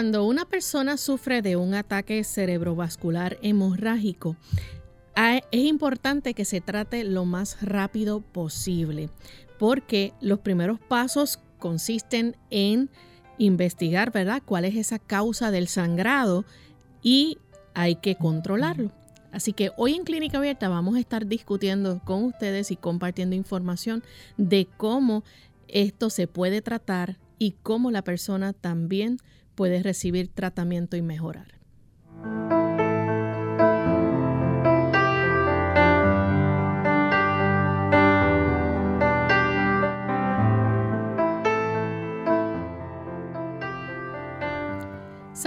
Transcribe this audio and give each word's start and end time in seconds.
Cuando 0.00 0.24
una 0.24 0.46
persona 0.46 0.96
sufre 0.96 1.42
de 1.42 1.56
un 1.56 1.74
ataque 1.74 2.24
cerebrovascular 2.24 3.36
hemorrágico, 3.42 4.34
es 5.14 5.42
importante 5.52 6.32
que 6.32 6.46
se 6.46 6.62
trate 6.62 7.04
lo 7.04 7.26
más 7.26 7.60
rápido 7.60 8.22
posible, 8.22 9.10
porque 9.58 10.14
los 10.22 10.38
primeros 10.38 10.80
pasos 10.80 11.38
consisten 11.58 12.34
en 12.48 12.88
investigar, 13.36 14.10
¿verdad?, 14.10 14.42
cuál 14.42 14.64
es 14.64 14.74
esa 14.74 14.98
causa 14.98 15.50
del 15.50 15.68
sangrado 15.68 16.46
y 17.02 17.36
hay 17.74 17.96
que 17.96 18.14
controlarlo. 18.14 18.92
Así 19.32 19.52
que 19.52 19.70
hoy 19.76 19.96
en 19.96 20.04
Clínica 20.04 20.38
Abierta 20.38 20.70
vamos 20.70 20.96
a 20.96 21.00
estar 21.00 21.26
discutiendo 21.26 22.00
con 22.06 22.24
ustedes 22.24 22.70
y 22.70 22.76
compartiendo 22.76 23.36
información 23.36 24.02
de 24.38 24.66
cómo 24.78 25.24
esto 25.68 26.08
se 26.08 26.26
puede 26.26 26.62
tratar 26.62 27.18
y 27.38 27.50
cómo 27.62 27.90
la 27.90 28.00
persona 28.00 28.54
también 28.54 29.18
puede 29.60 29.82
recibir 29.82 30.28
tratamiento 30.28 30.96
y 30.96 31.02
mejorar. 31.02 31.48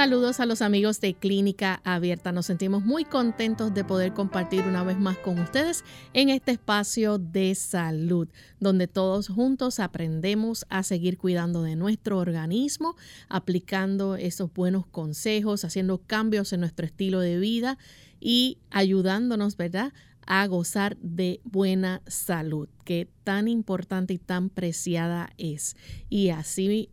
Saludos 0.04 0.42
a 0.42 0.46
los 0.46 0.62
amigos 0.62 1.00
de 1.00 1.14
Clínica 1.14 1.80
Abierta. 1.86 2.34
Nos 2.34 2.48
sentimos 2.48 2.84
muy 2.84 3.06
contentos 3.06 3.74
de 3.74 3.86
poder 3.86 4.14
compartir 4.14 4.64
una 4.64 4.84
vez 4.84 5.00
más 5.00 5.18
con 5.18 5.40
ustedes 5.40 5.86
en 6.12 6.28
este 6.28 6.52
espacio 6.52 7.20
de 7.20 7.56
salud, 7.56 8.28
donde 8.60 8.90
todos 8.90 9.30
juntos 9.30 9.80
aprendemos 9.80 10.66
a 10.68 10.84
seguir 10.84 11.18
cuidando 11.18 11.64
de 11.64 11.78
nuestro 11.78 12.18
organismo, 12.18 12.98
aplicando 13.30 14.18
esos 14.18 14.54
buenos 14.54 14.86
consejos, 14.86 15.64
haciendo 15.64 16.00
cambios 16.00 16.52
en 16.52 16.60
nuestro 16.60 16.86
estilo 16.86 17.22
de 17.22 17.40
vida 17.40 17.78
y 18.20 18.58
ayudándonos, 18.72 19.56
¿verdad? 19.56 19.94
a 20.26 20.46
gozar 20.48 20.98
de 20.98 21.40
buena 21.46 22.02
salud, 22.08 22.68
que 22.84 23.08
tan 23.24 23.48
importante 23.48 24.14
y 24.14 24.18
tan 24.18 24.50
preciada 24.50 25.30
es. 25.38 25.78
Y 26.10 26.30
así 26.30 26.90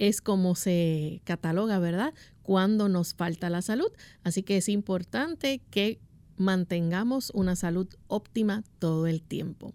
es 0.00 0.22
como 0.22 0.54
se 0.54 1.20
cataloga, 1.24 1.78
¿verdad? 1.78 2.14
Cuando 2.50 2.88
nos 2.88 3.14
falta 3.14 3.48
la 3.48 3.62
salud. 3.62 3.92
Así 4.24 4.42
que 4.42 4.56
es 4.56 4.68
importante 4.68 5.60
que 5.70 6.00
mantengamos 6.36 7.30
una 7.32 7.54
salud 7.54 7.86
óptima 8.08 8.64
todo 8.80 9.06
el 9.06 9.22
tiempo. 9.22 9.72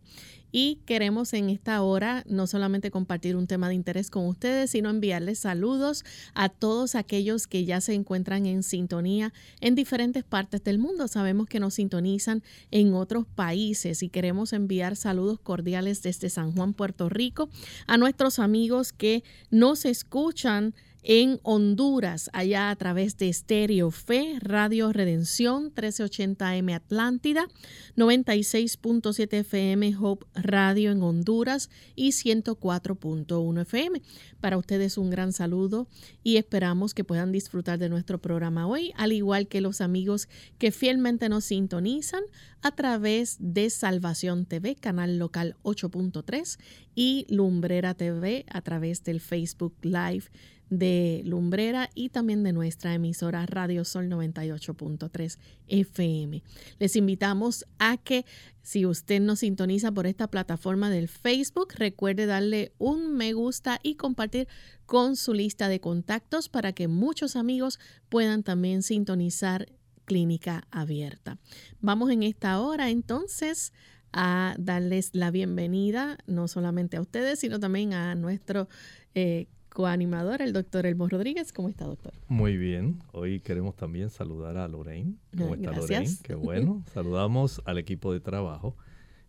Y 0.51 0.81
queremos 0.85 1.31
en 1.31 1.49
esta 1.49 1.81
hora 1.81 2.25
no 2.27 2.47
solamente 2.47 2.91
compartir 2.91 3.37
un 3.37 3.47
tema 3.47 3.69
de 3.69 3.75
interés 3.75 4.09
con 4.09 4.25
ustedes, 4.25 4.71
sino 4.71 4.89
enviarles 4.89 5.39
saludos 5.39 6.03
a 6.33 6.49
todos 6.49 6.95
aquellos 6.95 7.47
que 7.47 7.63
ya 7.63 7.79
se 7.79 7.93
encuentran 7.93 8.45
en 8.45 8.61
sintonía 8.61 9.31
en 9.61 9.75
diferentes 9.75 10.25
partes 10.25 10.61
del 10.61 10.77
mundo. 10.77 11.07
Sabemos 11.07 11.47
que 11.47 11.61
nos 11.61 11.75
sintonizan 11.75 12.43
en 12.71 12.93
otros 12.93 13.25
países 13.25 14.03
y 14.03 14.09
queremos 14.09 14.51
enviar 14.51 14.97
saludos 14.97 15.39
cordiales 15.39 16.03
desde 16.03 16.29
San 16.29 16.51
Juan, 16.51 16.73
Puerto 16.73 17.07
Rico, 17.07 17.47
a 17.87 17.95
nuestros 17.97 18.37
amigos 18.37 18.91
que 18.91 19.23
nos 19.49 19.85
escuchan 19.85 20.75
en 21.07 21.39
Honduras, 21.43 22.31
allá 22.33 22.71
a 22.71 22.75
través 22.75 23.15
de 23.17 23.31
Stereo 23.31 23.91
Fe, 23.91 24.39
Radio 24.39 24.91
Redención 24.91 25.71
1380M 25.71 26.73
Atlántida, 26.73 27.47
96.7 27.95 29.33
FM 29.33 29.95
Hope 30.01 30.25
Radio 30.33 30.91
en 30.91 31.03
Honduras 31.03 31.69
y 31.95 32.09
104.1 32.09 33.61
FM. 33.61 34.01
Para 34.41 34.57
ustedes 34.57 34.97
un 34.97 35.11
gran 35.11 35.31
saludo 35.31 35.87
y 36.23 36.37
esperamos 36.37 36.95
que 36.95 37.03
puedan 37.03 37.31
disfrutar 37.31 37.77
de 37.77 37.89
nuestro 37.89 38.19
programa 38.19 38.65
hoy, 38.65 38.91
al 38.97 39.11
igual 39.11 39.47
que 39.47 39.61
los 39.61 39.81
amigos 39.81 40.27
que 40.57 40.71
fielmente 40.71 41.29
nos 41.29 41.45
sintonizan 41.45 42.23
a 42.63 42.71
través 42.71 43.37
de 43.39 43.69
Salvación 43.69 44.47
TV, 44.47 44.75
canal 44.75 45.19
local 45.19 45.55
8.3 45.61 46.57
y 46.95 47.27
Lumbrera 47.29 47.93
TV 47.93 48.43
a 48.49 48.61
través 48.61 49.03
del 49.03 49.21
Facebook 49.21 49.75
Live 49.83 50.31
de 50.69 51.21
Lumbrera 51.25 51.89
y 51.93 52.09
también 52.09 52.43
de 52.43 52.53
nuestra 52.53 52.93
emisora 52.93 53.45
Radio 53.45 53.85
Sol 53.85 54.09
98.3 54.09 55.37
FM. 55.67 56.43
Les 56.79 56.95
invitamos 56.95 57.65
a 57.79 57.97
que 57.97 58.25
si 58.61 58.85
usted 58.85 59.21
nos 59.21 59.39
sintoniza 59.39 59.91
por 59.91 60.07
esta 60.07 60.27
plataforma 60.27 60.89
del 60.89 61.07
Facebook, 61.07 61.73
recuerde 61.75 62.25
darle 62.25 62.73
un 62.77 63.15
me 63.15 63.33
gusta 63.33 63.79
y 63.83 63.95
compartir 63.95 64.47
con 64.85 65.15
su 65.15 65.33
lista 65.33 65.67
de 65.67 65.79
contactos 65.79 66.49
para 66.49 66.73
que 66.73 66.87
muchos 66.87 67.35
amigos 67.35 67.79
puedan 68.09 68.43
también 68.43 68.81
sintonizar 68.81 69.67
Clínica 70.05 70.67
Abierta. 70.71 71.39
Vamos 71.81 72.11
en 72.11 72.23
esta 72.23 72.59
hora 72.59 72.89
entonces 72.89 73.73
a 74.13 74.55
darles 74.57 75.09
la 75.13 75.29
bienvenida 75.29 76.17
no 76.25 76.47
solamente 76.47 76.97
a 76.97 77.01
ustedes, 77.01 77.39
sino 77.39 77.59
también 77.59 77.93
a 77.93 78.15
nuestro 78.15 78.69
eh, 79.13 79.47
coanimador, 79.75 80.41
el 80.41 80.53
doctor 80.53 80.85
Elmo 80.85 81.09
Rodríguez. 81.09 81.51
¿Cómo 81.51 81.67
está, 81.67 81.83
doctor? 81.83 82.13
Muy 82.29 82.55
bien. 82.55 83.03
Hoy 83.11 83.41
queremos 83.41 83.75
también 83.75 84.09
saludar 84.09 84.55
a 84.55 84.69
Lorraine. 84.69 85.15
¿Cómo 85.37 85.53
está 85.53 85.73
Lorraine? 85.73 86.09
Qué 86.23 86.33
bueno. 86.33 86.81
Saludamos 86.93 87.61
al 87.65 87.77
equipo 87.77 88.13
de 88.13 88.21
trabajo 88.21 88.77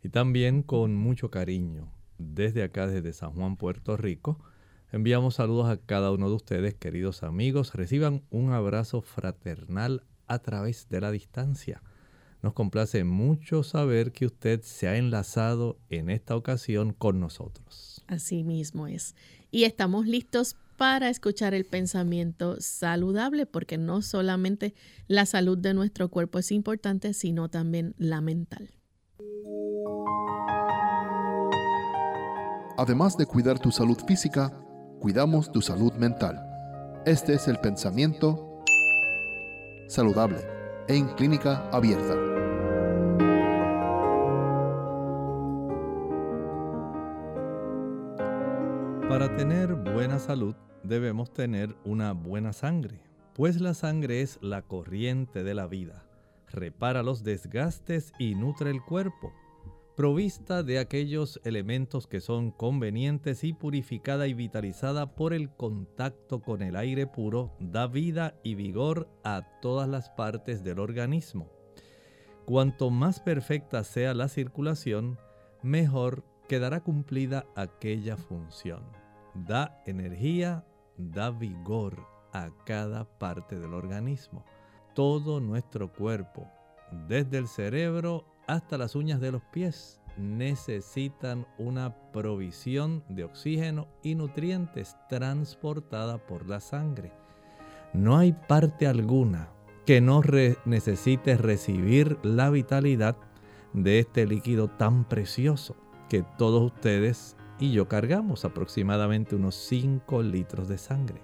y 0.05 0.09
también 0.09 0.63
con 0.63 0.95
mucho 0.95 1.33
cariño 1.33 1.93
desde 2.19 2.63
acá, 2.63 2.87
desde 2.87 3.13
San 3.13 3.33
Juan, 3.33 3.57
Puerto 3.57 3.97
Rico. 3.97 4.39
Enviamos 4.93 5.35
saludos 5.35 5.69
a 5.69 5.79
cada 5.79 6.13
uno 6.13 6.29
de 6.29 6.37
ustedes, 6.37 6.75
queridos 6.77 7.25
amigos. 7.25 7.75
Reciban 7.75 8.23
un 8.31 8.53
abrazo 8.53 9.03
fraternal 9.03 10.05
a 10.29 10.39
través 10.39 10.89
de 10.89 11.01
la 11.01 11.11
distancia. 11.11 11.83
Nos 12.41 12.53
complace 12.53 13.03
mucho 13.03 13.65
saber 13.65 14.13
que 14.13 14.27
usted 14.27 14.61
se 14.63 14.87
ha 14.87 14.97
enlazado 14.97 15.81
en 15.91 16.09
esta 16.09 16.37
ocasión 16.37 16.93
con 16.93 17.19
nosotros. 17.19 18.05
Así 18.07 18.45
mismo 18.45 18.87
es 18.87 19.17
y 19.57 19.65
estamos 19.65 20.05
listos 20.05 20.55
para 20.77 21.09
escuchar 21.09 21.55
el 21.55 21.65
pensamiento 21.65 22.57
saludable, 22.61 23.47
porque 23.47 23.79
no 23.79 24.03
solamente 24.03 24.75
la 25.09 25.25
salud 25.25 25.57
de 25.57 25.73
nuestro 25.73 26.11
cuerpo 26.11 26.39
es 26.39 26.53
importante, 26.53 27.15
sino 27.15 27.49
también 27.49 27.95
la 27.97 28.21
mental. 28.21 28.69
Además 32.77 33.17
de 33.17 33.25
cuidar 33.25 33.59
tu 33.59 33.71
salud 33.71 33.97
física, 34.07 34.53
cuidamos 35.01 35.51
tu 35.51 35.63
salud 35.63 35.95
mental. 35.95 36.39
Este 37.07 37.33
es 37.33 37.49
el 37.49 37.59
pensamiento 37.59 38.63
saludable 39.89 40.37
en 40.87 41.09
clínica 41.15 41.67
abierta. 41.71 42.26
Debemos 50.83 51.33
tener 51.33 51.77
una 51.85 52.13
buena 52.13 52.53
sangre, 52.53 53.01
pues 53.33 53.61
la 53.61 53.75
sangre 53.75 54.23
es 54.23 54.39
la 54.43 54.63
corriente 54.63 55.45
de 55.45 55.55
la 55.55 55.69
vida, 55.69 56.05
repara 56.49 57.05
los 57.05 57.23
desgastes 57.23 58.13
y 58.19 58.35
nutre 58.35 58.71
el 58.71 58.83
cuerpo, 58.83 59.33
provista 59.97 60.65
de 60.65 60.81
aquellos 60.81 61.41
elementos 61.45 62.09
que 62.09 62.21
son 62.21 62.51
convenientes 62.51 63.45
y 63.45 63.53
purificada 63.53 64.27
y 64.27 64.35
vitalizada 64.35 65.15
por 65.15 65.33
el 65.33 65.49
contacto 65.49 66.41
con 66.41 66.61
el 66.61 66.75
aire 66.75 67.07
puro, 67.07 67.53
da 67.61 67.87
vida 67.87 68.35
y 68.43 68.57
vigor 68.57 69.09
a 69.23 69.43
todas 69.63 69.89
las 69.89 70.11
partes 70.11 70.65
del 70.65 70.81
organismo. 70.81 71.49
Cuanto 72.47 72.91
más 72.91 73.21
perfecta 73.21 73.85
sea 73.85 74.13
la 74.13 74.27
circulación, 74.27 75.19
mejor 75.63 76.25
quedará 76.49 76.81
cumplida 76.81 77.47
aquella 77.55 78.17
función 78.17 79.06
da 79.45 79.83
energía, 79.87 80.65
da 80.97 81.31
vigor 81.31 82.07
a 82.33 82.51
cada 82.65 83.05
parte 83.05 83.59
del 83.59 83.75
organismo. 83.75 84.45
Todo 84.95 85.41
nuestro 85.41 85.93
cuerpo, 85.93 86.49
desde 87.09 87.39
el 87.39 87.49
cerebro 87.49 88.25
hasta 88.47 88.79
las 88.79 88.95
uñas 88.95 89.21
de 89.21 89.33
los 89.33 89.43
pies, 89.43 90.01
necesitan 90.17 91.47
una 91.59 91.95
provisión 92.13 93.05
de 93.09 93.25
oxígeno 93.25 93.89
y 94.03 94.15
nutrientes 94.15 94.97
transportada 95.09 96.19
por 96.19 96.49
la 96.49 96.61
sangre. 96.61 97.13
No 97.93 98.17
hay 98.17 98.33
parte 98.33 98.87
alguna 98.87 99.51
que 99.85 100.01
no 100.01 100.23
necesite 100.65 101.37
recibir 101.37 102.19
la 102.23 102.51
vitalidad 102.51 103.17
de 103.73 104.01
este 104.01 104.27
líquido 104.27 104.69
tan 104.69 105.05
precioso 105.05 105.77
que 106.09 106.25
todos 106.39 106.73
ustedes 106.73 107.37
y 107.59 107.73
yo 107.73 107.89
cargamos 107.89 108.45
aproximadamente 108.45 109.35
unos 109.35 109.55
5 109.55 110.23
litros 110.23 110.69
de 110.69 110.79
sangre. 110.79 111.21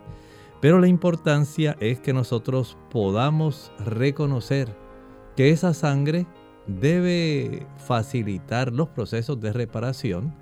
Pero 0.60 0.78
la 0.78 0.86
importancia 0.86 1.76
es 1.80 2.00
que 2.00 2.12
nosotros 2.12 2.76
podamos 2.90 3.72
reconocer 3.84 4.74
que 5.36 5.50
esa 5.50 5.74
sangre 5.74 6.26
debe 6.66 7.66
facilitar 7.76 8.72
los 8.72 8.88
procesos 8.88 9.40
de 9.40 9.52
reparación 9.52 10.34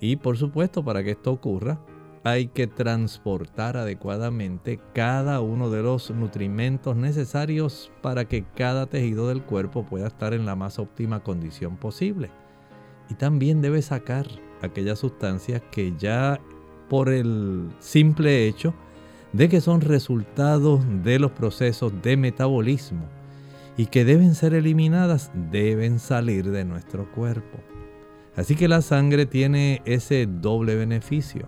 y 0.00 0.16
por 0.16 0.36
supuesto 0.36 0.84
para 0.84 1.04
que 1.04 1.12
esto 1.12 1.30
ocurra 1.30 1.78
hay 2.24 2.46
que 2.48 2.66
transportar 2.66 3.76
adecuadamente 3.76 4.78
cada 4.94 5.40
uno 5.40 5.70
de 5.70 5.82
los 5.82 6.10
nutrimentos 6.10 6.96
necesarios 6.96 7.90
para 8.00 8.26
que 8.26 8.44
cada 8.54 8.86
tejido 8.86 9.28
del 9.28 9.42
cuerpo 9.42 9.84
pueda 9.84 10.06
estar 10.06 10.32
en 10.32 10.46
la 10.46 10.54
más 10.54 10.78
óptima 10.78 11.20
condición 11.20 11.76
posible. 11.76 12.30
Y 13.10 13.14
también 13.14 13.60
debe 13.60 13.82
sacar 13.82 14.26
aquellas 14.62 15.00
sustancias 15.00 15.62
que 15.70 15.94
ya 15.98 16.40
por 16.88 17.08
el 17.08 17.68
simple 17.78 18.46
hecho 18.46 18.74
de 19.32 19.48
que 19.48 19.60
son 19.60 19.80
resultados 19.80 20.80
de 21.02 21.18
los 21.18 21.32
procesos 21.32 21.92
de 22.02 22.16
metabolismo 22.16 23.06
y 23.76 23.86
que 23.86 24.04
deben 24.04 24.34
ser 24.34 24.54
eliminadas, 24.54 25.30
deben 25.50 25.98
salir 25.98 26.50
de 26.50 26.64
nuestro 26.64 27.10
cuerpo. 27.12 27.58
Así 28.36 28.56
que 28.56 28.68
la 28.68 28.82
sangre 28.82 29.26
tiene 29.26 29.82
ese 29.84 30.26
doble 30.26 30.76
beneficio 30.76 31.46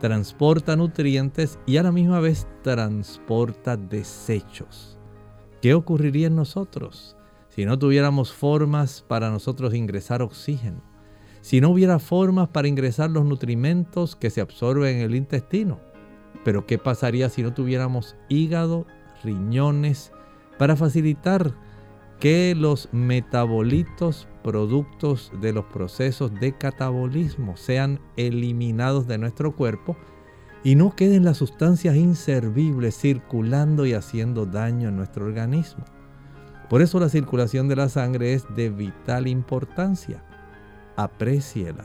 transporta 0.00 0.76
nutrientes 0.76 1.58
y 1.66 1.76
a 1.76 1.82
la 1.82 1.92
misma 1.92 2.20
vez 2.20 2.48
transporta 2.62 3.76
desechos. 3.76 4.98
¿Qué 5.60 5.74
ocurriría 5.74 6.26
en 6.28 6.36
nosotros 6.36 7.16
si 7.50 7.66
no 7.66 7.78
tuviéramos 7.78 8.32
formas 8.32 9.04
para 9.06 9.30
nosotros 9.30 9.74
ingresar 9.74 10.22
oxígeno? 10.22 10.82
Si 11.40 11.60
no 11.60 11.70
hubiera 11.70 11.98
formas 11.98 12.48
para 12.48 12.68
ingresar 12.68 13.10
los 13.10 13.24
nutrimentos 13.24 14.16
que 14.16 14.30
se 14.30 14.40
absorben 14.40 14.96
en 14.96 15.02
el 15.02 15.14
intestino. 15.14 15.80
Pero 16.44 16.66
¿qué 16.66 16.78
pasaría 16.78 17.28
si 17.28 17.42
no 17.42 17.52
tuviéramos 17.52 18.16
hígado, 18.28 18.86
riñones, 19.22 20.12
para 20.58 20.76
facilitar 20.76 21.54
que 22.18 22.54
los 22.54 22.90
metabolitos 22.92 24.28
productos 24.44 25.32
de 25.40 25.54
los 25.54 25.64
procesos 25.66 26.32
de 26.38 26.56
catabolismo 26.56 27.56
sean 27.56 27.98
eliminados 28.16 29.06
de 29.06 29.16
nuestro 29.16 29.56
cuerpo 29.56 29.96
y 30.62 30.74
no 30.74 30.94
queden 30.94 31.24
las 31.24 31.38
sustancias 31.38 31.96
inservibles 31.96 32.94
circulando 32.98 33.86
y 33.86 33.94
haciendo 33.94 34.44
daño 34.44 34.90
en 34.90 34.96
nuestro 34.96 35.24
organismo. 35.24 35.84
Por 36.68 36.82
eso 36.82 37.00
la 37.00 37.08
circulación 37.08 37.68
de 37.68 37.76
la 37.76 37.88
sangre 37.88 38.34
es 38.34 38.44
de 38.54 38.68
vital 38.68 39.26
importancia. 39.26 40.22
Apréciela. 41.02 41.84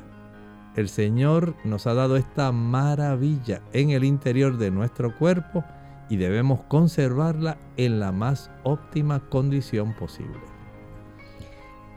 El 0.76 0.90
Señor 0.90 1.56
nos 1.64 1.88
ha 1.88 1.94
dado 1.94 2.18
esta 2.18 2.52
maravilla 2.52 3.62
en 3.72 3.92
el 3.92 4.04
interior 4.04 4.58
de 4.58 4.72
nuestro 4.72 5.16
cuerpo 5.18 5.64
y 6.10 6.18
debemos 6.18 6.62
conservarla 6.68 7.58
en 7.78 8.00
la 8.00 8.12
más 8.12 8.52
óptima 8.64 9.22
condición 9.30 9.94
posible. 9.94 10.55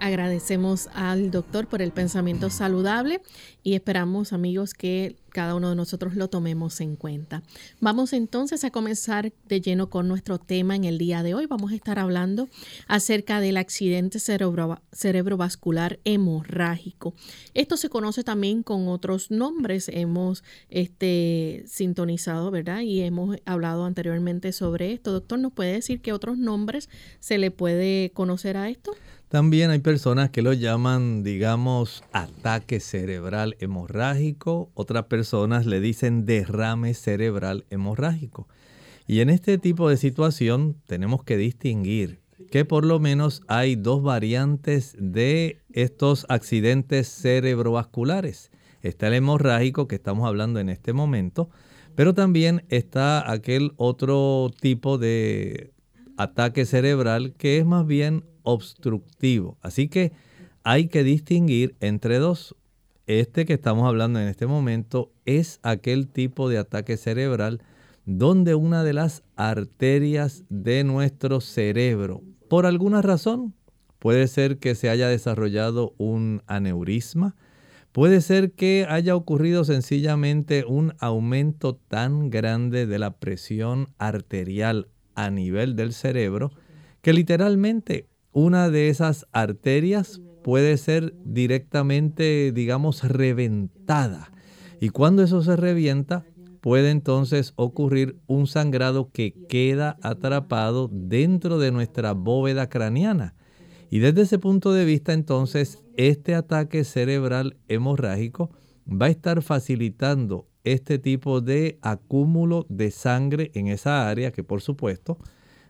Agradecemos 0.00 0.88
al 0.94 1.30
doctor 1.30 1.66
por 1.66 1.82
el 1.82 1.90
pensamiento 1.90 2.50
saludable 2.50 3.20
y 3.62 3.74
esperamos 3.74 4.32
amigos 4.32 4.72
que 4.72 5.16
cada 5.30 5.54
uno 5.54 5.70
de 5.70 5.76
nosotros 5.76 6.14
lo 6.14 6.28
tomemos 6.28 6.80
en 6.80 6.96
cuenta. 6.96 7.42
Vamos 7.80 8.12
entonces 8.12 8.64
a 8.64 8.70
comenzar 8.70 9.32
de 9.48 9.60
lleno 9.60 9.90
con 9.90 10.08
nuestro 10.08 10.38
tema 10.38 10.74
en 10.74 10.84
el 10.84 10.98
día 10.98 11.22
de 11.22 11.34
hoy. 11.34 11.46
Vamos 11.46 11.72
a 11.72 11.74
estar 11.74 11.98
hablando 11.98 12.48
acerca 12.86 13.40
del 13.40 13.56
accidente 13.56 14.18
cerebrovascular 14.20 15.98
hemorrágico. 16.04 17.14
Esto 17.54 17.76
se 17.76 17.88
conoce 17.88 18.24
también 18.24 18.62
con 18.62 18.88
otros 18.88 19.30
nombres. 19.30 19.88
Hemos 19.92 20.44
este, 20.70 21.64
sintonizado, 21.66 22.50
¿verdad? 22.50 22.80
Y 22.80 23.02
hemos 23.02 23.36
hablado 23.44 23.84
anteriormente 23.84 24.52
sobre 24.52 24.92
esto. 24.92 25.12
Doctor, 25.12 25.38
¿nos 25.38 25.52
puede 25.52 25.72
decir 25.72 26.00
qué 26.00 26.12
otros 26.12 26.38
nombres 26.38 26.88
se 27.20 27.38
le 27.38 27.50
puede 27.50 28.10
conocer 28.10 28.56
a 28.56 28.70
esto? 28.70 28.92
También 29.28 29.70
hay 29.70 29.80
personas 29.80 30.30
que 30.30 30.40
lo 30.40 30.54
llaman, 30.54 31.22
digamos, 31.22 32.02
ataque 32.12 32.80
cerebral 32.80 33.56
hemorrágico. 33.60 34.70
Otras 34.72 35.04
personas 35.04 35.66
le 35.66 35.80
dicen 35.80 36.25
derrame 36.25 36.94
cerebral 36.94 37.66
hemorrágico. 37.69 38.48
Y 39.06 39.20
en 39.20 39.28
este 39.28 39.58
tipo 39.58 39.90
de 39.90 39.98
situación 39.98 40.76
tenemos 40.86 41.25
que 41.25 41.36
distinguir 41.36 42.20
que 42.50 42.64
por 42.64 42.86
lo 42.86 43.00
menos 43.00 43.42
hay 43.48 43.76
dos 43.76 44.02
variantes 44.02 44.96
de 44.98 45.60
estos 45.72 46.24
accidentes 46.31 47.08
cerebrovasculares. 47.08 48.50
Está 48.81 49.08
el 49.08 49.14
hemorrágico 49.14 49.88
que 49.88 49.96
estamos 49.96 50.26
hablando 50.26 50.58
en 50.58 50.70
este 50.70 50.94
momento, 50.94 51.50
pero 51.94 52.14
también 52.14 52.64
está 52.70 53.31
aquel 53.31 53.72
otro 53.76 54.50
tipo 54.58 54.96
de 54.96 55.72
ataque 56.16 56.64
cerebral 56.64 57.34
que 57.36 57.58
es 57.58 57.66
más 57.66 57.86
bien 57.86 58.24
obstructivo. 58.48 59.58
Así 59.60 59.88
que 59.88 60.12
hay 60.64 60.88
que 60.88 61.04
distinguir 61.04 61.76
entre 61.80 62.18
dos. 62.18 62.56
Este 63.06 63.44
que 63.44 63.54
estamos 63.54 63.86
hablando 63.86 64.20
en 64.20 64.28
este 64.28 64.46
momento 64.46 65.12
es 65.26 65.60
aquel 65.62 66.08
tipo 66.08 66.48
de 66.48 66.58
ataque 66.58 66.96
cerebral 66.96 67.60
donde 68.06 68.54
una 68.54 68.84
de 68.84 68.94
las 68.94 69.22
arterias 69.36 70.44
de 70.48 70.82
nuestro 70.82 71.42
cerebro, 71.42 72.22
por 72.48 72.64
alguna 72.64 73.02
razón, 73.02 73.54
puede 73.98 74.26
ser 74.28 74.56
que 74.56 74.74
se 74.74 74.88
haya 74.88 75.08
desarrollado 75.08 75.94
un 75.98 76.42
aneurisma, 76.46 77.36
puede 77.92 78.22
ser 78.22 78.52
que 78.52 78.86
haya 78.88 79.14
ocurrido 79.14 79.64
sencillamente 79.64 80.64
un 80.66 80.94
aumento 81.00 81.76
tan 81.76 82.30
grande 82.30 82.86
de 82.86 82.98
la 82.98 83.10
presión 83.19 83.88
arterial 83.98 84.88
a 85.14 85.31
nivel 85.31 85.76
del 85.76 85.93
cerebro 85.93 86.50
que 87.02 87.12
literalmente 87.12 88.06
una 88.32 88.70
de 88.70 88.89
esas 88.89 89.27
arterias 89.32 90.20
puede 90.43 90.77
ser 90.77 91.15
directamente, 91.25 92.53
digamos, 92.53 93.03
reventada. 93.05 94.32
Y 94.81 94.91
cuando 94.91 95.23
eso 95.23 95.43
se 95.43 95.56
revienta, 95.56 96.25
puede 96.61 96.91
entonces 96.91 97.53
ocurrir 97.56 98.17
un 98.27 98.47
sangrado 98.47 99.11
que 99.11 99.35
queda 99.49 99.97
atrapado 100.03 100.89
dentro 100.93 101.58
de 101.58 101.73
nuestra 101.73 102.13
bóveda 102.13 102.69
craneana. 102.69 103.35
Y 103.91 104.01
desde 104.01 104.23
ese 104.23 104.39
punto 104.39 104.73
de 104.73 104.85
vista, 104.85 105.13
entonces, 105.13 105.82
este 105.97 106.35
ataque 106.35 106.85
cerebral 106.85 107.56
hemorrágico 107.69 108.51
va 108.87 109.06
a 109.06 109.11
estar 109.11 109.43
facilitando 109.43 110.47
este 110.65 110.99
tipo 110.99 111.41
de 111.41 111.79
acúmulo 111.82 112.67
de 112.69 112.91
sangre 112.91 113.51
en 113.55 113.69
esa 113.69 114.08
área 114.08 114.32
que, 114.32 114.44
por 114.44 114.61
supuesto, 114.61 115.19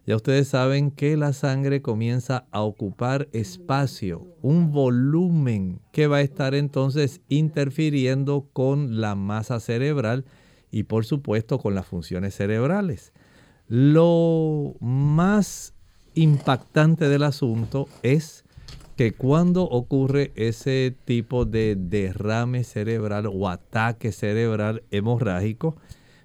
ya 0.09 0.17
ustedes 0.17 0.49
saben 0.49 0.91
que 0.91 1.19
la 1.19 1.35
sangre 1.35 1.83
comienza 1.83 2.47
a 2.51 2.63
ocupar 2.63 3.29
espacio, 3.33 4.27
un 4.41 4.73
volumen 4.73 5.83
que 5.93 6.07
va 6.07 6.17
a 6.17 6.23
estar 6.23 6.55
entonces 6.55 7.21
interfiriendo 7.29 8.49
con 8.55 9.03
la 9.03 9.15
masa 9.15 9.61
cerebral 9.61 10.25
y 10.71 10.85
por 10.85 11.05
supuesto 11.05 11.59
con 11.59 11.75
las 11.75 11.85
funciones 11.85 12.35
cerebrales. 12.35 13.13
Lo 13.67 14.77
más 14.81 15.75
impactante 16.15 17.11
del 17.11 17.23
asunto 17.23 17.87
es 18.03 18.47
que 18.97 19.13
cuando 19.13 19.65
ocurre 19.65 20.33
ese 20.37 20.97
tipo 21.05 21.45
de 21.45 21.77
derrame 21.79 22.65
cerebral 22.65 23.27
o 23.27 23.47
ataque 23.47 24.13
cerebral 24.13 24.85
hemorrágico, 24.91 25.77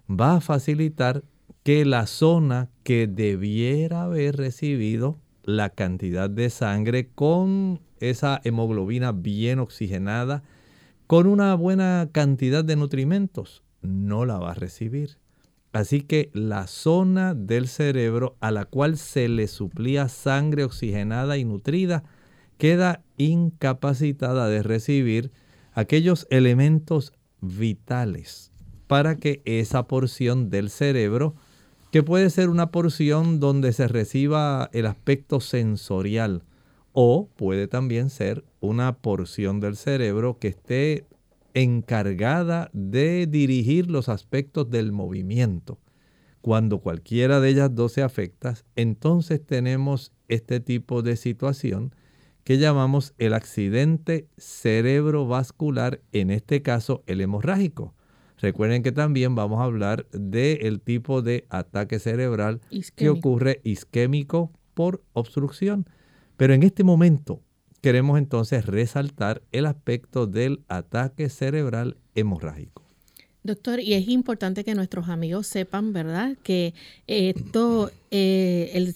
va 0.10 0.38
a 0.38 0.42
facilitar 0.42 1.26
que 1.64 1.86
la 1.86 2.08
zona 2.08 2.70
que 2.84 3.08
debiera 3.08 4.04
haber 4.04 4.36
recibido 4.36 5.18
la 5.44 5.70
cantidad 5.70 6.30
de 6.30 6.50
sangre 6.50 7.10
con 7.16 7.80
esa 8.00 8.42
hemoglobina 8.44 9.14
bien 9.14 9.60
oxigenada, 9.60 10.44
con 11.08 11.28
una 11.28 11.56
buena 11.56 12.10
cantidad 12.12 12.66
de 12.66 12.76
nutrimentos, 12.76 13.64
no 13.82 14.26
la 14.26 14.40
va 14.40 14.52
a 14.52 14.56
recibir. 14.56 15.18
Así 15.72 16.02
que 16.02 16.30
la 16.34 16.68
zona 16.68 17.34
del 17.34 17.68
cerebro 17.68 18.36
a 18.42 18.52
la 18.52 18.66
cual 18.66 18.98
se 18.98 19.28
le 19.28 19.48
suplía 19.48 20.08
sangre 20.08 20.66
oxigenada 20.66 21.38
y 21.38 21.46
nutrida 21.46 22.04
queda 22.58 23.04
incapacitada 23.18 24.48
de 24.50 24.64
recibir 24.64 25.32
aquellos 25.74 26.28
elementos 26.30 27.14
vitales 27.42 28.52
para 28.88 29.16
que 29.16 29.42
esa 29.46 29.88
porción 29.88 30.50
del 30.50 30.70
cerebro 30.70 31.36
que 31.94 32.02
puede 32.02 32.32
ser 32.32 32.50
una 32.50 32.72
porción 32.72 33.40
donde 33.40 33.72
se 33.72 33.88
reciba 33.88 34.68
el 34.74 34.88
aspecto 34.88 35.40
sensorial 35.40 36.42
o 36.92 37.30
puede 37.36 37.68
también 37.68 38.10
ser 38.10 38.44
una 38.62 38.98
porción 38.98 39.60
del 39.60 39.76
cerebro 39.76 40.40
que 40.40 40.48
esté 40.48 41.06
encargada 41.54 42.72
de 42.74 43.28
dirigir 43.28 43.92
los 43.92 44.10
aspectos 44.10 44.72
del 44.72 44.92
movimiento. 44.92 45.78
Cuando 46.42 46.80
cualquiera 46.80 47.40
de 47.40 47.50
ellas 47.50 47.76
dos 47.76 47.92
se 47.92 48.02
afecta, 48.02 48.56
entonces 48.76 49.46
tenemos 49.46 50.14
este 50.30 50.60
tipo 50.60 51.04
de 51.04 51.16
situación 51.16 51.94
que 52.44 52.58
llamamos 52.58 53.14
el 53.20 53.36
accidente 53.36 54.28
cerebrovascular, 54.40 56.02
en 56.12 56.32
este 56.32 56.64
caso 56.64 57.04
el 57.06 57.22
hemorrágico. 57.22 57.94
Recuerden 58.44 58.84
que 58.84 58.92
también 58.92 59.36
vamos 59.36 59.62
a 59.62 59.64
hablar 59.64 60.06
del 60.12 60.82
tipo 60.82 61.22
de 61.22 61.46
ataque 61.48 61.98
cerebral 61.98 62.60
que 62.98 63.08
ocurre 63.08 63.62
isquémico 63.64 64.52
por 64.74 65.02
obstrucción. 65.14 65.88
Pero 66.36 66.54
en 66.54 66.64
este 66.64 66.84
momento 66.84 67.40
queremos 67.80 68.18
entonces 68.18 68.66
resaltar 68.66 69.44
el 69.54 69.66
aspecto 69.66 70.28
del 70.28 70.60
ataque 70.68 71.30
cerebral 71.30 71.96
hemorrágico. 72.16 72.84
Doctor, 73.44 73.80
y 73.80 73.94
es 73.94 74.10
importante 74.10 74.66
que 74.66 74.76
nuestros 74.76 75.08
amigos 75.08 75.48
sepan, 75.48 75.94
¿verdad?, 75.94 76.36
que 76.44 76.74
esto, 77.08 77.92
eh, 78.12 78.72
el, 78.74 78.94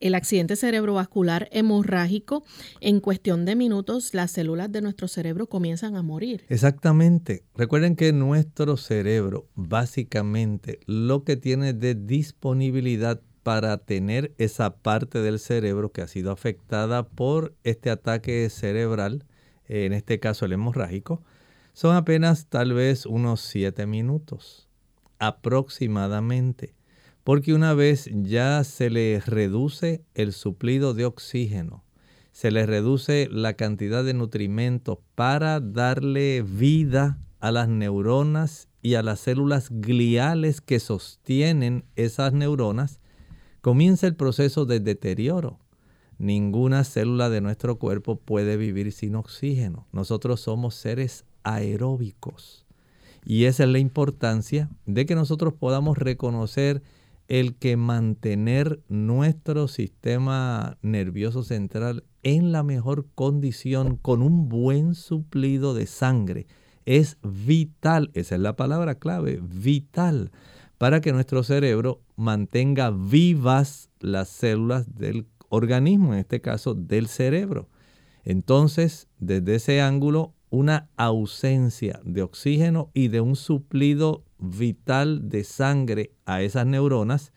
el 0.00 0.14
accidente 0.14 0.56
cerebrovascular 0.56 1.48
hemorrágico, 1.52 2.44
en 2.80 3.00
cuestión 3.00 3.44
de 3.44 3.56
minutos 3.56 4.14
las 4.14 4.30
células 4.30 4.70
de 4.70 4.82
nuestro 4.82 5.08
cerebro 5.08 5.48
comienzan 5.48 5.96
a 5.96 6.02
morir. 6.02 6.44
Exactamente. 6.48 7.44
Recuerden 7.54 7.96
que 7.96 8.12
nuestro 8.12 8.76
cerebro 8.76 9.48
básicamente 9.54 10.80
lo 10.86 11.24
que 11.24 11.36
tiene 11.36 11.72
de 11.72 11.94
disponibilidad 11.94 13.20
para 13.42 13.78
tener 13.78 14.34
esa 14.38 14.76
parte 14.76 15.20
del 15.20 15.38
cerebro 15.38 15.92
que 15.92 16.02
ha 16.02 16.08
sido 16.08 16.32
afectada 16.32 17.06
por 17.06 17.54
este 17.62 17.90
ataque 17.90 18.48
cerebral, 18.50 19.24
en 19.68 19.92
este 19.92 20.18
caso 20.18 20.46
el 20.46 20.52
hemorrágico, 20.52 21.22
son 21.72 21.94
apenas 21.94 22.46
tal 22.48 22.72
vez 22.72 23.06
unos 23.06 23.40
7 23.42 23.86
minutos 23.86 24.68
aproximadamente 25.18 26.75
porque 27.26 27.54
una 27.54 27.74
vez 27.74 28.08
ya 28.12 28.62
se 28.62 28.88
le 28.88 29.18
reduce 29.18 30.04
el 30.14 30.32
suplido 30.32 30.94
de 30.94 31.06
oxígeno, 31.06 31.82
se 32.30 32.52
le 32.52 32.66
reduce 32.66 33.28
la 33.32 33.54
cantidad 33.54 34.04
de 34.04 34.14
nutrimentos 34.14 34.98
para 35.16 35.58
darle 35.58 36.42
vida 36.42 37.18
a 37.40 37.50
las 37.50 37.68
neuronas 37.68 38.68
y 38.80 38.94
a 38.94 39.02
las 39.02 39.18
células 39.18 39.70
gliales 39.72 40.60
que 40.60 40.78
sostienen 40.78 41.84
esas 41.96 42.32
neuronas, 42.32 43.00
comienza 43.60 44.06
el 44.06 44.14
proceso 44.14 44.64
de 44.64 44.78
deterioro. 44.78 45.58
Ninguna 46.18 46.84
célula 46.84 47.28
de 47.28 47.40
nuestro 47.40 47.80
cuerpo 47.80 48.20
puede 48.20 48.56
vivir 48.56 48.92
sin 48.92 49.16
oxígeno. 49.16 49.88
Nosotros 49.90 50.42
somos 50.42 50.76
seres 50.76 51.24
aeróbicos. 51.42 52.66
Y 53.24 53.46
esa 53.46 53.64
es 53.64 53.70
la 53.70 53.80
importancia 53.80 54.70
de 54.84 55.06
que 55.06 55.16
nosotros 55.16 55.54
podamos 55.54 55.98
reconocer 55.98 56.84
el 57.28 57.56
que 57.56 57.76
mantener 57.76 58.80
nuestro 58.88 59.68
sistema 59.68 60.78
nervioso 60.82 61.42
central 61.42 62.04
en 62.22 62.52
la 62.52 62.62
mejor 62.62 63.06
condición 63.14 63.96
con 63.96 64.22
un 64.22 64.48
buen 64.48 64.94
suplido 64.94 65.74
de 65.74 65.86
sangre 65.86 66.46
es 66.84 67.18
vital, 67.22 68.10
esa 68.14 68.36
es 68.36 68.40
la 68.40 68.54
palabra 68.54 68.94
clave, 68.94 69.40
vital, 69.42 70.30
para 70.78 71.00
que 71.00 71.12
nuestro 71.12 71.42
cerebro 71.42 72.00
mantenga 72.14 72.90
vivas 72.90 73.90
las 73.98 74.28
células 74.28 74.94
del 74.94 75.26
organismo, 75.48 76.14
en 76.14 76.20
este 76.20 76.40
caso 76.40 76.74
del 76.74 77.08
cerebro. 77.08 77.68
Entonces, 78.24 79.08
desde 79.18 79.56
ese 79.56 79.80
ángulo, 79.80 80.34
una 80.50 80.88
ausencia 80.96 82.00
de 82.04 82.22
oxígeno 82.22 82.90
y 82.94 83.08
de 83.08 83.20
un 83.20 83.36
suplido 83.36 84.24
vital 84.38 85.28
de 85.28 85.44
sangre 85.44 86.12
a 86.24 86.42
esas 86.42 86.66
neuronas 86.66 87.32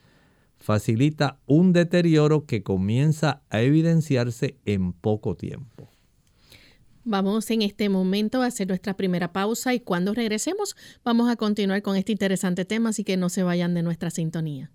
facilita 0.58 1.38
un 1.46 1.72
deterioro 1.72 2.44
que 2.44 2.62
comienza 2.62 3.42
a 3.48 3.62
evidenciarse 3.62 4.58
en 4.66 4.92
poco 4.92 5.34
tiempo. 5.34 5.88
Vamos 7.02 7.50
en 7.50 7.62
este 7.62 7.88
momento 7.88 8.42
a 8.42 8.46
hacer 8.46 8.68
nuestra 8.68 8.94
primera 8.94 9.32
pausa 9.32 9.72
y 9.72 9.80
cuando 9.80 10.12
regresemos 10.12 10.76
vamos 11.02 11.30
a 11.30 11.36
continuar 11.36 11.80
con 11.82 11.96
este 11.96 12.12
interesante 12.12 12.66
tema, 12.66 12.90
así 12.90 13.04
que 13.04 13.16
no 13.16 13.30
se 13.30 13.42
vayan 13.42 13.72
de 13.72 13.82
nuestra 13.82 14.10
sintonía. 14.10 14.70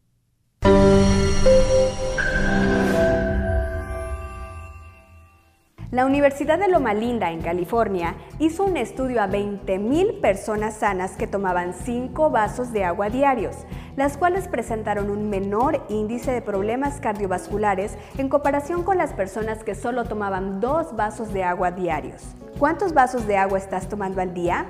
La 5.95 6.05
Universidad 6.05 6.59
de 6.59 6.67
Loma 6.67 6.93
Linda, 6.93 7.31
en 7.31 7.41
California, 7.41 8.15
hizo 8.37 8.65
un 8.65 8.75
estudio 8.75 9.21
a 9.21 9.29
20.000 9.29 10.19
personas 10.19 10.73
sanas 10.73 11.13
que 11.13 11.25
tomaban 11.25 11.73
5 11.73 12.29
vasos 12.31 12.73
de 12.73 12.83
agua 12.83 13.09
diarios, 13.09 13.55
las 13.95 14.17
cuales 14.17 14.49
presentaron 14.49 15.09
un 15.09 15.29
menor 15.29 15.85
índice 15.87 16.33
de 16.33 16.41
problemas 16.41 16.99
cardiovasculares 16.99 17.97
en 18.17 18.27
comparación 18.27 18.83
con 18.83 18.97
las 18.97 19.13
personas 19.13 19.63
que 19.63 19.73
solo 19.73 20.03
tomaban 20.03 20.59
2 20.59 20.97
vasos 20.97 21.31
de 21.31 21.45
agua 21.45 21.71
diarios. 21.71 22.23
¿Cuántos 22.59 22.93
vasos 22.93 23.25
de 23.25 23.37
agua 23.37 23.57
estás 23.57 23.87
tomando 23.87 24.19
al 24.19 24.33
día? 24.33 24.65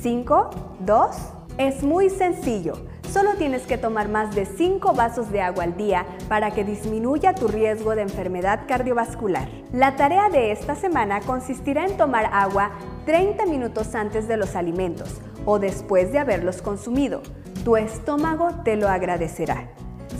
¿5? 0.00 0.50
¿2? 0.86 1.10
Es 1.58 1.82
muy 1.82 2.08
sencillo. 2.08 2.74
Solo 3.12 3.36
tienes 3.36 3.62
que 3.62 3.78
tomar 3.78 4.08
más 4.10 4.34
de 4.34 4.44
5 4.44 4.92
vasos 4.92 5.32
de 5.32 5.40
agua 5.40 5.64
al 5.64 5.78
día 5.78 6.04
para 6.28 6.50
que 6.50 6.62
disminuya 6.62 7.34
tu 7.34 7.48
riesgo 7.48 7.94
de 7.94 8.02
enfermedad 8.02 8.60
cardiovascular. 8.68 9.48
La 9.72 9.96
tarea 9.96 10.28
de 10.28 10.52
esta 10.52 10.74
semana 10.74 11.20
consistirá 11.22 11.86
en 11.86 11.96
tomar 11.96 12.28
agua 12.32 12.70
30 13.06 13.46
minutos 13.46 13.94
antes 13.94 14.28
de 14.28 14.36
los 14.36 14.54
alimentos 14.56 15.22
o 15.46 15.58
después 15.58 16.12
de 16.12 16.18
haberlos 16.18 16.60
consumido. 16.60 17.22
Tu 17.64 17.78
estómago 17.78 18.50
te 18.62 18.76
lo 18.76 18.88
agradecerá. 18.88 19.70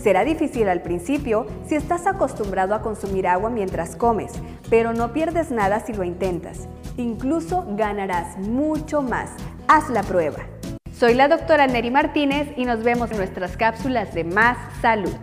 Será 0.03 0.25
difícil 0.25 0.69
al 0.71 0.81
principio 0.81 1.45
si 1.67 1.75
estás 1.75 2.07
acostumbrado 2.07 2.75
a 2.75 2.81
consumir 2.81 3.27
agua 3.27 3.51
mientras 3.51 3.97
comes, 3.97 4.33
pero 4.71 4.95
no 4.95 5.13
pierdes 5.13 5.51
nada 5.51 5.81
si 5.81 5.93
lo 5.93 6.05
intentas. 6.05 6.69
Incluso 6.97 7.67
ganarás 7.77 8.39
mucho 8.39 9.03
más. 9.03 9.31
Haz 9.67 9.91
la 9.91 10.03
prueba. 10.03 10.39
Soy 10.99 11.15
la 11.15 11.29
doctora 11.29 11.69
Neri 11.69 11.93
Martínez 11.93 12.49
y 12.57 12.65
nos 12.65 12.83
vemos 12.83 13.13
en 13.13 13.19
nuestras 13.19 13.57
cápsulas 13.57 14.15
de 14.15 14.25
Más 14.25 14.59
Salud. 14.83 15.15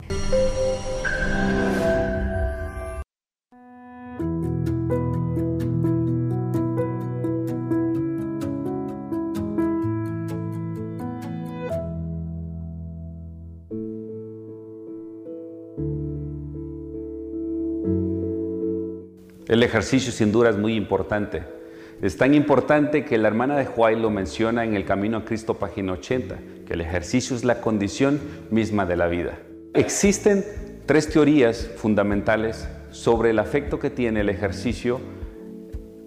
El 19.49 19.61
ejercicio 19.61 20.13
sin 20.13 20.31
duda 20.31 20.51
es 20.51 20.57
muy 20.57 20.75
importante 20.75 21.64
es 22.01 22.17
tan 22.17 22.33
importante 22.33 23.05
que 23.05 23.17
la 23.17 23.27
hermana 23.27 23.57
de 23.57 23.67
Huay 23.67 23.99
lo 23.99 24.09
menciona 24.09 24.65
en 24.65 24.75
el 24.75 24.85
Camino 24.85 25.17
a 25.17 25.25
Cristo, 25.25 25.55
página 25.55 25.93
80, 25.93 26.37
que 26.65 26.73
el 26.73 26.81
ejercicio 26.81 27.35
es 27.35 27.43
la 27.43 27.61
condición 27.61 28.19
misma 28.51 28.85
de 28.85 28.97
la 28.97 29.07
vida. 29.07 29.39
Existen 29.73 30.43
tres 30.85 31.09
teorías 31.09 31.71
fundamentales 31.77 32.67
sobre 32.91 33.29
el 33.29 33.39
afecto 33.39 33.79
que 33.79 33.89
tiene 33.89 34.21
el 34.21 34.29
ejercicio 34.29 34.99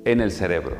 en 0.04 0.21
el 0.21 0.30
cerebro. 0.30 0.76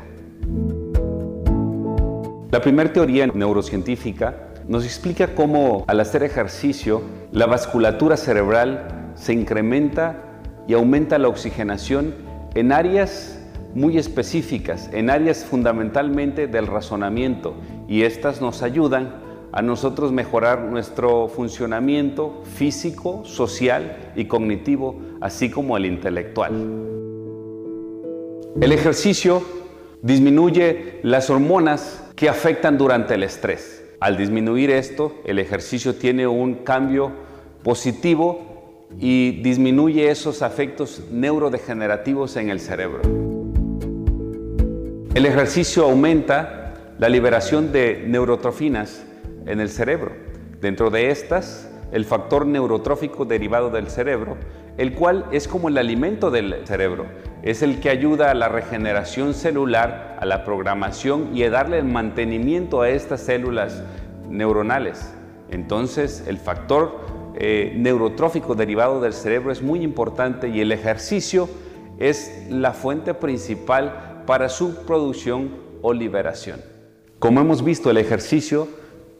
La 2.51 2.61
primera 2.61 2.91
teoría 2.91 3.27
neurocientífica 3.27 4.53
nos 4.67 4.85
explica 4.85 5.33
cómo 5.33 5.85
al 5.87 5.99
hacer 5.99 6.23
ejercicio 6.23 7.01
la 7.31 7.47
vasculatura 7.47 8.17
cerebral 8.17 9.11
se 9.15 9.33
incrementa 9.33 10.23
y 10.67 10.73
aumenta 10.73 11.17
la 11.17 11.27
oxigenación 11.27 12.13
en 12.53 12.71
áreas 12.71 13.38
muy 13.73 13.97
específicas 13.97 14.89
en 14.93 15.09
áreas 15.09 15.45
fundamentalmente 15.45 16.47
del 16.47 16.67
razonamiento 16.67 17.55
y 17.87 18.03
estas 18.03 18.41
nos 18.41 18.63
ayudan 18.63 19.27
a 19.51 19.61
nosotros 19.61 20.11
mejorar 20.11 20.63
nuestro 20.63 21.27
funcionamiento 21.27 22.41
físico, 22.55 23.23
social 23.25 24.11
y 24.15 24.25
cognitivo, 24.25 24.95
así 25.21 25.49
como 25.49 25.75
el 25.77 25.85
intelectual. 25.85 26.51
El 28.61 28.71
ejercicio 28.71 29.41
disminuye 30.01 30.99
las 31.03 31.29
hormonas 31.29 32.03
que 32.15 32.29
afectan 32.29 32.77
durante 32.77 33.15
el 33.15 33.23
estrés. 33.23 33.83
Al 33.99 34.17
disminuir 34.17 34.69
esto, 34.69 35.13
el 35.25 35.39
ejercicio 35.39 35.95
tiene 35.95 36.27
un 36.27 36.55
cambio 36.55 37.11
positivo 37.63 38.87
y 38.99 39.41
disminuye 39.41 40.09
esos 40.09 40.41
afectos 40.41 41.03
neurodegenerativos 41.11 42.35
en 42.37 42.49
el 42.49 42.59
cerebro. 42.59 43.38
El 45.15 45.25
ejercicio 45.25 45.85
aumenta 45.85 46.73
la 46.97 47.09
liberación 47.09 47.71
de 47.71 48.03
neurotrofinas 48.07 49.03
en 49.45 49.59
el 49.59 49.69
cerebro. 49.69 50.11
Dentro 50.61 50.89
de 50.89 51.09
estas, 51.11 51.69
el 51.91 52.05
factor 52.05 52.45
neurotrófico 52.45 53.25
derivado 53.25 53.69
del 53.69 53.89
cerebro 53.89 54.37
el 54.79 54.93
cual 54.93 55.25
es 55.33 55.49
como 55.49 55.67
el 55.67 55.77
alimento 55.77 56.31
del 56.31 56.65
cerebro. 56.65 57.05
Es 57.43 57.61
el 57.61 57.81
que 57.81 57.89
ayuda 57.89 58.31
a 58.31 58.33
la 58.33 58.47
regeneración 58.47 59.33
celular, 59.33 60.15
a 60.21 60.25
la 60.25 60.45
programación 60.45 61.35
y 61.35 61.43
a 61.43 61.49
darle 61.49 61.79
el 61.79 61.83
mantenimiento 61.83 62.81
a 62.81 62.89
estas 62.89 63.19
células 63.19 63.83
neuronales. 64.29 65.13
Entonces, 65.51 66.23
el 66.27 66.37
factor 66.37 67.01
eh, 67.35 67.73
neurotrófico 67.75 68.55
derivado 68.55 69.01
del 69.01 69.11
cerebro 69.11 69.51
es 69.51 69.61
muy 69.61 69.81
importante 69.81 70.47
y 70.47 70.61
el 70.61 70.71
ejercicio 70.71 71.49
es 71.97 72.47
la 72.49 72.71
fuente 72.71 73.13
principal 73.13 74.08
para 74.29 74.47
su 74.47 74.85
producción 74.85 75.49
o 75.81 75.91
liberación. 75.91 76.61
Como 77.17 77.41
hemos 77.41 77.63
visto, 77.63 77.89
el 77.89 77.97
ejercicio 77.97 78.67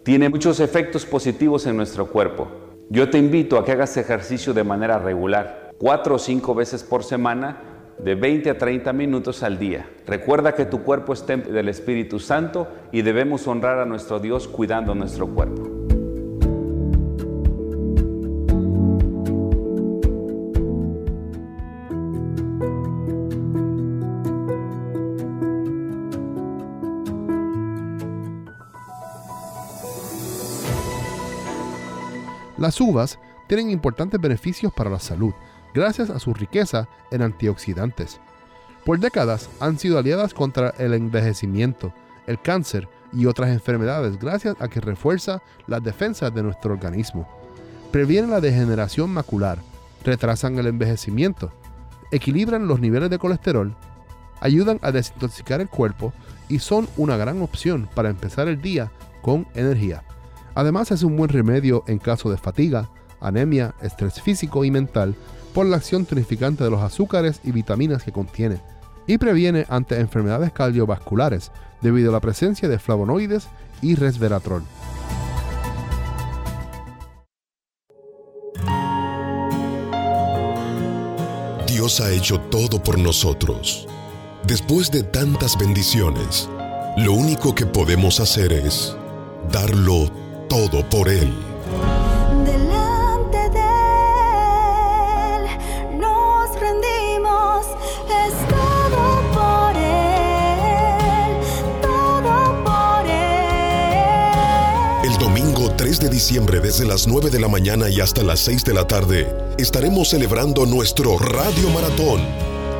tiene 0.03 0.29
muchos 0.29 0.59
efectos 0.59 1.03
positivos 1.03 1.65
en 1.65 1.75
nuestro 1.75 2.11
cuerpo. 2.11 2.47
Yo 2.91 3.09
te 3.09 3.17
invito 3.17 3.57
a 3.57 3.65
que 3.65 3.71
hagas 3.71 3.97
ejercicio 3.97 4.53
de 4.53 4.63
manera 4.63 4.99
regular, 4.99 5.71
cuatro 5.79 6.13
o 6.13 6.19
cinco 6.19 6.53
veces 6.53 6.83
por 6.83 7.03
semana, 7.03 7.57
de 7.97 8.13
20 8.13 8.51
a 8.51 8.57
30 8.59 8.93
minutos 8.93 9.41
al 9.41 9.57
día. 9.57 9.89
Recuerda 10.05 10.53
que 10.53 10.65
tu 10.65 10.83
cuerpo 10.83 11.13
es 11.13 11.25
templo 11.25 11.53
del 11.53 11.69
Espíritu 11.69 12.19
Santo 12.19 12.67
y 12.91 13.01
debemos 13.01 13.47
honrar 13.47 13.79
a 13.79 13.85
nuestro 13.85 14.19
Dios 14.19 14.47
cuidando 14.47 14.93
nuestro 14.93 15.25
cuerpo. 15.25 15.78
Las 32.59 32.81
uvas 32.81 33.19
tienen 33.47 33.69
importantes 33.69 34.19
beneficios 34.19 34.73
para 34.73 34.89
la 34.89 34.99
salud, 34.99 35.33
gracias 35.73 36.09
a 36.09 36.19
su 36.19 36.33
riqueza 36.33 36.89
en 37.09 37.21
antioxidantes. 37.21 38.19
Por 38.83 38.99
décadas 38.99 39.49
han 39.61 39.79
sido 39.79 39.97
aliadas 39.97 40.33
contra 40.33 40.73
el 40.77 40.93
envejecimiento, 40.93 41.93
el 42.27 42.41
cáncer 42.41 42.89
y 43.13 43.27
otras 43.27 43.51
enfermedades 43.51 44.19
gracias 44.19 44.57
a 44.59 44.67
que 44.67 44.81
refuerza 44.81 45.41
las 45.67 45.81
defensas 45.81 46.35
de 46.35 46.43
nuestro 46.43 46.73
organismo. 46.73 47.29
Previenen 47.91 48.31
la 48.31 48.41
degeneración 48.41 49.09
macular, 49.09 49.59
retrasan 50.03 50.59
el 50.59 50.67
envejecimiento, 50.67 51.53
equilibran 52.11 52.67
los 52.67 52.81
niveles 52.81 53.09
de 53.09 53.19
colesterol, 53.19 53.73
ayudan 54.41 54.79
a 54.81 54.91
desintoxicar 54.91 55.61
el 55.61 55.69
cuerpo 55.69 56.11
y 56.49 56.59
son 56.59 56.89
una 56.97 57.15
gran 57.15 57.41
opción 57.41 57.87
para 57.95 58.09
empezar 58.09 58.49
el 58.49 58.61
día 58.61 58.91
con 59.21 59.47
energía. 59.55 60.03
Además 60.59 60.91
es 60.91 61.03
un 61.03 61.15
buen 61.15 61.29
remedio 61.29 61.85
en 61.87 61.99
caso 61.99 62.29
de 62.29 62.37
fatiga, 62.37 62.89
anemia, 63.21 63.75
estrés 63.81 64.21
físico 64.21 64.65
y 64.65 64.71
mental 64.71 65.15
por 65.53 65.65
la 65.65 65.77
acción 65.77 66.03
tonificante 66.03 66.65
de 66.65 66.69
los 66.69 66.81
azúcares 66.81 67.39
y 67.45 67.53
vitaminas 67.53 68.03
que 68.03 68.11
contiene, 68.11 68.59
y 69.07 69.17
previene 69.17 69.65
ante 69.69 69.97
enfermedades 70.01 70.51
cardiovasculares 70.51 71.53
debido 71.81 72.09
a 72.09 72.11
la 72.11 72.19
presencia 72.19 72.67
de 72.67 72.77
flavonoides 72.77 73.47
y 73.81 73.95
resveratrol. 73.95 74.63
Dios 81.67 82.01
ha 82.01 82.11
hecho 82.11 82.37
todo 82.51 82.83
por 82.83 82.99
nosotros. 82.99 83.87
Después 84.45 84.91
de 84.91 85.03
tantas 85.03 85.57
bendiciones, 85.57 86.49
lo 86.97 87.13
único 87.13 87.55
que 87.55 87.65
podemos 87.65 88.19
hacer 88.19 88.51
es 88.51 88.97
darlo 89.53 90.28
todo 90.49 90.83
por 90.89 91.07
Él. 91.07 91.31
Delante 92.43 93.49
de 93.51 93.69
Él 95.35 95.43
nos 95.97 96.59
rendimos, 96.59 97.67
es 98.09 98.33
todo 98.49 99.21
por 99.31 99.77
Él, 99.77 101.37
todo 101.81 102.63
por 102.65 103.05
Él. 103.05 104.31
El 105.03 105.17
domingo 105.19 105.71
3 105.77 105.99
de 105.99 106.09
diciembre 106.09 106.59
desde 106.59 106.85
las 106.85 107.07
9 107.07 107.29
de 107.29 107.39
la 107.39 107.47
mañana 107.47 107.87
y 107.87 108.01
hasta 108.01 108.23
las 108.23 108.39
6 108.39 108.65
de 108.65 108.73
la 108.73 108.87
tarde 108.87 109.31
estaremos 109.59 110.09
celebrando 110.09 110.65
nuestro 110.65 111.19
Radio 111.19 111.69
Maratón. 111.69 112.21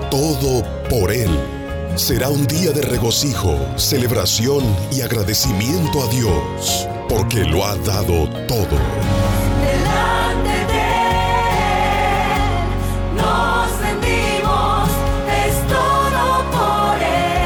Todo 0.09 0.63
por 0.89 1.11
Él. 1.11 1.29
Será 1.95 2.29
un 2.29 2.47
día 2.47 2.71
de 2.71 2.81
regocijo, 2.81 3.55
celebración 3.75 4.63
y 4.91 5.01
agradecimiento 5.01 6.01
a 6.01 6.07
Dios 6.07 6.87
porque 7.09 7.43
lo 7.43 7.65
ha 7.65 7.75
dado 7.77 8.29
todo. 8.47 8.77
Delante 9.65 10.49
de 10.71 10.79
Él 11.09 12.37
nos 13.17 13.67
rendimos, 13.81 14.89
es 15.45 15.55
todo 15.67 16.23
por 16.51 16.97
Él, 17.01 17.41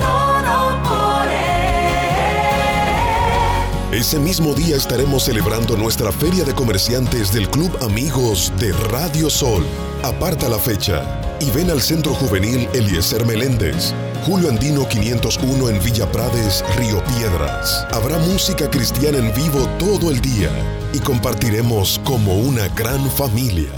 todo 0.00 0.54
por 0.88 1.28
Él. 3.92 4.00
Ese 4.00 4.18
mismo 4.18 4.54
día 4.54 4.76
estaremos 4.76 5.24
celebrando 5.24 5.76
nuestra 5.76 6.10
feria 6.10 6.44
de 6.44 6.54
comerciantes 6.54 7.32
del 7.32 7.48
Club 7.50 7.70
Amigos 7.82 8.52
de 8.58 8.72
Radio 8.90 9.28
Sol. 9.28 9.64
Aparta 10.02 10.48
la 10.48 10.58
fecha 10.58 11.36
y 11.40 11.50
ven 11.50 11.70
al 11.70 11.82
Centro 11.82 12.14
Juvenil 12.14 12.68
Eliezer 12.72 13.26
Meléndez 13.26 13.92
Julio 14.28 14.50
Andino 14.50 14.86
501 14.86 15.70
en 15.70 15.82
Villa 15.82 16.12
Prades, 16.12 16.62
Río 16.76 17.02
Piedras. 17.04 17.86
Habrá 17.92 18.18
música 18.18 18.68
cristiana 18.68 19.16
en 19.16 19.32
vivo 19.32 19.66
todo 19.78 20.10
el 20.10 20.20
día 20.20 20.50
y 20.92 20.98
compartiremos 20.98 21.98
como 22.04 22.36
una 22.36 22.68
gran 22.68 23.10
familia. 23.12 23.70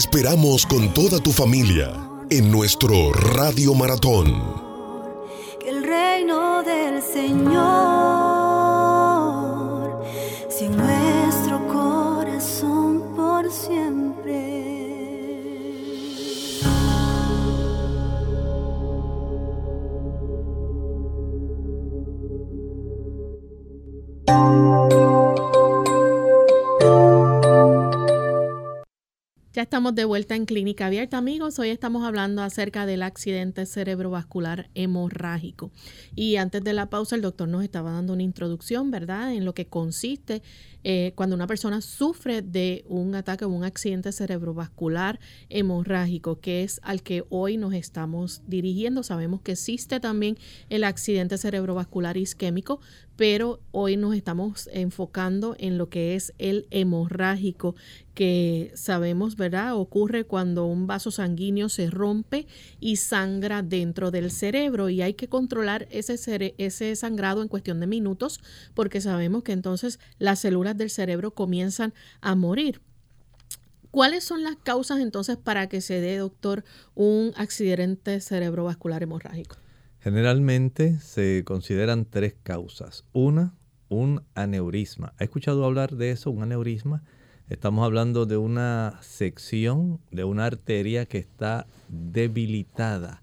Esperamos 0.00 0.64
con 0.64 0.94
toda 0.94 1.20
tu 1.20 1.30
familia 1.30 1.92
en 2.30 2.50
nuestro 2.50 3.12
Radio 3.12 3.74
Maratón. 3.74 4.32
Que 5.60 5.68
el 5.68 5.84
reino 5.84 6.62
del 6.62 7.02
Señor 7.02 8.20
estamos 29.60 29.94
de 29.94 30.06
vuelta 30.06 30.36
en 30.36 30.46
Clínica 30.46 30.86
Abierta, 30.86 31.18
amigos. 31.18 31.58
Hoy 31.58 31.68
estamos 31.68 32.04
hablando 32.04 32.42
acerca 32.42 32.86
del 32.86 33.02
accidente 33.02 33.66
cerebrovascular 33.66 34.70
hemorrágico. 34.74 35.70
Y 36.16 36.36
antes 36.36 36.64
de 36.64 36.72
la 36.72 36.88
pausa, 36.88 37.16
el 37.16 37.22
doctor 37.22 37.46
nos 37.48 37.62
estaba 37.62 37.92
dando 37.92 38.14
una 38.14 38.22
introducción, 38.22 38.90
¿verdad?, 38.90 39.34
en 39.34 39.44
lo 39.44 39.52
que 39.52 39.66
consiste 39.66 40.42
eh, 40.82 41.12
cuando 41.14 41.36
una 41.36 41.46
persona 41.46 41.80
sufre 41.80 42.42
de 42.42 42.84
un 42.88 43.14
ataque 43.14 43.44
o 43.44 43.48
un 43.48 43.64
accidente 43.64 44.12
cerebrovascular 44.12 45.20
hemorrágico, 45.48 46.40
que 46.40 46.62
es 46.62 46.80
al 46.82 47.02
que 47.02 47.24
hoy 47.28 47.56
nos 47.56 47.74
estamos 47.74 48.42
dirigiendo. 48.46 49.02
Sabemos 49.02 49.42
que 49.42 49.52
existe 49.52 50.00
también 50.00 50.38
el 50.68 50.84
accidente 50.84 51.38
cerebrovascular 51.38 52.16
isquémico, 52.16 52.80
pero 53.20 53.60
hoy 53.70 53.98
nos 53.98 54.14
estamos 54.14 54.70
enfocando 54.72 55.54
en 55.58 55.76
lo 55.76 55.90
que 55.90 56.14
es 56.14 56.32
el 56.38 56.66
hemorrágico, 56.70 57.74
que 58.14 58.72
sabemos, 58.74 59.36
¿verdad? 59.36 59.76
Ocurre 59.76 60.24
cuando 60.24 60.64
un 60.66 60.86
vaso 60.86 61.10
sanguíneo 61.10 61.68
se 61.68 61.90
rompe 61.90 62.46
y 62.80 62.96
sangra 62.96 63.62
dentro 63.62 64.10
del 64.10 64.30
cerebro 64.30 64.88
y 64.88 65.02
hay 65.02 65.14
que 65.14 65.28
controlar 65.28 65.86
ese, 65.90 66.54
ese 66.58 66.96
sangrado 66.96 67.42
en 67.42 67.48
cuestión 67.48 67.78
de 67.80 67.86
minutos 67.86 68.40
porque 68.74 69.00
sabemos 69.00 69.42
que 69.42 69.52
entonces 69.52 70.00
las 70.18 70.40
células 70.40 70.69
del 70.76 70.90
cerebro 70.90 71.32
comienzan 71.32 71.94
a 72.20 72.34
morir. 72.34 72.80
¿Cuáles 73.90 74.22
son 74.22 74.44
las 74.44 74.56
causas 74.56 75.00
entonces 75.00 75.36
para 75.36 75.68
que 75.68 75.80
se 75.80 76.00
dé, 76.00 76.18
doctor, 76.18 76.64
un 76.94 77.32
accidente 77.36 78.20
cerebrovascular 78.20 79.02
hemorrágico? 79.02 79.56
Generalmente 79.98 80.98
se 81.00 81.42
consideran 81.44 82.04
tres 82.04 82.34
causas. 82.42 83.04
Una, 83.12 83.54
un 83.88 84.22
aneurisma. 84.34 85.12
¿Ha 85.18 85.24
escuchado 85.24 85.64
hablar 85.64 85.96
de 85.96 86.12
eso, 86.12 86.30
un 86.30 86.42
aneurisma? 86.42 87.02
Estamos 87.48 87.84
hablando 87.84 88.26
de 88.26 88.36
una 88.36 88.98
sección 89.02 90.00
de 90.12 90.22
una 90.22 90.46
arteria 90.46 91.04
que 91.04 91.18
está 91.18 91.66
debilitada 91.88 93.22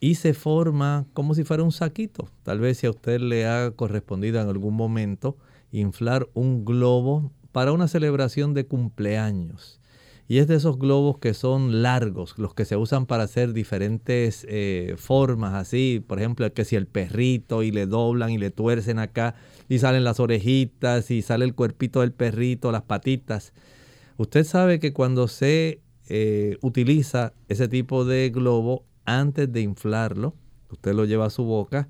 y 0.00 0.16
se 0.16 0.34
forma 0.34 1.06
como 1.12 1.34
si 1.34 1.44
fuera 1.44 1.62
un 1.62 1.70
saquito. 1.70 2.28
Tal 2.42 2.58
vez 2.58 2.78
si 2.78 2.88
a 2.88 2.90
usted 2.90 3.20
le 3.20 3.46
ha 3.46 3.70
correspondido 3.70 4.40
en 4.40 4.48
algún 4.48 4.74
momento 4.74 5.36
inflar 5.72 6.28
un 6.34 6.64
globo 6.64 7.32
para 7.52 7.72
una 7.72 7.88
celebración 7.88 8.54
de 8.54 8.66
cumpleaños 8.66 9.80
y 10.28 10.38
es 10.38 10.46
de 10.46 10.56
esos 10.56 10.78
globos 10.78 11.18
que 11.18 11.32
son 11.32 11.80
largos, 11.80 12.34
los 12.36 12.52
que 12.52 12.66
se 12.66 12.76
usan 12.76 13.06
para 13.06 13.22
hacer 13.22 13.54
diferentes 13.54 14.46
eh, 14.48 14.94
formas, 14.98 15.54
así, 15.54 16.04
por 16.06 16.18
ejemplo, 16.18 16.52
que 16.52 16.66
si 16.66 16.76
el 16.76 16.86
perrito 16.86 17.62
y 17.62 17.70
le 17.70 17.86
doblan 17.86 18.30
y 18.30 18.36
le 18.36 18.50
tuercen 18.50 18.98
acá 18.98 19.34
y 19.70 19.78
salen 19.78 20.04
las 20.04 20.20
orejitas 20.20 21.10
y 21.10 21.22
sale 21.22 21.46
el 21.46 21.54
cuerpito 21.54 22.02
del 22.02 22.12
perrito, 22.12 22.70
las 22.70 22.82
patitas. 22.82 23.54
Usted 24.18 24.44
sabe 24.44 24.80
que 24.80 24.92
cuando 24.92 25.28
se 25.28 25.80
eh, 26.10 26.58
utiliza 26.60 27.32
ese 27.48 27.66
tipo 27.66 28.04
de 28.04 28.28
globo, 28.28 28.84
antes 29.06 29.50
de 29.50 29.62
inflarlo, 29.62 30.34
usted 30.70 30.92
lo 30.92 31.06
lleva 31.06 31.24
a 31.26 31.30
su 31.30 31.44
boca, 31.44 31.88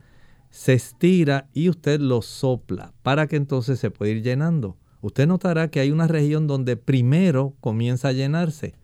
se 0.51 0.75
estira 0.75 1.49
y 1.53 1.69
usted 1.69 2.01
lo 2.01 2.23
sopla 2.23 2.93
para 3.03 3.27
que 3.27 3.37
entonces 3.37 3.79
se 3.79 3.91
pueda 3.91 4.13
ir 4.13 4.23
llenando 4.23 4.77
usted 5.01 5.27
notará 5.27 5.71
que 5.71 5.81
hay 5.81 5.91
una 5.91 6.07
región 6.07 6.47
donde 6.47 6.77
primero 6.77 7.55
comienza 7.61 8.09
a 8.09 8.13
llenarse. 8.13 8.75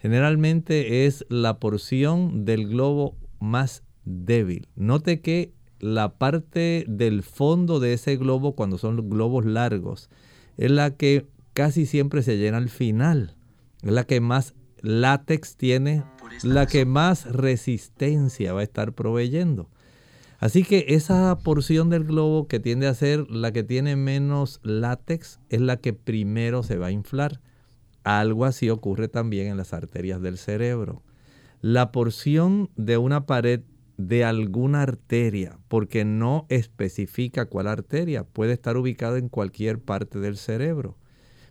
Generalmente 0.00 1.06
es 1.06 1.24
la 1.28 1.58
porción 1.58 2.44
del 2.44 2.68
globo 2.68 3.16
más 3.40 3.82
débil. 4.04 4.68
Note 4.76 5.20
que 5.20 5.52
la 5.80 6.14
parte 6.14 6.84
del 6.88 7.22
fondo 7.22 7.80
de 7.80 7.92
ese 7.92 8.16
globo, 8.16 8.54
cuando 8.54 8.78
son 8.78 9.08
globos 9.08 9.44
largos, 9.44 10.08
es 10.56 10.70
la 10.70 10.92
que 10.92 11.28
casi 11.52 11.86
siempre 11.86 12.22
se 12.22 12.36
llena 12.36 12.58
al 12.58 12.68
final. 12.68 13.36
Es 13.82 13.92
la 13.92 14.04
que 14.04 14.20
más 14.20 14.54
látex 14.80 15.56
tiene, 15.56 16.04
la 16.42 16.66
que 16.66 16.84
más 16.84 17.26
resistencia 17.26 18.52
va 18.52 18.60
a 18.60 18.64
estar 18.64 18.92
proveyendo. 18.92 19.68
Así 20.38 20.62
que 20.62 20.86
esa 20.88 21.36
porción 21.40 21.90
del 21.90 22.04
globo 22.04 22.46
que 22.46 22.60
tiende 22.60 22.86
a 22.86 22.94
ser 22.94 23.28
la 23.28 23.52
que 23.52 23.64
tiene 23.64 23.96
menos 23.96 24.60
látex 24.62 25.40
es 25.48 25.60
la 25.60 25.78
que 25.78 25.92
primero 25.92 26.62
se 26.62 26.78
va 26.78 26.86
a 26.86 26.92
inflar. 26.92 27.40
Algo 28.04 28.44
así 28.44 28.70
ocurre 28.70 29.08
también 29.08 29.48
en 29.48 29.56
las 29.56 29.72
arterias 29.72 30.22
del 30.22 30.38
cerebro. 30.38 31.02
La 31.60 31.90
porción 31.90 32.70
de 32.76 32.98
una 32.98 33.26
pared 33.26 33.62
de 33.96 34.24
alguna 34.24 34.82
arteria, 34.82 35.58
porque 35.66 36.04
no 36.04 36.46
especifica 36.48 37.46
cuál 37.46 37.66
arteria, 37.66 38.22
puede 38.22 38.52
estar 38.52 38.76
ubicada 38.76 39.18
en 39.18 39.28
cualquier 39.28 39.80
parte 39.80 40.20
del 40.20 40.36
cerebro. 40.36 40.96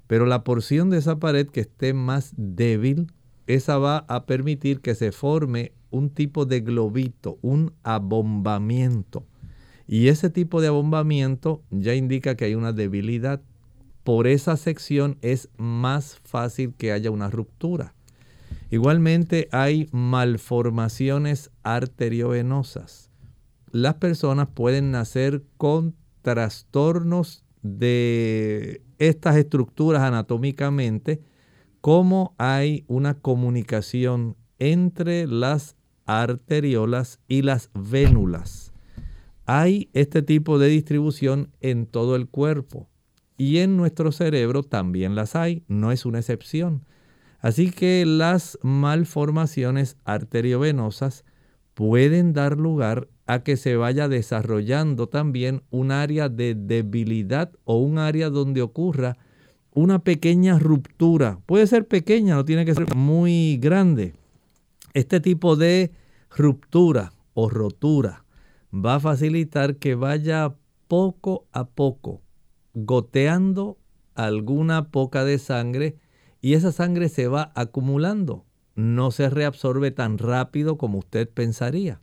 Pero 0.07 0.25
la 0.25 0.45
porción 0.45 0.89
de 0.89 0.97
esa 0.97 1.19
pared 1.19 1.47
que 1.47 1.59
esté 1.59 1.93
más 1.93 2.33
débil, 2.37 3.11
esa 3.47 3.77
va 3.77 4.05
a 4.07 4.25
permitir 4.25 4.79
que 4.79 4.95
se 4.95 5.11
forme 5.11 5.73
un 5.89 6.09
tipo 6.09 6.45
de 6.45 6.61
globito, 6.61 7.37
un 7.41 7.73
abombamiento. 7.83 9.25
Y 9.87 10.09
ese 10.09 10.29
tipo 10.29 10.61
de 10.61 10.67
abombamiento 10.67 11.63
ya 11.71 11.95
indica 11.95 12.35
que 12.35 12.45
hay 12.45 12.55
una 12.55 12.73
debilidad. 12.73 13.41
Por 14.03 14.27
esa 14.27 14.57
sección 14.57 15.17
es 15.21 15.49
más 15.57 16.19
fácil 16.23 16.73
que 16.73 16.91
haya 16.91 17.11
una 17.11 17.29
ruptura. 17.29 17.93
Igualmente 18.69 19.47
hay 19.51 19.87
malformaciones 19.91 21.51
arteriovenosas. 21.63 23.11
Las 23.71 23.95
personas 23.95 24.49
pueden 24.53 24.91
nacer 24.91 25.43
con 25.57 25.95
trastornos 26.21 27.45
de 27.61 28.81
estas 28.97 29.37
estructuras 29.37 30.01
anatómicamente, 30.01 31.21
como 31.79 32.35
hay 32.37 32.83
una 32.87 33.13
comunicación 33.13 34.35
entre 34.59 35.27
las 35.27 35.76
arteriolas 36.07 37.19
y 37.27 37.43
las 37.43 37.69
vénulas. 37.73 38.73
Hay 39.45 39.89
este 39.93 40.23
tipo 40.23 40.57
de 40.57 40.67
distribución 40.67 41.51
en 41.61 41.85
todo 41.85 42.15
el 42.15 42.27
cuerpo 42.27 42.89
y 43.37 43.59
en 43.59 43.77
nuestro 43.77 44.11
cerebro 44.11 44.63
también 44.63 45.13
las 45.15 45.35
hay, 45.35 45.63
no 45.67 45.91
es 45.91 46.05
una 46.05 46.19
excepción. 46.19 46.85
Así 47.39 47.69
que 47.71 48.05
las 48.05 48.57
malformaciones 48.63 49.97
arteriovenosas 50.03 51.23
pueden 51.75 52.33
dar 52.33 52.57
lugar 52.57 53.07
a 53.27 53.43
que 53.43 53.57
se 53.57 53.75
vaya 53.75 54.07
desarrollando 54.07 55.07
también 55.07 55.61
un 55.69 55.91
área 55.91 56.29
de 56.29 56.55
debilidad 56.55 57.51
o 57.65 57.77
un 57.77 57.99
área 57.99 58.29
donde 58.29 58.61
ocurra 58.61 59.17
una 59.71 59.99
pequeña 59.99 60.57
ruptura. 60.57 61.39
Puede 61.45 61.67
ser 61.67 61.87
pequeña, 61.87 62.35
no 62.35 62.45
tiene 62.45 62.65
que 62.65 62.73
ser 62.73 62.95
muy 62.95 63.57
grande. 63.61 64.15
Este 64.93 65.19
tipo 65.19 65.55
de 65.55 65.91
ruptura 66.29 67.13
o 67.33 67.49
rotura 67.49 68.25
va 68.73 68.95
a 68.95 68.99
facilitar 68.99 69.77
que 69.77 69.95
vaya 69.95 70.55
poco 70.87 71.47
a 71.51 71.67
poco 71.67 72.21
goteando 72.85 73.79
alguna 74.13 74.91
poca 74.91 75.25
de 75.25 75.39
sangre 75.39 75.97
y 76.41 76.53
esa 76.53 76.71
sangre 76.71 77.09
se 77.09 77.27
va 77.27 77.51
acumulando. 77.55 78.45
No 78.75 79.09
se 79.09 79.29
reabsorbe 79.29 79.89
tan 79.89 80.19
rápido 80.19 80.77
como 80.77 80.99
usted 80.99 81.27
pensaría. 81.27 82.01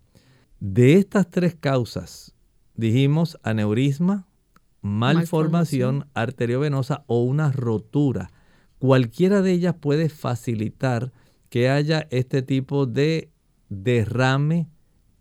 De 0.59 0.95
estas 0.95 1.31
tres 1.31 1.55
causas, 1.55 2.35
dijimos 2.75 3.39
aneurisma, 3.45 4.27
malformación 4.81 6.09
arteriovenosa 6.15 7.05
o 7.07 7.23
una 7.23 7.53
rotura. 7.53 8.33
Cualquiera 8.79 9.41
de 9.41 9.53
ellas 9.53 9.77
puede 9.81 10.09
facilitar 10.09 11.13
que 11.55 11.71
haya 11.71 12.09
este 12.11 12.43
tipo 12.43 12.85
de 12.85 13.31
derrame, 13.69 14.67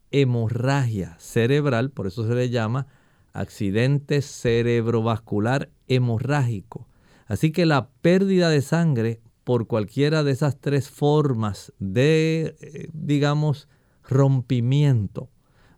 hemorragia 0.10 1.16
cerebral, 1.20 1.92
por 1.92 2.08
eso 2.08 2.28
se 2.28 2.34
le 2.34 2.50
llama 2.50 2.88
accidente 3.34 4.20
cerebrovascular 4.24 5.70
hemorrágico. 5.88 6.90
Así 7.28 7.52
que 7.52 7.68
la 7.68 7.92
pérdida 8.02 8.50
de 8.50 8.64
sangre 8.64 9.22
por 9.44 9.68
cualquiera 9.68 10.24
de 10.24 10.32
esas 10.32 10.60
tres 10.60 10.90
formas 10.90 11.72
de, 11.78 12.56
eh, 12.62 12.88
digamos, 12.94 13.68
rompimiento 14.04 15.30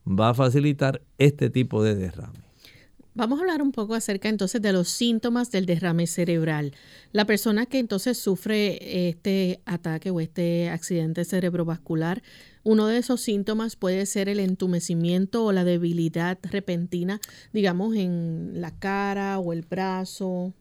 va 0.07 0.29
a 0.29 0.33
facilitar 0.35 1.01
este 1.17 1.49
tipo 1.49 1.83
de 1.83 1.95
derrame. 1.95 2.44
Vamos 3.17 3.39
a 3.39 3.43
hablar 3.43 3.61
un 3.61 3.71
poco 3.71 3.93
acerca 3.93 4.27
entonces 4.27 4.61
de 4.61 4.73
los 4.73 4.89
síntomas 4.89 5.49
del 5.49 5.65
derrame 5.65 6.05
cerebral. 6.05 6.73
La 7.13 7.23
persona 7.23 7.65
que 7.65 7.79
entonces 7.79 8.17
sufre 8.17 9.07
este 9.07 9.61
ataque 9.65 10.11
o 10.11 10.19
este 10.19 10.69
accidente 10.69 11.23
cerebrovascular, 11.23 12.21
uno 12.63 12.87
de 12.87 12.97
esos 12.97 13.21
síntomas 13.21 13.77
puede 13.77 14.05
ser 14.05 14.27
el 14.27 14.41
entumecimiento 14.41 15.45
o 15.45 15.53
la 15.53 15.63
debilidad 15.63 16.37
repentina, 16.43 17.21
digamos, 17.53 17.95
en 17.95 18.59
la 18.59 18.77
cara 18.77 19.39
o 19.39 19.53
el 19.53 19.61
brazo. 19.61 20.53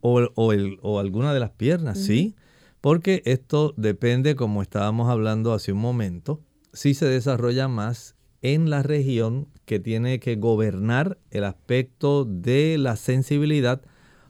O, 0.00 0.20
o, 0.36 0.98
alguna 1.00 1.34
de 1.34 1.40
las 1.40 1.50
piernas, 1.50 1.98
sí. 1.98 2.36
Porque 2.80 3.22
esto 3.24 3.74
depende, 3.76 4.36
como 4.36 4.62
estábamos 4.62 5.08
hablando 5.08 5.52
hace 5.52 5.72
un 5.72 5.80
momento, 5.80 6.40
si 6.72 6.94
se 6.94 7.06
desarrolla 7.06 7.66
más 7.66 8.14
en 8.42 8.70
la 8.70 8.82
región 8.82 9.48
que 9.64 9.80
tiene 9.80 10.20
que 10.20 10.36
gobernar 10.36 11.18
el 11.30 11.44
aspecto 11.44 12.24
de 12.24 12.78
la 12.78 12.96
sensibilidad 12.96 13.82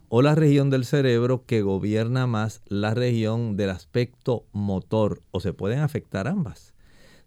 o 0.08 0.22
la 0.22 0.34
región 0.34 0.70
del 0.70 0.84
cerebro 0.84 1.44
que 1.44 1.62
gobierna 1.62 2.26
más 2.26 2.62
la 2.66 2.94
región 2.94 3.56
del 3.56 3.70
aspecto 3.70 4.46
motor 4.52 5.22
o 5.30 5.40
se 5.40 5.52
pueden 5.52 5.80
afectar 5.80 6.28
ambas. 6.28 6.74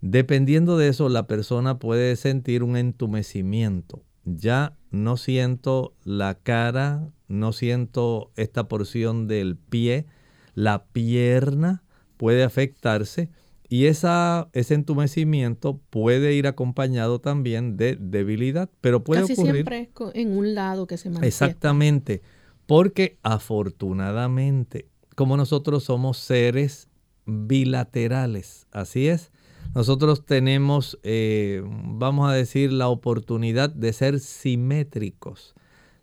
Dependiendo 0.01 0.77
de 0.77 0.87
eso, 0.87 1.09
la 1.09 1.27
persona 1.27 1.77
puede 1.77 2.15
sentir 2.15 2.63
un 2.63 2.75
entumecimiento. 2.75 4.03
Ya 4.25 4.75
no 4.89 5.17
siento 5.17 5.93
la 6.03 6.35
cara 6.35 7.11
no 7.31 7.53
siento 7.53 8.31
esta 8.35 8.67
porción 8.67 9.27
del 9.27 9.55
pie, 9.55 10.05
la 10.53 10.85
pierna 10.85 11.83
puede 12.17 12.43
afectarse 12.43 13.29
y 13.71 13.85
esa, 13.85 14.49
ese 14.51 14.73
entumecimiento 14.73 15.79
puede 15.89 16.33
ir 16.33 16.45
acompañado 16.45 17.21
también 17.21 17.77
de 17.77 17.95
debilidad, 17.95 18.69
pero 18.81 19.01
puede 19.01 19.21
Casi 19.21 19.31
ocurrir 19.31 19.53
siempre 19.53 19.89
es 19.95 20.15
en 20.15 20.35
un 20.37 20.53
lado 20.55 20.87
que 20.87 20.97
se 20.97 21.09
manifiesta. 21.09 21.45
exactamente, 21.45 22.21
porque 22.65 23.17
afortunadamente, 23.23 24.89
como 25.15 25.37
nosotros 25.37 25.85
somos 25.85 26.17
seres 26.17 26.89
bilaterales, 27.25 28.67
así 28.73 29.07
es, 29.07 29.31
nosotros 29.73 30.25
tenemos, 30.25 30.99
eh, 31.03 31.63
vamos 31.65 32.29
a 32.29 32.33
decir, 32.33 32.73
la 32.73 32.89
oportunidad 32.89 33.69
de 33.69 33.93
ser 33.93 34.19
simétricos. 34.19 35.55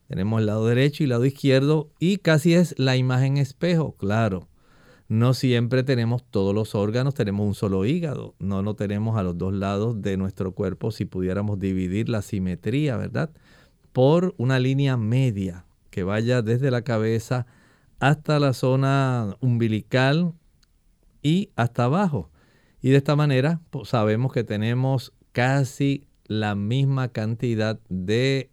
Tenemos 0.06 0.40
el 0.40 0.46
lado 0.46 0.66
derecho 0.66 1.02
y 1.02 1.04
el 1.04 1.10
lado 1.10 1.26
izquierdo 1.26 1.90
y 1.98 2.16
casi 2.16 2.54
es 2.54 2.74
la 2.78 2.96
imagen 2.96 3.36
espejo, 3.36 3.92
claro. 3.98 4.48
No 5.08 5.32
siempre 5.32 5.84
tenemos 5.84 6.22
todos 6.22 6.54
los 6.54 6.74
órganos, 6.74 7.14
tenemos 7.14 7.46
un 7.46 7.54
solo 7.54 7.86
hígado, 7.86 8.34
no 8.38 8.62
lo 8.62 8.74
tenemos 8.74 9.16
a 9.16 9.22
los 9.22 9.38
dos 9.38 9.54
lados 9.54 10.02
de 10.02 10.18
nuestro 10.18 10.52
cuerpo 10.52 10.90
si 10.90 11.06
pudiéramos 11.06 11.58
dividir 11.58 12.10
la 12.10 12.20
simetría, 12.20 12.98
¿verdad? 12.98 13.30
Por 13.94 14.34
una 14.36 14.58
línea 14.58 14.98
media 14.98 15.64
que 15.88 16.02
vaya 16.02 16.42
desde 16.42 16.70
la 16.70 16.82
cabeza 16.82 17.46
hasta 18.00 18.38
la 18.38 18.52
zona 18.52 19.34
umbilical 19.40 20.34
y 21.22 21.52
hasta 21.56 21.84
abajo. 21.84 22.30
Y 22.82 22.90
de 22.90 22.98
esta 22.98 23.16
manera 23.16 23.62
pues, 23.70 23.88
sabemos 23.88 24.30
que 24.30 24.44
tenemos 24.44 25.14
casi 25.32 26.06
la 26.26 26.54
misma 26.54 27.08
cantidad 27.08 27.80
de 27.88 28.50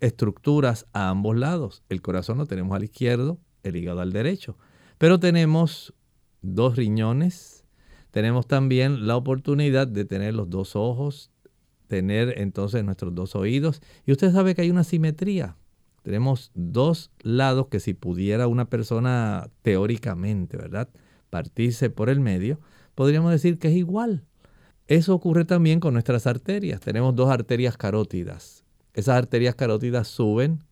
estructuras 0.00 0.84
a 0.92 1.08
ambos 1.08 1.38
lados. 1.38 1.82
El 1.88 2.02
corazón 2.02 2.36
lo 2.36 2.44
tenemos 2.44 2.76
al 2.76 2.84
izquierdo, 2.84 3.38
el 3.62 3.76
hígado 3.76 4.02
al 4.02 4.12
derecho. 4.12 4.58
Pero 4.98 5.20
tenemos 5.20 5.94
dos 6.42 6.76
riñones, 6.76 7.64
tenemos 8.10 8.46
también 8.46 9.06
la 9.06 9.16
oportunidad 9.16 9.86
de 9.86 10.04
tener 10.04 10.34
los 10.34 10.48
dos 10.48 10.74
ojos, 10.74 11.30
tener 11.86 12.38
entonces 12.38 12.84
nuestros 12.84 13.14
dos 13.14 13.36
oídos. 13.36 13.82
Y 14.06 14.12
usted 14.12 14.32
sabe 14.32 14.54
que 14.54 14.62
hay 14.62 14.70
una 14.70 14.84
simetría. 14.84 15.56
Tenemos 16.02 16.50
dos 16.54 17.10
lados 17.20 17.66
que 17.68 17.80
si 17.80 17.92
pudiera 17.92 18.46
una 18.46 18.70
persona 18.70 19.50
teóricamente, 19.62 20.56
¿verdad? 20.56 20.88
Partirse 21.30 21.90
por 21.90 22.08
el 22.08 22.20
medio, 22.20 22.60
podríamos 22.94 23.32
decir 23.32 23.58
que 23.58 23.68
es 23.68 23.74
igual. 23.74 24.24
Eso 24.86 25.14
ocurre 25.14 25.44
también 25.44 25.80
con 25.80 25.94
nuestras 25.94 26.26
arterias. 26.26 26.80
Tenemos 26.80 27.14
dos 27.16 27.28
arterias 27.28 27.76
carótidas. 27.76 28.64
Esas 28.94 29.16
arterias 29.16 29.56
carótidas 29.56 30.06
suben. 30.06 30.62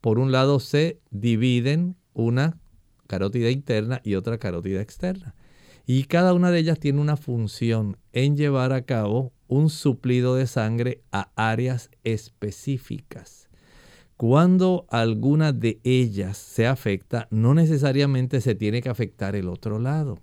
Por 0.00 0.18
un 0.18 0.32
lado 0.32 0.58
se 0.58 1.00
dividen 1.10 1.96
una 2.12 2.58
carótida 3.06 3.50
interna 3.50 4.00
y 4.04 4.14
otra 4.14 4.38
carótida 4.38 4.80
externa. 4.80 5.34
Y 5.86 6.04
cada 6.04 6.32
una 6.32 6.50
de 6.50 6.60
ellas 6.60 6.78
tiene 6.78 7.00
una 7.00 7.16
función 7.16 7.96
en 8.12 8.36
llevar 8.36 8.72
a 8.72 8.82
cabo 8.82 9.32
un 9.48 9.68
suplido 9.68 10.36
de 10.36 10.46
sangre 10.46 11.02
a 11.12 11.30
áreas 11.34 11.90
específicas. 12.04 13.48
Cuando 14.16 14.86
alguna 14.88 15.52
de 15.52 15.80
ellas 15.82 16.36
se 16.36 16.66
afecta, 16.66 17.26
no 17.30 17.54
necesariamente 17.54 18.40
se 18.40 18.54
tiene 18.54 18.80
que 18.80 18.88
afectar 18.88 19.34
el 19.34 19.48
otro 19.48 19.80
lado. 19.80 20.20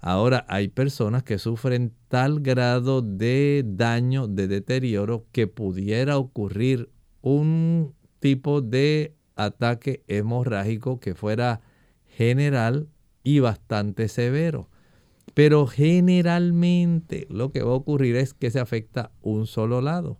Ahora 0.00 0.44
hay 0.48 0.66
personas 0.66 1.22
que 1.22 1.38
sufren 1.38 1.94
tal 2.08 2.40
grado 2.40 3.00
de 3.00 3.62
daño, 3.64 4.26
de 4.26 4.48
deterioro, 4.48 5.26
que 5.30 5.46
pudiera 5.46 6.18
ocurrir 6.18 6.90
un 7.20 7.94
tipo 8.18 8.60
de 8.60 9.14
ataque 9.36 10.02
hemorrágico 10.08 10.98
que 10.98 11.14
fuera 11.14 11.60
general 12.16 12.88
y 13.22 13.40
bastante 13.40 14.08
severo. 14.08 14.68
Pero 15.34 15.66
generalmente 15.66 17.26
lo 17.30 17.52
que 17.52 17.62
va 17.62 17.72
a 17.72 17.76
ocurrir 17.76 18.16
es 18.16 18.34
que 18.34 18.50
se 18.50 18.60
afecta 18.60 19.12
un 19.22 19.46
solo 19.46 19.80
lado. 19.80 20.18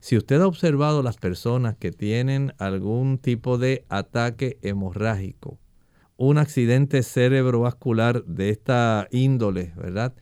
Si 0.00 0.16
usted 0.16 0.40
ha 0.40 0.46
observado 0.46 1.02
las 1.02 1.16
personas 1.16 1.76
que 1.76 1.90
tienen 1.90 2.54
algún 2.58 3.18
tipo 3.18 3.58
de 3.58 3.84
ataque 3.88 4.58
hemorrágico, 4.62 5.58
un 6.16 6.38
accidente 6.38 7.02
cerebrovascular 7.02 8.24
de 8.24 8.50
esta 8.50 9.08
índole, 9.10 9.72
¿verdad? 9.76 10.14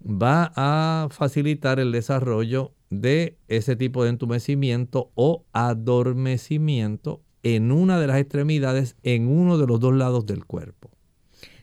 Va 0.00 0.52
a 0.54 1.08
facilitar 1.10 1.80
el 1.80 1.92
desarrollo 1.92 2.72
de 2.90 3.36
ese 3.48 3.74
tipo 3.76 4.04
de 4.04 4.10
entumecimiento 4.10 5.10
o 5.14 5.44
adormecimiento 5.52 7.22
en 7.54 7.70
una 7.70 8.00
de 8.00 8.08
las 8.08 8.18
extremidades, 8.18 8.96
en 9.04 9.28
uno 9.28 9.56
de 9.56 9.68
los 9.68 9.78
dos 9.78 9.94
lados 9.94 10.26
del 10.26 10.44
cuerpo. 10.44 10.90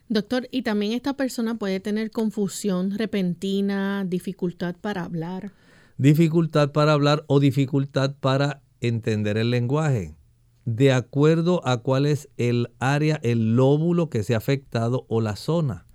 Doctor, 0.08 0.48
y 0.50 0.62
también 0.62 0.94
esta 0.94 1.18
persona 1.18 1.56
puede 1.56 1.82
tener 1.82 2.10
confusión 2.10 2.92
repentina, 2.92 4.06
dificultad 4.06 4.76
para 4.80 5.04
hablar. 5.04 5.52
Dificultad 5.98 6.72
para 6.72 6.94
hablar 6.94 7.26
o 7.28 7.42
dificultad 7.42 8.16
para 8.18 8.62
entender 8.80 9.38
el 9.38 9.52
lenguaje. 9.52 10.16
De 10.64 10.94
acuerdo 10.94 11.62
a 11.68 11.82
cuál 11.82 12.06
es 12.06 12.30
el 12.38 12.72
área, 12.80 13.20
el 13.22 13.58
lóbulo 13.58 14.10
que 14.10 14.24
se 14.24 14.36
ha 14.36 14.38
afectado 14.38 15.06
o 15.10 15.20
la 15.20 15.36
zona. 15.36 15.86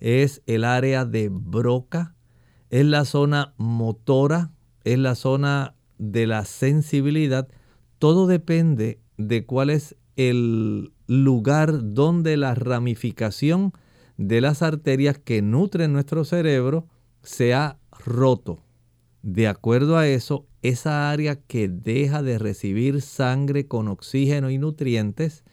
Es 0.00 0.42
el 0.46 0.64
área 0.64 1.04
de 1.04 1.28
Broca, 1.30 2.16
es 2.70 2.84
la 2.84 3.04
zona 3.04 3.54
motora, 3.58 4.50
es 4.82 4.98
la 4.98 5.14
zona 5.14 5.76
de 5.98 6.26
la 6.26 6.44
sensibilidad. 6.44 7.46
Todo 8.00 8.26
depende 8.26 9.05
de 9.16 9.44
cuál 9.44 9.70
es 9.70 9.96
el 10.16 10.92
lugar 11.06 11.94
donde 11.94 12.36
la 12.36 12.54
ramificación 12.54 13.72
de 14.16 14.40
las 14.40 14.62
arterias 14.62 15.18
que 15.18 15.42
nutren 15.42 15.92
nuestro 15.92 16.24
cerebro 16.24 16.86
se 17.22 17.54
ha 17.54 17.78
roto. 18.04 18.62
De 19.22 19.48
acuerdo 19.48 19.96
a 19.98 20.06
eso, 20.06 20.46
esa 20.62 21.10
área 21.10 21.36
que 21.36 21.68
deja 21.68 22.22
de 22.22 22.38
recibir 22.38 23.02
sangre 23.02 23.66
con 23.66 23.88
oxígeno 23.88 24.50
y 24.50 24.58
nutrientes 24.58 25.44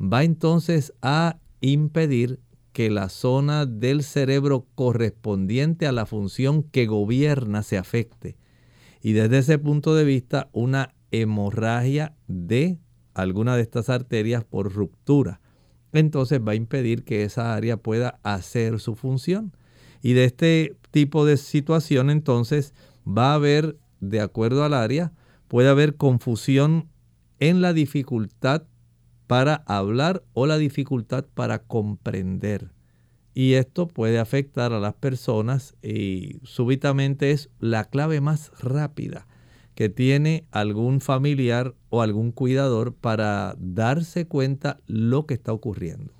va 0.00 0.24
entonces 0.24 0.94
a 1.02 1.38
impedir 1.60 2.40
que 2.72 2.90
la 2.90 3.08
zona 3.08 3.66
del 3.66 4.02
cerebro 4.02 4.66
correspondiente 4.74 5.86
a 5.86 5.92
la 5.92 6.06
función 6.06 6.62
que 6.62 6.86
gobierna 6.86 7.62
se 7.62 7.76
afecte. 7.76 8.36
Y 9.02 9.12
desde 9.12 9.38
ese 9.38 9.58
punto 9.58 9.94
de 9.94 10.04
vista, 10.04 10.48
una 10.52 10.94
hemorragia 11.10 12.14
de 12.28 12.78
alguna 13.22 13.56
de 13.56 13.62
estas 13.62 13.88
arterias 13.88 14.44
por 14.44 14.72
ruptura. 14.72 15.40
Entonces 15.92 16.40
va 16.46 16.52
a 16.52 16.56
impedir 16.56 17.04
que 17.04 17.24
esa 17.24 17.54
área 17.54 17.76
pueda 17.76 18.20
hacer 18.22 18.80
su 18.80 18.94
función. 18.94 19.52
Y 20.02 20.12
de 20.12 20.24
este 20.24 20.76
tipo 20.90 21.24
de 21.26 21.36
situación 21.36 22.10
entonces 22.10 22.74
va 23.06 23.32
a 23.32 23.34
haber, 23.34 23.76
de 24.00 24.20
acuerdo 24.20 24.64
al 24.64 24.74
área, 24.74 25.12
puede 25.48 25.68
haber 25.68 25.96
confusión 25.96 26.88
en 27.38 27.60
la 27.60 27.72
dificultad 27.72 28.62
para 29.26 29.62
hablar 29.66 30.22
o 30.32 30.46
la 30.46 30.58
dificultad 30.58 31.24
para 31.34 31.60
comprender. 31.60 32.70
Y 33.34 33.54
esto 33.54 33.86
puede 33.86 34.18
afectar 34.18 34.72
a 34.72 34.80
las 34.80 34.94
personas 34.94 35.76
y 35.82 36.40
súbitamente 36.42 37.30
es 37.30 37.48
la 37.60 37.84
clave 37.84 38.20
más 38.20 38.50
rápida 38.60 39.26
que 39.74 39.88
tiene 39.88 40.44
algún 40.50 41.00
familiar 41.00 41.74
o 41.90 42.02
algún 42.02 42.32
cuidador 42.32 42.94
para 42.94 43.54
darse 43.58 44.26
cuenta 44.26 44.80
lo 44.86 45.26
que 45.26 45.34
está 45.34 45.52
ocurriendo. 45.52 46.12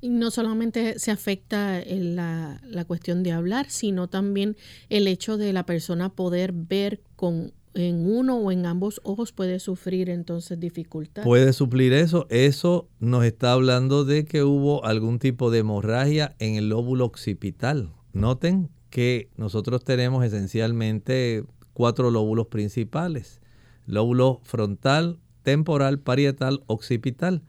Y 0.00 0.10
no 0.10 0.32
solamente 0.32 0.98
se 0.98 1.12
afecta 1.12 1.80
en 1.80 2.16
la, 2.16 2.60
la 2.64 2.84
cuestión 2.84 3.22
de 3.22 3.32
hablar, 3.32 3.70
sino 3.70 4.08
también 4.08 4.56
el 4.88 5.06
hecho 5.06 5.38
de 5.38 5.52
la 5.52 5.64
persona 5.64 6.08
poder 6.10 6.52
ver 6.52 7.00
con 7.14 7.52
en 7.74 8.06
uno 8.06 8.36
o 8.36 8.52
en 8.52 8.66
ambos 8.66 9.00
ojos 9.04 9.32
puede 9.32 9.58
sufrir 9.58 10.10
entonces 10.10 10.58
dificultad. 10.58 11.22
Puede 11.22 11.52
suplir 11.52 11.92
eso. 11.92 12.26
Eso 12.30 12.88
nos 13.00 13.24
está 13.24 13.52
hablando 13.52 14.04
de 14.04 14.24
que 14.24 14.42
hubo 14.42 14.84
algún 14.84 15.18
tipo 15.18 15.50
de 15.50 15.60
hemorragia 15.60 16.34
en 16.38 16.56
el 16.56 16.68
lóbulo 16.68 17.04
occipital. 17.04 17.90
Noten 18.12 18.68
que 18.90 19.30
nosotros 19.36 19.84
tenemos 19.84 20.24
esencialmente 20.24 21.44
cuatro 21.72 22.10
lóbulos 22.10 22.48
principales. 22.48 23.40
Lóbulo 23.86 24.40
frontal, 24.42 25.18
temporal, 25.42 25.98
parietal, 25.98 26.62
occipital. 26.66 27.42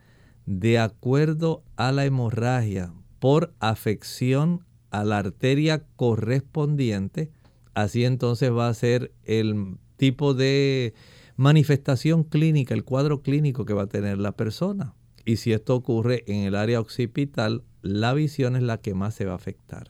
De 0.46 0.80
acuerdo 0.80 1.64
a 1.76 1.92
la 1.92 2.06
hemorragia 2.06 2.94
por 3.20 3.54
afección 3.60 4.66
a 4.90 5.04
la 5.04 5.20
arteria 5.20 5.86
correspondiente, 5.96 7.32
así 7.74 8.06
entonces 8.06 8.52
va 8.52 8.68
a 8.68 8.74
ser 8.74 9.14
el 9.24 9.78
tipo 9.96 10.34
de 10.34 10.94
manifestación 11.36 12.24
clínica, 12.24 12.74
el 12.74 12.84
cuadro 12.84 13.22
clínico 13.22 13.66
que 13.66 13.74
va 13.74 13.84
a 13.84 13.88
tener 13.88 14.18
la 14.18 14.34
persona. 14.34 14.94
Y 15.26 15.38
si 15.38 15.54
esto 15.54 15.76
ocurre 15.76 16.24
en 16.28 16.44
el 16.44 16.56
área 16.56 16.80
occipital, 16.80 17.64
la 17.82 18.14
visión 18.14 18.56
es 18.56 18.64
la 18.64 18.80
que 18.80 18.94
más 18.94 19.16
se 19.16 19.26
va 19.26 19.34
a 19.34 19.36
afectar. 19.36 19.88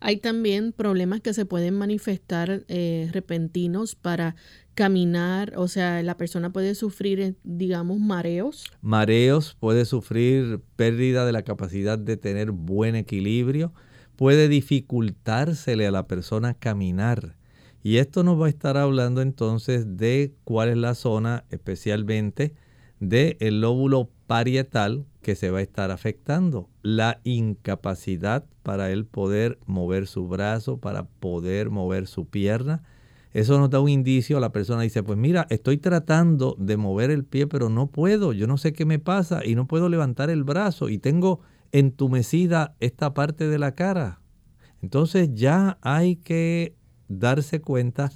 Hay 0.00 0.18
también 0.18 0.72
problemas 0.72 1.20
que 1.20 1.34
se 1.34 1.44
pueden 1.44 1.74
manifestar 1.74 2.64
eh, 2.68 3.08
repentinos 3.12 3.94
para 3.94 4.36
caminar, 4.74 5.54
o 5.56 5.66
sea, 5.66 6.02
la 6.04 6.16
persona 6.16 6.50
puede 6.52 6.76
sufrir, 6.76 7.20
eh, 7.20 7.34
digamos, 7.42 7.98
mareos. 7.98 8.70
Mareos, 8.80 9.56
puede 9.58 9.84
sufrir 9.84 10.60
pérdida 10.76 11.26
de 11.26 11.32
la 11.32 11.42
capacidad 11.42 11.98
de 11.98 12.16
tener 12.16 12.52
buen 12.52 12.94
equilibrio, 12.94 13.72
puede 14.14 14.48
dificultársele 14.48 15.86
a 15.86 15.90
la 15.90 16.06
persona 16.06 16.54
caminar. 16.54 17.36
Y 17.82 17.96
esto 17.96 18.22
nos 18.22 18.40
va 18.40 18.46
a 18.46 18.50
estar 18.50 18.76
hablando 18.76 19.20
entonces 19.20 19.96
de 19.96 20.34
cuál 20.44 20.68
es 20.68 20.76
la 20.76 20.94
zona 20.94 21.44
especialmente 21.50 22.54
del 23.00 23.60
lóbulo 23.60 24.10
parietal 24.28 25.06
que 25.22 25.34
se 25.34 25.50
va 25.50 25.58
a 25.58 25.62
estar 25.62 25.90
afectando. 25.90 26.68
La 26.82 27.20
incapacidad 27.24 28.44
para 28.62 28.92
él 28.92 29.06
poder 29.06 29.58
mover 29.66 30.06
su 30.06 30.28
brazo, 30.28 30.76
para 30.76 31.04
poder 31.04 31.70
mover 31.70 32.06
su 32.06 32.26
pierna. 32.26 32.84
Eso 33.32 33.58
nos 33.58 33.70
da 33.70 33.80
un 33.80 33.88
indicio, 33.88 34.38
la 34.38 34.52
persona 34.52 34.82
dice, 34.82 35.02
pues 35.02 35.18
mira, 35.18 35.46
estoy 35.48 35.78
tratando 35.78 36.54
de 36.58 36.76
mover 36.76 37.10
el 37.10 37.24
pie, 37.24 37.46
pero 37.46 37.70
no 37.70 37.88
puedo, 37.88 38.32
yo 38.32 38.46
no 38.46 38.58
sé 38.58 38.72
qué 38.72 38.84
me 38.84 38.98
pasa 38.98 39.44
y 39.44 39.54
no 39.54 39.66
puedo 39.66 39.88
levantar 39.88 40.30
el 40.30 40.44
brazo 40.44 40.88
y 40.88 40.98
tengo 40.98 41.40
entumecida 41.72 42.76
esta 42.80 43.14
parte 43.14 43.48
de 43.48 43.58
la 43.58 43.74
cara. 43.74 44.20
Entonces 44.82 45.30
ya 45.32 45.78
hay 45.80 46.16
que 46.16 46.74
darse 47.08 47.60
cuenta 47.60 48.10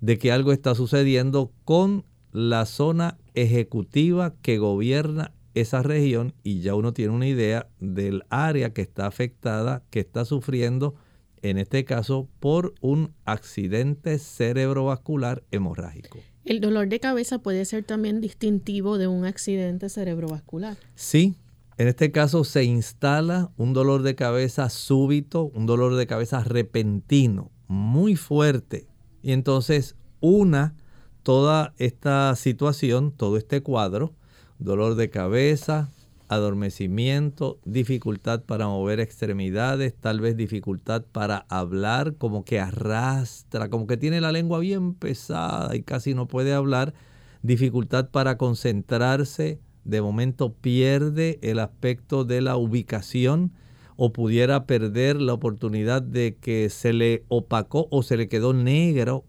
de 0.00 0.18
que 0.18 0.32
algo 0.32 0.52
está 0.52 0.74
sucediendo 0.74 1.52
con 1.64 2.04
la 2.32 2.66
zona 2.66 3.18
ejecutiva 3.34 4.34
que 4.42 4.58
gobierna 4.58 5.32
esa 5.54 5.82
región 5.82 6.34
y 6.42 6.60
ya 6.60 6.74
uno 6.74 6.92
tiene 6.92 7.12
una 7.12 7.26
idea 7.26 7.68
del 7.80 8.24
área 8.30 8.72
que 8.72 8.82
está 8.82 9.06
afectada, 9.06 9.82
que 9.90 10.00
está 10.00 10.24
sufriendo, 10.24 10.94
en 11.42 11.58
este 11.58 11.84
caso, 11.84 12.28
por 12.40 12.74
un 12.80 13.14
accidente 13.24 14.18
cerebrovascular 14.18 15.42
hemorrágico. 15.50 16.18
El 16.44 16.60
dolor 16.60 16.88
de 16.88 17.00
cabeza 17.00 17.38
puede 17.38 17.64
ser 17.64 17.84
también 17.84 18.20
distintivo 18.20 18.98
de 18.98 19.06
un 19.06 19.24
accidente 19.24 19.88
cerebrovascular. 19.88 20.76
Sí, 20.94 21.36
en 21.78 21.88
este 21.88 22.12
caso 22.12 22.44
se 22.44 22.64
instala 22.64 23.50
un 23.56 23.72
dolor 23.72 24.02
de 24.02 24.14
cabeza 24.14 24.68
súbito, 24.68 25.44
un 25.54 25.66
dolor 25.66 25.96
de 25.96 26.06
cabeza 26.06 26.42
repentino, 26.44 27.50
muy 27.68 28.16
fuerte. 28.16 28.86
Y 29.22 29.32
entonces 29.32 29.96
una 30.20 30.74
toda 31.22 31.74
esta 31.78 32.34
situación, 32.36 33.12
todo 33.12 33.36
este 33.36 33.62
cuadro, 33.62 34.14
dolor 34.62 34.94
de 34.94 35.10
cabeza, 35.10 35.90
adormecimiento, 36.28 37.58
dificultad 37.64 38.42
para 38.42 38.66
mover 38.66 39.00
extremidades, 39.00 39.94
tal 39.94 40.20
vez 40.20 40.36
dificultad 40.36 41.04
para 41.12 41.44
hablar, 41.48 42.14
como 42.16 42.44
que 42.44 42.60
arrastra, 42.60 43.68
como 43.68 43.86
que 43.86 43.96
tiene 43.96 44.20
la 44.20 44.32
lengua 44.32 44.58
bien 44.58 44.94
pesada 44.94 45.76
y 45.76 45.82
casi 45.82 46.14
no 46.14 46.26
puede 46.26 46.54
hablar, 46.54 46.94
dificultad 47.42 48.08
para 48.10 48.38
concentrarse, 48.38 49.60
de 49.84 50.00
momento 50.00 50.54
pierde 50.54 51.38
el 51.42 51.58
aspecto 51.58 52.24
de 52.24 52.40
la 52.40 52.56
ubicación 52.56 53.52
o 53.96 54.12
pudiera 54.12 54.66
perder 54.66 55.20
la 55.20 55.34
oportunidad 55.34 56.02
de 56.02 56.36
que 56.40 56.70
se 56.70 56.92
le 56.92 57.24
opacó 57.28 57.88
o 57.90 58.02
se 58.02 58.16
le 58.16 58.28
quedó 58.28 58.52
negro 58.54 59.24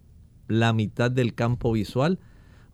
la 0.47 0.73
mitad 0.73 1.11
del 1.11 1.33
campo 1.33 1.71
visual. 1.71 2.19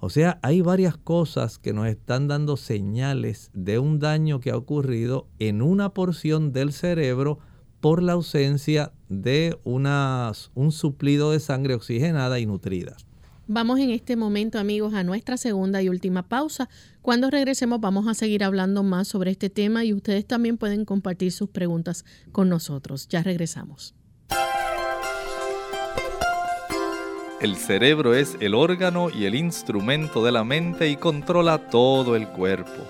O 0.01 0.09
sea, 0.09 0.39
hay 0.41 0.61
varias 0.61 0.97
cosas 0.97 1.59
que 1.59 1.73
nos 1.73 1.87
están 1.87 2.29
dando 2.29 2.55
señales 2.55 3.51
de 3.53 3.79
un 3.79 3.99
daño 3.99 4.39
que 4.39 4.51
ha 4.51 4.55
ocurrido 4.55 5.27
en 5.39 5.61
una 5.61 5.93
porción 5.93 6.53
del 6.53 6.71
cerebro 6.71 7.39
por 7.81 8.01
la 8.01 8.13
ausencia 8.13 8.93
de 9.09 9.59
un 9.65 10.71
suplido 10.71 11.31
de 11.31 11.39
sangre 11.41 11.73
oxigenada 11.73 12.39
y 12.39 12.45
nutrida. 12.45 12.95
Vamos 13.47 13.79
en 13.79 13.89
este 13.89 14.15
momento, 14.15 14.59
amigos, 14.59 14.93
a 14.93 15.03
nuestra 15.03 15.35
segunda 15.35 15.81
y 15.81 15.89
última 15.89 16.29
pausa. 16.29 16.69
Cuando 17.01 17.29
regresemos 17.29 17.81
vamos 17.81 18.07
a 18.07 18.13
seguir 18.13 18.43
hablando 18.43 18.83
más 18.83 19.07
sobre 19.07 19.31
este 19.31 19.49
tema 19.49 19.83
y 19.83 19.93
ustedes 19.93 20.25
también 20.25 20.57
pueden 20.57 20.85
compartir 20.85 21.31
sus 21.31 21.49
preguntas 21.49 22.05
con 22.31 22.47
nosotros. 22.47 23.07
Ya 23.09 23.23
regresamos. 23.23 23.95
El 27.41 27.55
cerebro 27.55 28.15
es 28.15 28.35
el 28.41 28.53
órgano 28.53 29.09
y 29.09 29.23
el 29.23 29.33
instrumento 29.33 30.25
de 30.25 30.33
la 30.33 30.43
mente 30.43 30.89
y 30.89 30.97
controla 30.97 31.69
todo 31.69 32.17
el 32.17 32.27
cuerpo. 32.27 32.85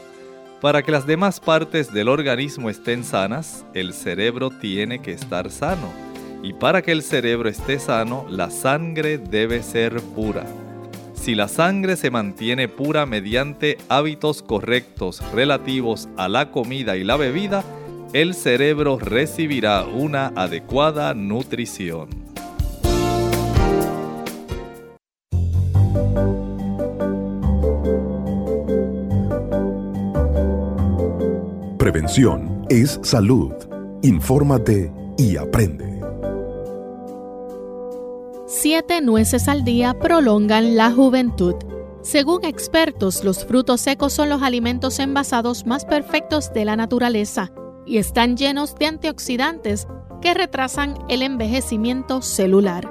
Para 0.60 0.82
que 0.82 0.92
las 0.92 1.06
demás 1.06 1.40
partes 1.40 1.94
del 1.94 2.10
organismo 2.10 2.72
estén 2.72 3.04
sanas, 3.04 3.64
el 3.76 3.94
cerebro 3.94 4.50
tiene 4.50 5.04
que 5.04 5.12
estar 5.12 5.52
sano. 5.52 5.94
Y 6.42 6.54
para 6.54 6.82
que 6.82 6.92
el 6.92 7.04
cerebro 7.04 7.48
esté 7.48 7.78
sano, 7.78 8.26
la 8.28 8.50
sangre 8.50 9.20
debe 9.20 9.62
ser 9.62 10.02
pura. 10.02 10.48
Si 11.14 11.36
la 11.36 11.48
sangre 11.48 11.96
se 11.96 12.10
mantiene 12.10 12.68
pura 12.68 13.06
mediante 13.06 13.78
hábitos 13.88 14.42
correctos 14.42 15.22
relativos 15.32 16.10
a 16.18 16.28
la 16.28 16.50
comida 16.50 16.98
y 16.98 17.04
la 17.04 17.18
bebida, 17.18 17.64
el 18.14 18.34
cerebro 18.34 18.98
recibirá 18.98 19.84
una 19.84 20.28
adecuada 20.36 21.14
nutrición. 21.14 22.29
Prevención 32.00 32.66
es 32.70 32.98
salud. 33.04 33.52
Infórmate 34.04 34.90
y 35.18 35.36
aprende. 35.36 36.02
Siete 38.48 39.02
nueces 39.02 39.50
al 39.50 39.66
día 39.66 40.00
prolongan 40.00 40.78
la 40.78 40.94
juventud. 40.94 41.56
Según 42.02 42.46
expertos, 42.46 43.26
los 43.26 43.44
frutos 43.44 43.82
secos 43.82 44.14
son 44.14 44.30
los 44.30 44.42
alimentos 44.44 44.98
envasados 45.00 45.66
más 45.66 45.84
perfectos 45.84 46.54
de 46.54 46.64
la 46.64 46.78
naturaleza 46.78 47.52
y 47.86 47.98
están 47.98 48.38
llenos 48.38 48.76
de 48.76 48.86
antioxidantes 48.86 49.86
que 50.22 50.34
retrasan 50.34 50.98
el 51.10 51.22
envejecimiento 51.22 52.22
celular. 52.22 52.90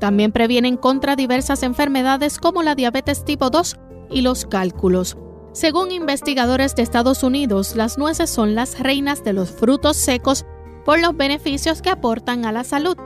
También 0.00 0.32
previenen 0.32 0.76
contra 0.76 1.16
diversas 1.16 1.62
enfermedades 1.62 2.36
como 2.36 2.62
la 2.62 2.74
diabetes 2.74 3.24
tipo 3.24 3.48
2 3.48 3.76
y 4.10 4.20
los 4.20 4.44
cálculos. 4.44 5.16
Según 5.52 5.90
investigadores 5.90 6.76
de 6.76 6.82
Estados 6.82 7.22
Unidos, 7.24 7.74
las 7.74 7.98
nueces 7.98 8.30
son 8.30 8.54
las 8.54 8.78
reinas 8.78 9.24
de 9.24 9.32
los 9.32 9.50
frutos 9.50 9.96
secos 9.96 10.46
por 10.84 11.00
los 11.00 11.16
beneficios 11.16 11.82
que 11.82 11.90
aportan 11.90 12.44
a 12.44 12.52
la 12.52 12.62
salud, 12.62 12.96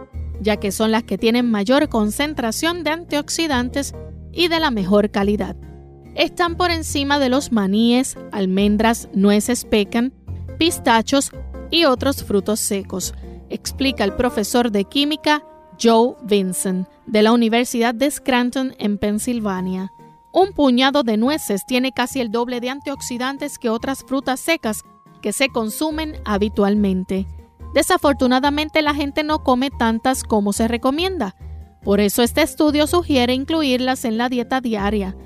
ya 0.41 0.57
que 0.59 0.71
son 0.71 0.93
las 0.93 1.05
que 1.05 1.17
tienen 1.17 1.51
mayor 1.51 1.89
concentración 1.89 2.85
de 2.85 2.91
antioxidantes 2.91 3.95
y 4.31 4.49
de 4.49 4.61
la 4.61 4.71
mejor 4.71 5.11
calidad. 5.11 5.57
Están 6.15 6.57
por 6.57 6.71
encima 6.71 7.19
de 7.19 7.31
los 7.31 7.51
maníes, 7.51 8.17
almendras, 8.31 9.09
nueces 9.15 9.65
pecan, 9.65 10.13
pistachos 10.59 11.33
y 11.71 11.87
otros 11.87 12.25
frutos 12.25 12.61
secos, 12.61 13.15
explica 13.49 14.05
el 14.05 14.15
profesor 14.15 14.71
de 14.71 14.85
química 14.85 15.43
Joe 15.83 16.15
Vincent 16.23 16.89
de 17.07 17.23
la 17.23 17.33
Universidad 17.33 17.95
de 17.95 18.11
Scranton 18.11 18.75
en 18.79 18.99
Pensilvania. 18.99 19.94
Un 20.37 20.53
puñado 20.53 21.05
de 21.05 21.16
nueces 21.16 21.64
tiene 21.64 21.92
casi 21.92 22.20
el 22.20 22.33
doble 22.33 22.59
de 22.59 22.68
antioxidantes 22.68 23.57
que 23.57 23.70
otras 23.70 24.03
frutas 24.03 24.40
secas 24.40 24.83
que 25.23 25.33
se 25.33 25.49
consumen 25.49 26.16
habitualmente. 26.25 27.29
Desafortunadamente 27.73 28.83
la 28.83 28.94
gente 28.94 29.23
no 29.23 29.44
come 29.44 29.70
tantas 29.70 30.25
como 30.25 30.53
se 30.53 30.66
recomienda. 30.66 31.37
Por 31.85 32.01
eso 32.01 32.25
este 32.25 32.42
estudio 32.42 32.88
sugiere 32.88 33.33
incluirlas 33.33 34.05
en 34.05 34.18
la 34.18 34.29
dieta 34.29 34.61
diaria. 34.61 35.16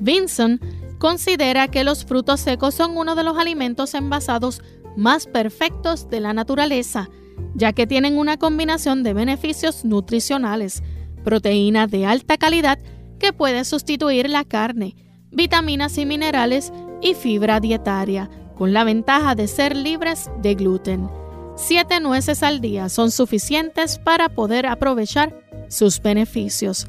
Vinson 0.00 0.60
considera 0.98 1.68
que 1.68 1.84
los 1.84 2.06
frutos 2.06 2.40
secos 2.40 2.74
son 2.74 2.96
uno 2.96 3.16
de 3.16 3.24
los 3.24 3.36
alimentos 3.36 3.92
envasados 3.92 4.62
más 4.96 5.26
perfectos 5.26 6.08
de 6.08 6.20
la 6.20 6.32
naturaleza, 6.32 7.10
ya 7.54 7.74
que 7.74 7.86
tienen 7.86 8.16
una 8.16 8.38
combinación 8.38 9.02
de 9.02 9.12
beneficios 9.12 9.84
nutricionales, 9.84 10.82
proteína 11.22 11.86
de 11.86 12.06
alta 12.06 12.38
calidad 12.38 12.78
que 13.18 13.32
puede 13.32 13.64
sustituir 13.64 14.30
la 14.30 14.44
carne, 14.44 14.96
vitaminas 15.30 15.98
y 15.98 16.06
minerales 16.06 16.72
y 17.00 17.14
fibra 17.14 17.60
dietaria, 17.60 18.30
con 18.56 18.72
la 18.72 18.84
ventaja 18.84 19.34
de 19.34 19.46
ser 19.46 19.76
libres 19.76 20.30
de 20.42 20.54
gluten. 20.54 21.08
Siete 21.56 22.00
nueces 22.00 22.42
al 22.42 22.60
día 22.60 22.88
son 22.88 23.10
suficientes 23.10 23.98
para 23.98 24.28
poder 24.28 24.66
aprovechar 24.66 25.34
sus 25.68 26.00
beneficios. 26.00 26.86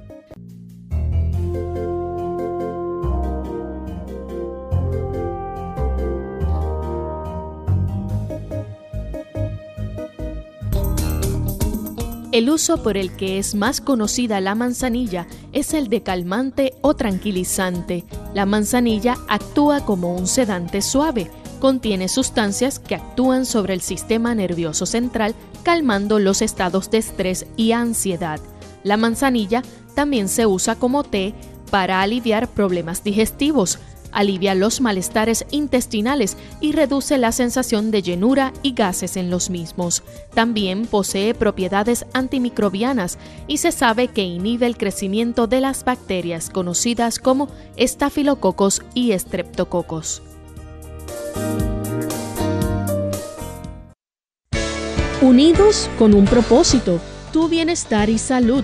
El 12.32 12.52
uso 12.52 12.84
por 12.84 12.96
el 12.96 13.12
que 13.15 13.40
es 13.40 13.56
más 13.56 13.82
conocida 13.82 14.40
la 14.40 14.54
manzanilla 14.54 15.25
es 15.52 15.73
el 15.73 15.88
de 15.88 16.04
calmante 16.04 16.75
o 16.82 16.94
tranquilizante. 16.94 18.06
La 18.36 18.46
manzanilla 18.46 19.17
actúa 19.27 19.84
como 19.84 20.15
un 20.15 20.27
sedante 20.27 20.84
suave, 20.84 21.32
contiene 21.60 22.08
sustancias 22.08 22.77
que 22.77 22.94
actúan 22.94 23.48
sobre 23.48 23.73
el 23.73 23.82
sistema 23.82 24.36
nervioso 24.36 24.86
central, 24.86 25.34
calmando 25.63 26.19
los 26.19 26.44
estados 26.44 26.92
de 26.92 27.00
estrés 27.00 27.48
y 27.58 27.71
ansiedad. 27.71 28.40
La 28.84 28.96
manzanilla 28.96 29.63
también 29.96 30.30
se 30.30 30.46
usa 30.46 30.75
como 30.75 31.04
té 31.04 31.34
para 31.71 32.00
aliviar 32.00 32.48
problemas 32.48 33.04
digestivos, 33.04 33.80
alivia 34.12 34.56
los 34.56 34.82
malestares 34.82 35.46
intestinales 35.52 36.38
y 36.60 36.72
reduce 36.72 37.18
la 37.18 37.32
sensación 37.32 37.92
de 37.92 38.02
llenura 38.02 38.54
y 38.64 38.74
gases 38.74 39.18
en 39.18 39.30
los 39.30 39.50
mismos. 39.50 40.04
También 40.34 40.86
posee 40.86 41.34
propiedades 41.34 42.06
antimicrobianas 42.14 43.18
y 43.48 43.58
se 43.58 43.72
sabe 43.72 44.08
que 44.08 44.24
inhibe 44.24 44.66
el 44.66 44.78
crecimiento 44.78 45.48
de 45.48 45.62
las 45.62 45.84
bacterias 45.84 46.50
conocidas 46.50 47.20
como 47.20 47.50
estafilococos 47.76 48.82
y 48.94 49.12
estreptococos. 49.12 50.22
Unidos 55.22 55.90
con 56.00 56.14
un 56.14 56.24
propósito, 56.24 57.00
tu 57.34 57.50
bienestar 57.50 58.10
y 58.10 58.18
salud. 58.18 58.64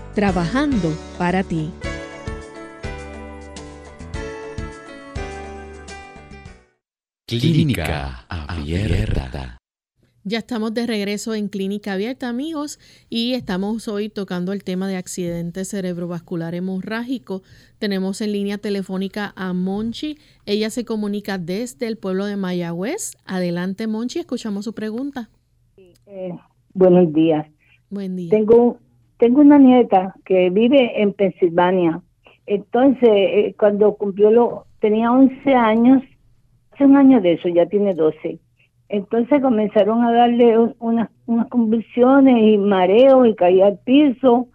trabajando 0.13 0.89
para 1.17 1.43
ti. 1.43 1.71
Clínica 7.27 8.25
Abierta. 8.27 9.57
Ya 10.23 10.37
estamos 10.37 10.73
de 10.75 10.85
regreso 10.85 11.33
en 11.33 11.47
Clínica 11.47 11.93
Abierta, 11.93 12.29
amigos, 12.29 12.77
y 13.09 13.33
estamos 13.33 13.87
hoy 13.87 14.09
tocando 14.09 14.53
el 14.53 14.63
tema 14.63 14.87
de 14.87 14.95
accidente 14.95 15.65
cerebrovascular 15.65 16.53
hemorrágico. 16.53 17.41
Tenemos 17.79 18.21
en 18.21 18.33
línea 18.33 18.59
telefónica 18.59 19.33
a 19.35 19.53
Monchi. 19.53 20.19
Ella 20.45 20.69
se 20.69 20.85
comunica 20.85 21.39
desde 21.39 21.87
el 21.87 21.97
pueblo 21.97 22.25
de 22.25 22.35
Mayagüez. 22.35 23.13
Adelante, 23.25 23.87
Monchi, 23.87 24.19
escuchamos 24.19 24.65
su 24.65 24.73
pregunta. 24.73 25.29
Eh, 26.05 26.33
buenos 26.73 27.11
días. 27.13 27.47
Buen 27.89 28.15
día. 28.15 28.29
Tengo, 28.29 28.77
tengo 29.21 29.41
una 29.41 29.59
nieta 29.59 30.15
que 30.25 30.49
vive 30.49 30.99
en 30.99 31.13
Pensilvania. 31.13 32.01
Entonces, 32.47 33.07
eh, 33.07 33.55
cuando 33.55 33.93
cumplió 33.93 34.31
lo, 34.31 34.65
tenía 34.79 35.11
11 35.11 35.53
años, 35.53 36.01
hace 36.71 36.85
un 36.85 36.97
año 36.97 37.21
de 37.21 37.33
eso, 37.33 37.47
ya 37.47 37.67
tiene 37.67 37.93
12. 37.93 38.39
Entonces 38.89 39.39
comenzaron 39.39 40.03
a 40.03 40.11
darle 40.11 40.57
un- 40.57 40.75
unas, 40.79 41.09
unas 41.27 41.47
convulsiones 41.49 42.35
y 42.41 42.57
mareos 42.57 43.27
y 43.27 43.35
caía 43.35 43.67
al 43.67 43.77
piso. 43.85 44.47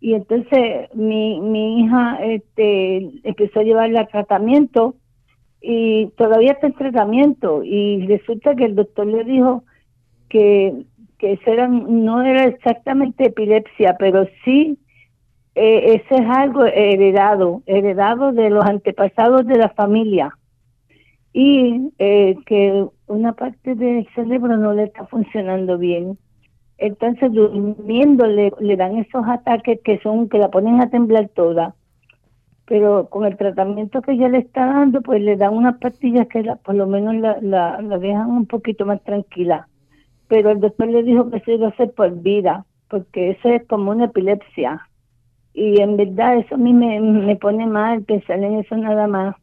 Y 0.00 0.14
entonces 0.14 0.92
mi, 0.94 1.40
mi 1.40 1.82
hija 1.82 2.18
este, 2.20 2.96
empezó 3.22 3.60
a 3.60 3.62
llevarla 3.62 4.00
a 4.00 4.06
tratamiento 4.08 4.96
y 5.62 6.06
todavía 6.16 6.52
está 6.54 6.66
en 6.66 6.74
tratamiento. 6.74 7.62
Y 7.62 8.04
resulta 8.08 8.56
que 8.56 8.64
el 8.64 8.74
doctor 8.74 9.06
le 9.06 9.22
dijo 9.22 9.62
que, 10.28 10.74
que 11.18 11.32
eso 11.32 11.50
era, 11.50 11.68
no 11.68 12.22
era 12.22 12.44
exactamente 12.44 13.26
epilepsia, 13.26 13.96
pero 13.98 14.26
sí 14.44 14.78
eh, 15.60 16.00
ese 16.00 16.22
es 16.22 16.30
algo 16.30 16.64
heredado, 16.66 17.62
heredado 17.66 18.32
de 18.32 18.48
los 18.48 18.64
antepasados 18.64 19.44
de 19.44 19.56
la 19.56 19.70
familia 19.70 20.38
y 21.32 21.90
eh, 21.98 22.36
que 22.46 22.86
una 23.08 23.32
parte 23.32 23.74
del 23.74 24.06
cerebro 24.14 24.56
no 24.56 24.72
le 24.72 24.84
está 24.84 25.06
funcionando 25.06 25.76
bien. 25.76 26.16
Entonces, 26.78 27.32
durmiendo 27.32 28.24
le, 28.26 28.52
le 28.60 28.76
dan 28.76 28.98
esos 28.98 29.26
ataques 29.26 29.80
que 29.82 29.98
son 29.98 30.28
que 30.28 30.38
la 30.38 30.48
ponen 30.48 30.80
a 30.80 30.90
temblar 30.90 31.28
toda. 31.28 31.74
Pero 32.66 33.08
con 33.08 33.24
el 33.24 33.36
tratamiento 33.36 34.00
que 34.00 34.12
ella 34.12 34.28
le 34.28 34.38
está 34.38 34.64
dando, 34.66 35.02
pues 35.02 35.20
le 35.20 35.36
dan 35.36 35.54
unas 35.54 35.78
pastillas 35.78 36.28
que 36.28 36.44
por 36.62 36.76
lo 36.76 36.86
menos 36.86 37.16
la, 37.16 37.38
la, 37.40 37.82
la 37.82 37.98
dejan 37.98 38.30
un 38.30 38.46
poquito 38.46 38.86
más 38.86 39.02
tranquila. 39.02 39.66
Pero 40.28 40.50
el 40.50 40.60
doctor 40.60 40.88
le 40.88 41.02
dijo 41.02 41.30
que 41.30 41.40
se 41.40 41.54
iba 41.54 41.66
a 41.66 41.70
hacer 41.70 41.92
por 41.92 42.22
vida, 42.22 42.64
porque 42.88 43.30
eso 43.30 43.48
es 43.48 43.66
como 43.66 43.90
una 43.90 44.06
epilepsia. 44.06 44.88
Y 45.54 45.80
en 45.80 45.96
verdad 45.96 46.38
eso 46.38 46.54
a 46.54 46.58
mí 46.58 46.72
me, 46.72 47.00
me 47.00 47.36
pone 47.36 47.66
mal 47.66 48.04
pensar 48.04 48.38
en 48.42 48.58
eso 48.58 48.76
nada 48.76 49.08
más 49.08 49.34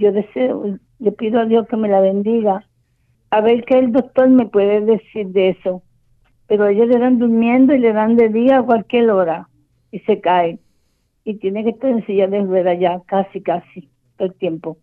yo 0.00 0.12
deseo, 0.12 0.78
le 0.98 1.12
pido 1.12 1.40
a 1.40 1.44
Dios 1.44 1.68
que 1.68 1.76
me 1.76 1.88
la 1.88 2.00
bendiga, 2.00 2.64
a 3.30 3.40
ver 3.40 3.64
qué 3.64 3.78
el 3.78 3.92
doctor 3.92 4.28
me 4.28 4.46
puede 4.46 4.80
decir 4.80 5.28
de 5.28 5.50
eso. 5.50 5.82
Pero 6.46 6.66
ellos 6.66 6.88
le 6.88 6.98
dan 6.98 7.18
durmiendo 7.18 7.74
y 7.74 7.78
le 7.78 7.92
dan 7.92 8.16
de 8.16 8.28
día 8.28 8.58
a 8.58 8.62
cualquier 8.62 9.10
hora 9.10 9.48
y 9.92 10.00
se 10.00 10.20
cae. 10.20 10.58
Y 11.24 11.34
tiene 11.34 11.62
que 11.62 11.70
estar 11.70 11.90
en 11.90 12.04
silla 12.06 12.26
de 12.26 12.40
ruedas 12.40 12.78
ya, 12.80 13.00
casi, 13.06 13.40
casi, 13.40 13.88
todo 14.16 14.28
el 14.28 14.34
tiempo. 14.34 14.78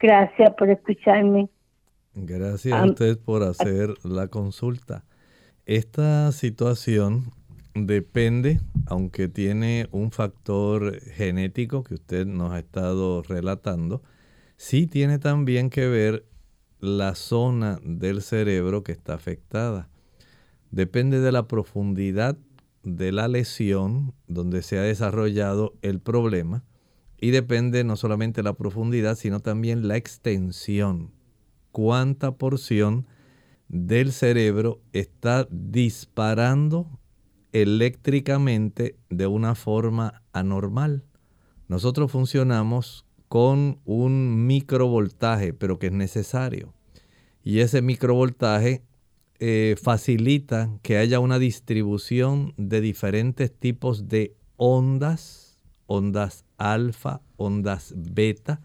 Gracias 0.00 0.52
por 0.54 0.68
escucharme. 0.68 1.48
Gracias 2.18 2.72
a 2.72 2.86
usted 2.86 3.18
por 3.18 3.42
hacer 3.42 3.92
la 4.02 4.28
consulta. 4.28 5.04
Esta 5.66 6.32
situación 6.32 7.30
depende, 7.74 8.58
aunque 8.86 9.28
tiene 9.28 9.86
un 9.92 10.10
factor 10.10 10.98
genético 11.00 11.84
que 11.84 11.92
usted 11.92 12.24
nos 12.24 12.52
ha 12.52 12.60
estado 12.60 13.20
relatando, 13.20 14.02
sí 14.56 14.86
tiene 14.86 15.18
también 15.18 15.68
que 15.68 15.88
ver 15.88 16.24
la 16.80 17.14
zona 17.14 17.78
del 17.84 18.22
cerebro 18.22 18.82
que 18.82 18.92
está 18.92 19.12
afectada. 19.12 19.90
Depende 20.70 21.20
de 21.20 21.32
la 21.32 21.46
profundidad 21.46 22.38
de 22.82 23.12
la 23.12 23.28
lesión 23.28 24.14
donde 24.26 24.62
se 24.62 24.78
ha 24.78 24.82
desarrollado 24.82 25.74
el 25.82 26.00
problema 26.00 26.64
y 27.20 27.30
depende 27.30 27.84
no 27.84 27.96
solamente 27.96 28.42
la 28.42 28.54
profundidad, 28.54 29.16
sino 29.16 29.40
también 29.40 29.86
la 29.86 29.98
extensión. 29.98 31.15
Cuánta 31.76 32.38
porción 32.38 33.06
del 33.68 34.10
cerebro 34.10 34.80
está 34.94 35.46
disparando 35.50 36.88
eléctricamente 37.52 38.96
de 39.10 39.26
una 39.26 39.54
forma 39.54 40.22
anormal. 40.32 41.04
Nosotros 41.68 42.10
funcionamos 42.10 43.04
con 43.28 43.78
un 43.84 44.46
microvoltaje, 44.46 45.52
pero 45.52 45.78
que 45.78 45.88
es 45.88 45.92
necesario. 45.92 46.72
Y 47.44 47.58
ese 47.58 47.82
microvoltaje 47.82 48.82
eh, 49.38 49.76
facilita 49.78 50.70
que 50.80 50.96
haya 50.96 51.20
una 51.20 51.38
distribución 51.38 52.54
de 52.56 52.80
diferentes 52.80 53.52
tipos 53.52 54.08
de 54.08 54.34
ondas, 54.56 55.58
ondas 55.84 56.46
alfa, 56.56 57.20
ondas 57.36 57.92
beta, 57.94 58.62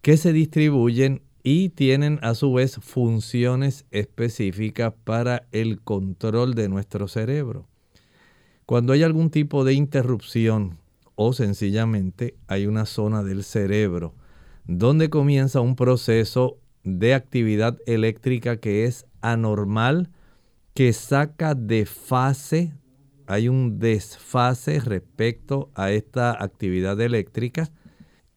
que 0.00 0.16
se 0.16 0.32
distribuyen 0.32 1.27
y 1.42 1.70
tienen 1.70 2.18
a 2.22 2.34
su 2.34 2.52
vez 2.52 2.76
funciones 2.76 3.86
específicas 3.90 4.92
para 5.04 5.46
el 5.52 5.80
control 5.80 6.54
de 6.54 6.68
nuestro 6.68 7.08
cerebro. 7.08 7.66
Cuando 8.66 8.92
hay 8.92 9.02
algún 9.02 9.30
tipo 9.30 9.64
de 9.64 9.74
interrupción 9.74 10.78
o 11.14 11.32
sencillamente 11.32 12.34
hay 12.46 12.66
una 12.66 12.86
zona 12.86 13.22
del 13.22 13.44
cerebro 13.44 14.14
donde 14.68 15.08
comienza 15.08 15.60
un 15.62 15.74
proceso 15.74 16.58
de 16.84 17.14
actividad 17.14 17.78
eléctrica 17.86 18.58
que 18.58 18.84
es 18.84 19.06
anormal, 19.22 20.10
que 20.74 20.92
saca 20.92 21.54
de 21.54 21.86
fase, 21.86 22.74
hay 23.26 23.48
un 23.48 23.78
desfase 23.78 24.78
respecto 24.80 25.70
a 25.74 25.90
esta 25.90 26.32
actividad 26.42 27.00
eléctrica, 27.00 27.70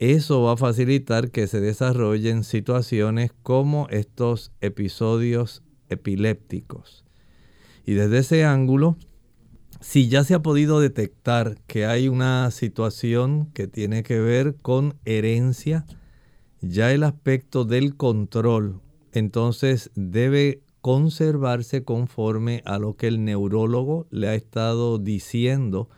eso 0.10 0.42
va 0.42 0.54
a 0.54 0.58
facilitar 0.58 1.30
que 1.30 1.48
se 1.48 1.62
desarrollen 1.62 2.44
situaciones 2.44 3.32
como 3.44 3.88
estos 3.90 4.52
episodios 4.60 5.64
epilépticos. 5.90 7.06
Y 7.86 7.94
desde 7.94 8.18
ese 8.20 8.46
ángulo, 8.46 8.98
si 9.80 10.10
ya 10.10 10.24
se 10.24 10.34
ha 10.34 10.42
podido 10.42 10.80
detectar 10.80 11.58
que 11.68 11.86
hay 11.86 12.08
una 12.08 12.50
situación 12.52 13.52
que 13.54 13.68
tiene 13.68 14.04
que 14.04 14.20
ver 14.20 14.56
con 14.56 14.96
herencia, 15.06 15.86
ya 16.62 16.92
el 16.92 17.04
aspecto 17.04 17.64
del 17.64 17.96
control 17.96 18.82
entonces 19.12 19.92
debe 19.96 20.62
conservarse 20.82 21.84
conforme 21.84 22.64
a 22.66 22.80
lo 22.80 22.96
que 22.96 23.08
el 23.08 23.24
neurólogo 23.24 24.08
le 24.10 24.30
ha 24.30 24.36
estado 24.36 24.98
diciendo 24.98 25.90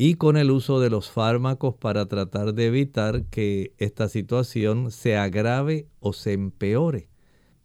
y 0.00 0.14
con 0.14 0.36
el 0.36 0.52
uso 0.52 0.78
de 0.78 0.90
los 0.90 1.10
fármacos 1.10 1.74
para 1.74 2.06
tratar 2.06 2.54
de 2.54 2.66
evitar 2.66 3.24
que 3.24 3.74
esta 3.78 4.08
situación 4.08 4.92
se 4.92 5.16
agrave 5.16 5.88
o 5.98 6.12
se 6.12 6.34
empeore. 6.34 7.08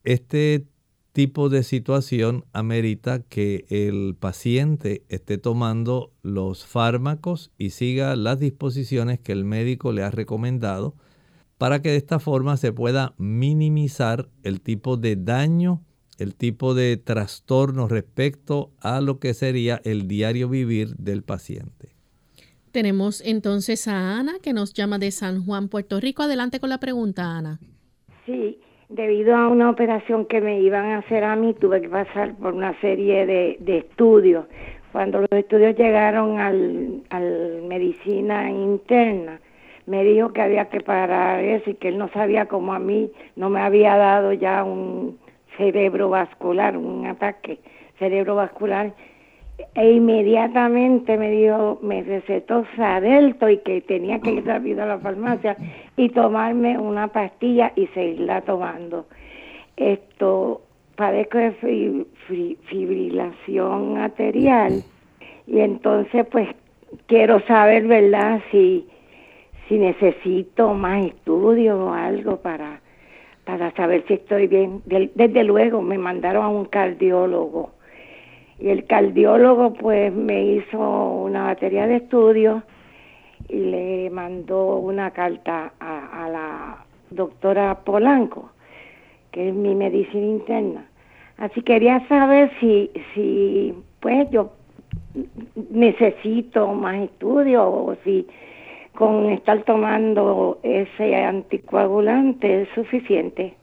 Este 0.03 0.65
tipo 1.11 1.49
de 1.49 1.61
situación 1.61 2.43
amerita 2.51 3.19
que 3.21 3.65
el 3.69 4.15
paciente 4.19 5.03
esté 5.09 5.37
tomando 5.37 6.11
los 6.23 6.65
fármacos 6.65 7.51
y 7.59 7.69
siga 7.69 8.15
las 8.15 8.39
disposiciones 8.39 9.19
que 9.19 9.31
el 9.31 9.45
médico 9.45 9.91
le 9.91 10.01
ha 10.01 10.09
recomendado 10.09 10.95
para 11.59 11.83
que 11.83 11.91
de 11.91 11.97
esta 11.97 12.17
forma 12.17 12.57
se 12.57 12.73
pueda 12.73 13.13
minimizar 13.19 14.27
el 14.41 14.59
tipo 14.59 14.97
de 14.97 15.17
daño, 15.17 15.83
el 16.17 16.33
tipo 16.33 16.73
de 16.73 16.97
trastorno 16.97 17.87
respecto 17.87 18.71
a 18.79 19.01
lo 19.01 19.19
que 19.19 19.35
sería 19.35 19.79
el 19.83 20.07
diario 20.07 20.49
vivir 20.49 20.95
del 20.95 21.21
paciente. 21.21 21.92
Tenemos 22.73 23.21
entonces 23.23 23.87
a 23.87 24.17
Ana 24.17 24.33
que 24.41 24.51
nos 24.51 24.73
llama 24.73 24.97
de 24.97 25.11
San 25.11 25.45
Juan, 25.45 25.69
Puerto 25.69 25.99
Rico. 25.99 26.23
Adelante 26.23 26.59
con 26.59 26.71
la 26.71 26.79
pregunta, 26.79 27.37
Ana. 27.37 27.59
Sí, 28.25 28.57
debido 28.89 29.35
a 29.35 29.47
una 29.47 29.69
operación 29.69 30.25
que 30.25 30.41
me 30.41 30.59
iban 30.59 30.85
a 30.85 30.97
hacer 30.97 31.23
a 31.23 31.35
mí, 31.35 31.53
tuve 31.53 31.81
que 31.81 31.89
pasar 31.89 32.35
por 32.35 32.55
una 32.55 32.73
serie 32.81 33.27
de, 33.27 33.77
estudios. 33.77 34.45
Cuando 34.91 35.19
los 35.19 35.31
estudios 35.33 35.77
llegaron 35.77 36.39
al, 36.39 37.03
al 37.11 37.61
medicina 37.61 38.49
interna, 38.49 39.39
me 39.85 40.03
dijo 40.03 40.33
que 40.33 40.41
había 40.41 40.65
que 40.69 40.81
parar 40.81 41.43
eso 41.43 41.69
y 41.69 41.75
que 41.75 41.89
él 41.89 41.99
no 41.99 42.09
sabía 42.09 42.47
cómo 42.47 42.73
a 42.73 42.79
mí 42.79 43.11
no 43.35 43.51
me 43.51 43.61
había 43.61 43.97
dado 43.97 44.33
ya 44.33 44.63
un 44.63 45.19
cerebro 45.57 46.09
vascular, 46.09 46.75
un 46.75 47.05
ataque 47.05 47.59
cerebrovascular 47.99 48.95
e 49.75 49.91
inmediatamente 49.91 51.17
me 51.17 51.31
dio, 51.31 51.79
me 51.81 52.03
recetó 52.03 52.65
Sadelto 52.75 53.49
y 53.49 53.57
que 53.59 53.81
tenía 53.81 54.19
que 54.19 54.33
ir 54.33 54.45
rápido 54.45 54.83
a 54.83 54.87
la 54.87 54.99
farmacia 54.99 55.57
y 55.95 56.09
tomarme 56.09 56.77
una 56.77 57.07
pastilla 57.07 57.71
y 57.75 57.87
seguirla 57.87 58.41
tomando. 58.41 59.05
Esto, 59.77 60.61
padezco 60.95 61.37
de 61.37 62.05
fibrilación 62.69 63.97
arterial 63.97 64.83
y 65.47 65.59
entonces 65.59 66.25
pues 66.31 66.49
quiero 67.07 67.39
saber, 67.41 67.87
¿verdad? 67.87 68.41
Si, 68.51 68.87
si 69.67 69.77
necesito 69.77 70.73
más 70.73 71.05
estudios 71.05 71.79
o 71.79 71.93
algo 71.93 72.37
para, 72.37 72.81
para 73.43 73.71
saber 73.71 74.03
si 74.07 74.15
estoy 74.15 74.47
bien. 74.47 74.81
Desde 74.85 75.43
luego 75.43 75.81
me 75.81 75.97
mandaron 75.97 76.43
a 76.43 76.49
un 76.49 76.65
cardiólogo 76.65 77.71
y 78.63 78.69
el 78.69 78.85
cardiólogo 78.85 79.73
pues 79.73 80.13
me 80.13 80.41
hizo 80.53 80.79
una 80.79 81.47
batería 81.47 81.85
de 81.85 81.97
estudios 81.97 82.63
y 83.49 83.57
le 83.57 84.09
mandó 84.09 84.77
una 84.77 85.11
carta 85.11 85.73
a, 85.81 86.29
la 86.29 86.85
doctora 87.09 87.81
Polanco, 87.83 88.51
que 89.31 89.49
es 89.49 89.53
mi 89.53 89.75
medicina 89.75 90.25
interna. 90.25 90.85
Así 91.35 91.61
quería 91.61 92.07
saber 92.07 92.51
si, 92.61 92.89
si 93.13 93.73
pues 93.99 94.29
yo 94.31 94.53
necesito 95.69 96.71
más 96.71 97.01
estudios 97.01 97.65
o 97.65 97.97
si 98.05 98.25
con 98.95 99.29
estar 99.29 99.61
tomando 99.63 100.61
ese 100.63 101.17
anticoagulante 101.17 102.61
es 102.61 102.69
suficiente. 102.75 103.55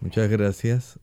Muchas 0.00 0.28
gracias. 0.28 1.00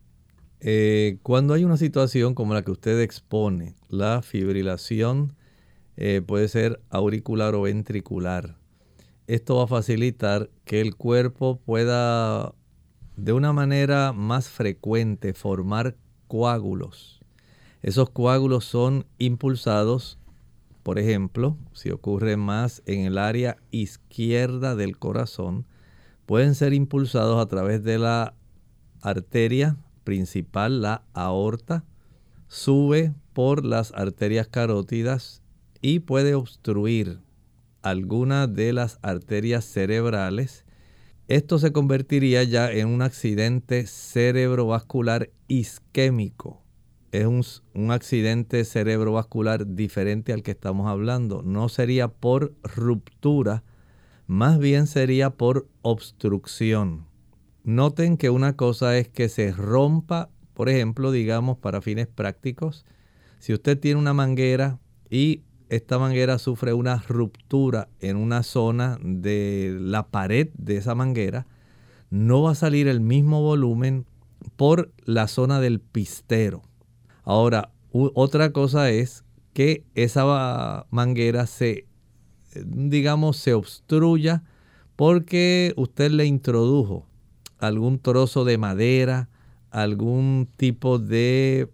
Eh, 0.66 1.18
cuando 1.24 1.54
hay 1.54 1.66
una 1.66 1.76
situación 1.76 2.36
como 2.36 2.54
la 2.54 2.64
que 2.64 2.72
usted 2.72 3.02
expone, 3.02 3.76
la 3.90 4.22
fibrilación 4.22 5.36
eh, 5.98 6.22
puede 6.26 6.48
ser 6.48 6.82
auricular 6.90 7.54
o 7.54 7.64
ventricular. 7.64 8.56
Esto 9.28 9.58
va 9.58 9.66
a 9.66 9.68
facilitar 9.68 10.50
que 10.64 10.80
el 10.80 10.96
cuerpo 10.96 11.60
pueda 11.66 12.54
de 13.18 13.34
una 13.34 13.52
manera 13.52 14.14
más 14.14 14.48
frecuente 14.48 15.34
formar 15.34 15.98
coágulos. 16.30 17.20
Esos 17.82 18.10
coágulos 18.10 18.64
son 18.64 19.06
impulsados, 19.18 20.18
por 20.82 20.98
ejemplo, 20.98 21.58
si 21.74 21.92
ocurre 21.92 22.38
más 22.38 22.84
en 22.86 23.02
el 23.02 23.18
área 23.18 23.58
izquierda 23.72 24.78
del 24.78 24.98
corazón, 24.98 25.66
pueden 26.26 26.56
ser 26.56 26.74
impulsados 26.74 27.42
a 27.42 27.50
través 27.50 27.84
de 27.84 28.00
la 28.00 28.34
arteria 29.02 29.76
principal, 30.04 30.82
la 30.82 31.04
aorta, 31.14 31.84
sube 32.48 33.14
por 33.34 33.66
las 33.66 33.92
arterias 33.94 34.48
carótidas 34.48 35.42
y 35.82 36.00
puede 36.00 36.36
obstruir 36.36 37.20
alguna 37.82 38.48
de 38.48 38.74
las 38.74 39.00
arterias 39.02 39.66
cerebrales. 39.66 40.66
Esto 41.28 41.60
se 41.60 41.72
convertiría 41.72 42.44
ya 42.44 42.72
en 42.72 42.88
un 42.88 43.02
accidente 43.02 43.86
cerebrovascular 43.88 45.30
isquémico. 45.48 46.64
Es 47.12 47.26
un, 47.26 47.44
un, 47.76 47.92
accidente 47.92 48.66
cerebrovascular 48.66 49.76
diferente 49.76 50.34
al 50.34 50.42
que 50.42 50.52
estamos 50.52 50.88
hablando. 50.88 51.44
No 51.44 51.70
sería 51.70 52.08
por 52.08 52.56
ruptura, 52.64 53.64
más 54.26 54.58
bien 54.58 54.88
sería 54.88 55.30
por 55.30 55.68
obstrucción. 55.82 57.06
Noten 57.64 58.18
que 58.18 58.30
una 58.30 58.58
cosa 58.58 58.98
es 58.98 59.08
que 59.08 59.30
se 59.30 59.54
rompa, 59.54 60.30
por 60.54 60.68
ejemplo, 60.68 61.12
digamos, 61.12 61.58
para 61.58 61.82
fines 61.82 62.08
prácticos, 62.08 62.86
si 63.40 63.54
usted 63.54 63.80
tiene 63.80 64.00
una 64.00 64.14
manguera 64.14 64.80
y 65.10 65.44
esta 65.70 65.98
manguera 65.98 66.40
sufre 66.40 66.74
una 66.74 66.98
ruptura 67.08 67.88
en 68.02 68.18
una 68.18 68.44
zona 68.44 68.98
de 69.02 69.78
la 69.80 70.08
pared 70.08 70.50
de 70.58 70.76
esa 70.76 70.94
manguera, 70.94 71.48
no 72.10 72.44
va 72.44 72.52
a 72.52 72.56
salir 72.56 72.90
el 72.90 73.00
mismo 73.00 73.42
volumen 73.42 74.06
por 74.58 74.92
la 75.06 75.28
zona 75.28 75.62
del 75.62 75.80
pistero. 75.80 76.64
Ahora, 77.24 77.72
otra 77.92 78.52
cosa 78.52 78.90
es 78.90 79.24
que 79.54 79.86
esa 79.96 80.86
manguera 80.90 81.48
se, 81.48 81.88
digamos, 82.66 83.38
se 83.38 83.54
obstruya 83.54 84.44
porque 84.98 85.74
usted 85.78 86.12
le 86.12 86.26
introdujo 86.26 87.08
algún 87.64 88.00
trozo 88.00 88.44
de 88.44 88.58
madera, 88.58 89.30
algún 89.72 90.50
tipo 90.58 91.00
de 91.00 91.70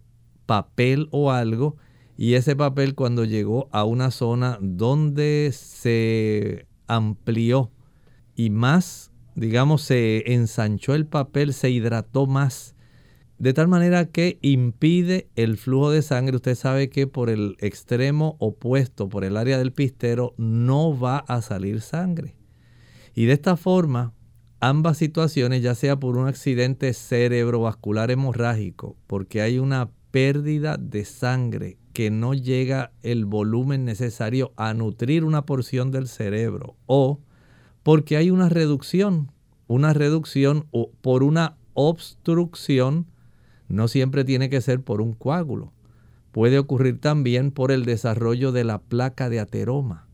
papel 0.46 1.08
o 1.12 1.32
algo, 1.32 1.78
y 2.16 2.36
ese 2.36 2.56
papel 2.56 2.96
cuando 2.96 3.26
llegó 3.26 3.70
a 3.72 3.86
una 3.86 4.12
zona 4.12 4.58
donde 4.62 5.52
se 5.54 6.68
amplió 6.88 7.72
y 8.36 8.50
más, 8.50 9.12
digamos, 9.36 9.82
se 9.82 10.34
ensanchó 10.34 10.96
el 10.96 11.06
papel, 11.06 11.54
se 11.54 11.70
hidrató 11.70 12.28
más, 12.28 12.76
de 13.40 13.54
tal 13.54 13.68
manera 13.68 14.06
que 14.06 14.38
impide 14.42 15.30
el 15.36 15.58
flujo 15.58 15.92
de 15.92 16.02
sangre. 16.02 16.36
Usted 16.36 16.56
sabe 16.56 16.90
que 16.90 17.08
por 17.08 17.30
el 17.30 17.56
extremo 17.60 18.36
opuesto, 18.40 19.08
por 19.08 19.24
el 19.24 19.38
área 19.38 19.58
del 19.58 19.72
pistero, 19.72 20.34
no 20.38 20.98
va 20.98 21.20
a 21.20 21.42
salir 21.42 21.82
sangre. 21.82 22.36
Y 23.16 23.26
de 23.26 23.34
esta 23.34 23.56
forma, 23.56 24.14
ambas 24.60 24.98
situaciones, 24.98 25.62
ya 25.62 25.76
sea 25.76 26.00
por 26.00 26.18
un 26.18 26.28
accidente 26.28 26.94
cerebrovascular 26.94 28.12
hemorrágico, 28.12 28.96
porque 29.08 29.42
hay 29.42 29.60
una 29.60 29.90
pérdida 30.12 30.78
de 30.78 31.06
sangre 31.06 31.78
que 31.94 32.12
no 32.12 32.34
llega 32.34 32.92
el 33.02 33.26
volumen 33.26 33.86
necesario 33.86 34.54
a 34.56 34.74
nutrir 34.74 35.24
una 35.24 35.46
porción 35.46 35.92
del 35.92 36.08
cerebro, 36.08 36.76
o 36.86 37.20
porque 37.84 38.18
hay 38.18 38.32
una 38.32 38.50
reducción, 38.50 39.32
una 39.68 39.94
reducción 39.94 40.68
o 40.72 40.92
por 41.02 41.24
una 41.24 41.58
obstrucción, 41.74 43.08
no 43.68 43.88
siempre 43.88 44.24
tiene 44.24 44.50
que 44.50 44.62
ser 44.62 44.82
por 44.82 45.02
un 45.02 45.14
coágulo. 45.14 45.74
Puede 46.32 46.60
ocurrir 46.60 47.00
también 47.00 47.52
por 47.52 47.72
el 47.72 47.86
desarrollo 47.86 48.52
de 48.52 48.64
la 48.64 48.80
placa 48.80 49.30
de 49.30 49.40
ateroma. 49.40 50.08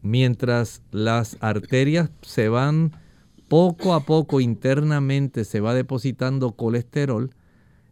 Mientras 0.00 0.82
las 0.90 1.36
arterias 1.40 2.10
se 2.22 2.48
van 2.48 2.92
poco 3.48 3.94
a 3.94 4.04
poco 4.04 4.40
internamente 4.40 5.44
se 5.44 5.60
va 5.60 5.74
depositando 5.74 6.52
colesterol, 6.52 7.30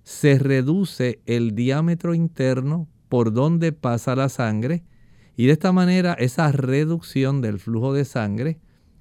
se 0.03 0.39
reduce 0.39 1.21
el 1.27 1.55
diámetro 1.55 2.15
interno 2.15 2.87
por 3.09 3.33
donde 3.33 3.73
pasa 3.73 4.15
la 4.15 4.29
sangre 4.29 4.85
y 5.37 5.47
de 5.47 5.53
esta 5.53 5.73
manera 5.73 6.15
esa 6.15 6.53
reducción 6.53 7.41
del 7.41 7.59
flujo 7.59 7.93
de 7.93 8.05
sangre 8.05 8.59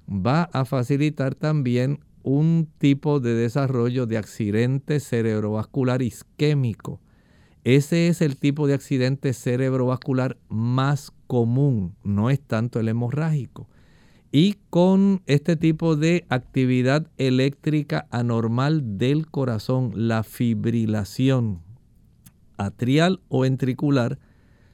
va 0.08 0.44
a 0.52 0.64
facilitar 0.64 1.34
también 1.34 2.00
un 2.22 2.68
tipo 2.78 3.20
de 3.20 3.34
desarrollo 3.34 4.06
de 4.06 4.18
accidente 4.18 4.98
cerebrovascular 4.98 6.02
isquémico. 6.02 7.00
Ese 7.62 8.08
es 8.08 8.20
el 8.20 8.36
tipo 8.36 8.66
de 8.66 8.74
accidente 8.74 9.32
cerebrovascular 9.32 10.36
más 10.48 11.12
común, 11.26 11.94
no 12.02 12.30
es 12.30 12.40
tanto 12.40 12.80
el 12.80 12.88
hemorrágico. 12.88 13.68
Y 14.32 14.56
con 14.70 15.22
este 15.26 15.56
tipo 15.56 15.96
de 15.96 16.26
actividad 16.28 17.06
eléctrica 17.16 18.06
anormal 18.10 18.98
del 18.98 19.26
corazón, 19.28 19.92
la 19.94 20.22
fibrilación 20.22 21.62
atrial 22.58 23.20
o 23.28 23.40
ventricular, 23.40 24.18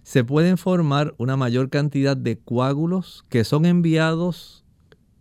se 0.03 0.24
pueden 0.24 0.59
formar 0.59 1.14
una 1.18 1.36
mayor 1.36 1.70
cantidad 1.70 2.16
de 2.16 2.38
coágulos 2.38 3.24
que 3.28 3.44
son 3.44 3.66
enviados 3.66 4.64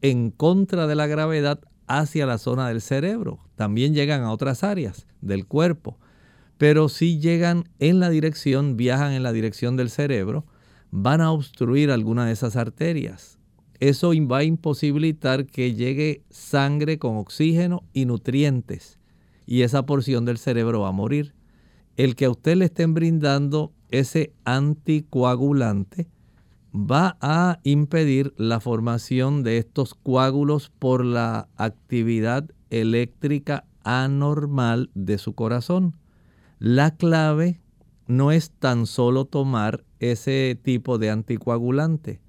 en 0.01 0.31
contra 0.31 0.87
de 0.87 0.95
la 0.95 1.07
gravedad 1.07 1.59
hacia 1.87 2.25
la 2.25 2.37
zona 2.37 2.67
del 2.67 2.81
cerebro. 2.81 3.39
También 3.55 3.93
llegan 3.93 4.23
a 4.23 4.31
otras 4.31 4.63
áreas 4.63 5.05
del 5.21 5.45
cuerpo. 5.45 5.99
Pero 6.57 6.89
si 6.89 7.19
llegan 7.19 7.69
en 7.79 7.99
la 7.99 8.09
dirección, 8.09 8.77
viajan 8.77 9.13
en 9.13 9.23
la 9.23 9.33
dirección 9.33 9.77
del 9.77 9.89
cerebro, 9.89 10.45
van 10.91 11.21
a 11.21 11.31
obstruir 11.31 11.91
alguna 11.91 12.25
de 12.25 12.33
esas 12.33 12.55
arterias. 12.55 13.39
Eso 13.81 14.11
va 14.31 14.37
a 14.37 14.43
imposibilitar 14.43 15.47
que 15.47 15.73
llegue 15.73 16.21
sangre 16.29 16.99
con 16.99 17.17
oxígeno 17.17 17.83
y 17.93 18.05
nutrientes. 18.05 18.99
Y 19.47 19.63
esa 19.63 19.87
porción 19.87 20.23
del 20.23 20.37
cerebro 20.37 20.81
va 20.81 20.89
a 20.89 20.93
morir. 20.93 21.33
El 21.97 22.15
que 22.15 22.25
a 22.25 22.29
usted 22.29 22.57
le 22.57 22.65
estén 22.65 22.93
brindando 22.93 23.73
ese 23.89 24.33
anticoagulante 24.45 26.07
va 26.75 27.17
a 27.21 27.59
impedir 27.63 28.35
la 28.37 28.59
formación 28.59 29.41
de 29.41 29.57
estos 29.57 29.95
coágulos 29.95 30.71
por 30.77 31.03
la 31.03 31.49
actividad 31.57 32.47
eléctrica 32.69 33.65
anormal 33.83 34.91
de 34.93 35.17
su 35.17 35.33
corazón. 35.33 35.97
La 36.59 36.95
clave 36.97 37.59
no 38.05 38.31
es 38.31 38.51
tan 38.51 38.85
solo 38.85 39.25
tomar 39.25 39.83
ese 39.99 40.55
tipo 40.61 40.99
de 40.99 41.09
anticoagulante. 41.09 42.21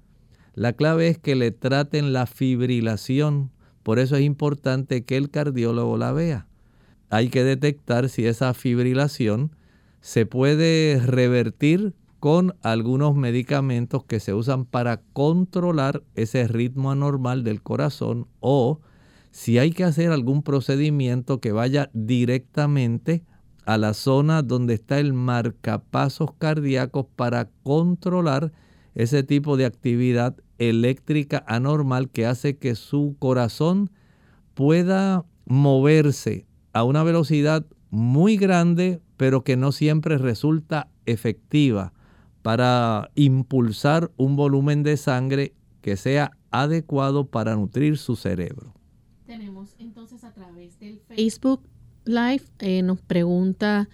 La 0.53 0.73
clave 0.73 1.07
es 1.07 1.17
que 1.17 1.35
le 1.35 1.51
traten 1.51 2.13
la 2.13 2.27
fibrilación. 2.27 3.51
Por 3.81 3.99
eso 3.99 4.15
es 4.15 4.21
importante 4.21 5.03
que 5.03 5.17
el 5.17 5.29
cardiólogo 5.29 5.97
la 5.97 6.11
vea. 6.11 6.47
Hay 7.09 7.29
que 7.29 7.43
detectar 7.43 8.09
si 8.09 8.25
esa 8.25 8.53
fibrilación 8.53 9.55
se 10.01 10.25
puede 10.25 10.99
revertir 11.03 11.93
con 12.19 12.55
algunos 12.61 13.15
medicamentos 13.15 14.05
que 14.05 14.19
se 14.19 14.33
usan 14.33 14.65
para 14.65 15.01
controlar 15.11 16.03
ese 16.15 16.47
ritmo 16.47 16.91
anormal 16.91 17.43
del 17.43 17.61
corazón 17.61 18.27
o 18.39 18.79
si 19.31 19.57
hay 19.57 19.71
que 19.71 19.83
hacer 19.83 20.11
algún 20.11 20.43
procedimiento 20.43 21.41
que 21.41 21.51
vaya 21.51 21.89
directamente 21.93 23.25
a 23.65 23.77
la 23.77 23.93
zona 23.93 24.41
donde 24.41 24.75
está 24.75 24.99
el 24.99 25.13
marcapasos 25.13 26.31
cardíacos 26.37 27.07
para 27.15 27.49
controlar 27.63 28.53
ese 28.95 29.23
tipo 29.23 29.57
de 29.57 29.65
actividad 29.65 30.35
eléctrica 30.57 31.43
anormal 31.47 32.09
que 32.09 32.25
hace 32.25 32.57
que 32.57 32.75
su 32.75 33.15
corazón 33.19 33.89
pueda 34.53 35.25
moverse 35.45 36.45
a 36.73 36.83
una 36.83 37.03
velocidad 37.03 37.65
muy 37.89 38.37
grande, 38.37 39.01
pero 39.17 39.43
que 39.43 39.57
no 39.57 39.71
siempre 39.71 40.17
resulta 40.17 40.89
efectiva 41.05 41.93
para 42.41 43.09
impulsar 43.15 44.11
un 44.17 44.35
volumen 44.35 44.83
de 44.83 44.97
sangre 44.97 45.53
que 45.81 45.97
sea 45.97 46.31
adecuado 46.51 47.25
para 47.25 47.55
nutrir 47.55 47.97
su 47.97 48.15
cerebro. 48.15 48.73
Tenemos 49.25 49.75
entonces 49.79 50.23
a 50.23 50.33
través 50.33 50.79
del 50.79 50.99
Facebook 50.99 51.61
Live, 52.05 52.43
eh, 52.59 52.81
nos 52.81 53.01
pregunta 53.01 53.89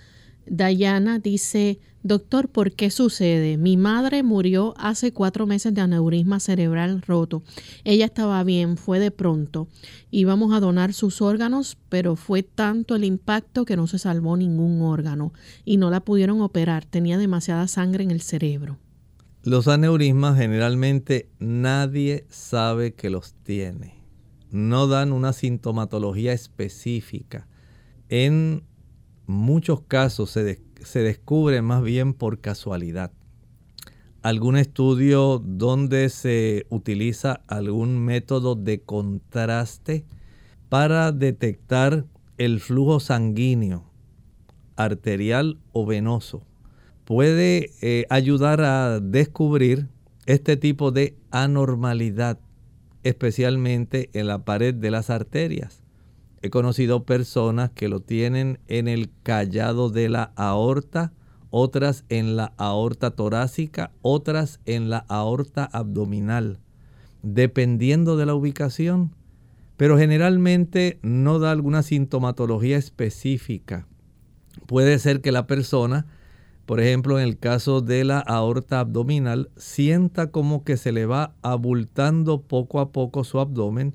Dayana, 0.49 1.19
dice, 1.19 1.79
doctor, 2.03 2.49
¿por 2.49 2.71
qué 2.73 2.89
sucede? 2.89 3.57
Mi 3.57 3.77
madre 3.77 4.23
murió 4.23 4.73
hace 4.77 5.13
cuatro 5.13 5.45
meses 5.45 5.73
de 5.73 5.81
aneurisma 5.81 6.39
cerebral 6.39 7.01
roto. 7.01 7.43
Ella 7.83 8.05
estaba 8.05 8.43
bien, 8.43 8.77
fue 8.77 8.99
de 8.99 9.11
pronto. 9.11 9.67
Íbamos 10.11 10.53
a 10.53 10.59
donar 10.59 10.93
sus 10.93 11.21
órganos, 11.21 11.77
pero 11.89 12.15
fue 12.15 12.43
tanto 12.43 12.95
el 12.95 13.03
impacto 13.03 13.65
que 13.65 13.75
no 13.75 13.87
se 13.87 13.99
salvó 13.99 14.37
ningún 14.37 14.81
órgano 14.81 15.33
y 15.65 15.77
no 15.77 15.89
la 15.89 15.99
pudieron 15.99 16.41
operar. 16.41 16.85
Tenía 16.85 17.17
demasiada 17.17 17.67
sangre 17.67 18.03
en 18.03 18.11
el 18.11 18.21
cerebro. 18.21 18.77
Los 19.43 19.67
aneurismas 19.67 20.37
generalmente 20.37 21.29
nadie 21.39 22.25
sabe 22.29 22.93
que 22.93 23.09
los 23.09 23.33
tiene. 23.43 24.03
No 24.51 24.87
dan 24.87 25.13
una 25.13 25.31
sintomatología 25.31 26.33
específica. 26.33 27.47
En 28.09 28.63
muchos 29.29 29.81
casos 29.81 30.31
se, 30.31 30.59
se 30.81 30.99
descubre 31.03 31.61
más 31.61 31.83
bien 31.83 32.13
por 32.15 32.39
casualidad. 32.39 33.11
Algún 34.23 34.57
estudio 34.57 35.37
donde 35.37 36.09
se 36.09 36.65
utiliza 36.69 37.41
algún 37.47 37.99
método 37.99 38.55
de 38.55 38.81
contraste 38.81 40.03
para 40.67 41.11
detectar 41.11 42.05
el 42.37 42.59
flujo 42.59 42.99
sanguíneo, 42.99 43.83
arterial 44.75 45.59
o 45.73 45.85
venoso, 45.85 46.41
puede 47.05 47.71
eh, 47.81 48.05
ayudar 48.09 48.61
a 48.61 48.99
descubrir 48.99 49.89
este 50.25 50.57
tipo 50.57 50.91
de 50.91 51.15
anormalidad, 51.29 52.39
especialmente 53.03 54.09
en 54.13 54.25
la 54.25 54.43
pared 54.43 54.73
de 54.73 54.89
las 54.89 55.11
arterias. 55.11 55.83
He 56.41 56.49
conocido 56.49 57.03
personas 57.03 57.69
que 57.71 57.89
lo 57.89 57.99
tienen 57.99 58.59
en 58.67 58.87
el 58.87 59.09
callado 59.23 59.89
de 59.89 60.07
la 60.07 60.31
aorta, 60.35 61.11
otras 61.49 62.05
en 62.07 62.37
la 62.37 62.53
aorta 62.57 63.11
torácica, 63.11 63.91
otras 64.01 64.61
en 64.65 64.89
la 64.89 64.99
aorta 65.09 65.65
abdominal, 65.65 66.59
dependiendo 67.23 68.15
de 68.15 68.25
la 68.25 68.35
ubicación, 68.35 69.13
pero 69.75 69.97
generalmente 69.97 70.99
no 71.01 71.39
da 71.39 71.51
alguna 71.51 71.83
sintomatología 71.83 72.77
específica. 72.77 73.87
Puede 74.65 74.97
ser 74.99 75.19
que 75.19 75.33
la 75.33 75.45
persona, 75.45 76.05
por 76.65 76.79
ejemplo 76.79 77.19
en 77.19 77.27
el 77.27 77.37
caso 77.37 77.81
de 77.81 78.05
la 78.05 78.19
aorta 78.19 78.79
abdominal, 78.79 79.49
sienta 79.57 80.31
como 80.31 80.63
que 80.63 80.77
se 80.77 80.93
le 80.93 81.05
va 81.05 81.33
abultando 81.41 82.41
poco 82.43 82.79
a 82.79 82.91
poco 82.93 83.25
su 83.25 83.39
abdomen 83.39 83.93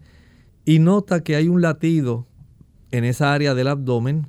y 0.66 0.78
nota 0.78 1.22
que 1.22 1.36
hay 1.36 1.48
un 1.48 1.62
latido 1.62 2.26
en 2.94 3.02
esa 3.02 3.34
área 3.34 3.56
del 3.56 3.66
abdomen, 3.66 4.28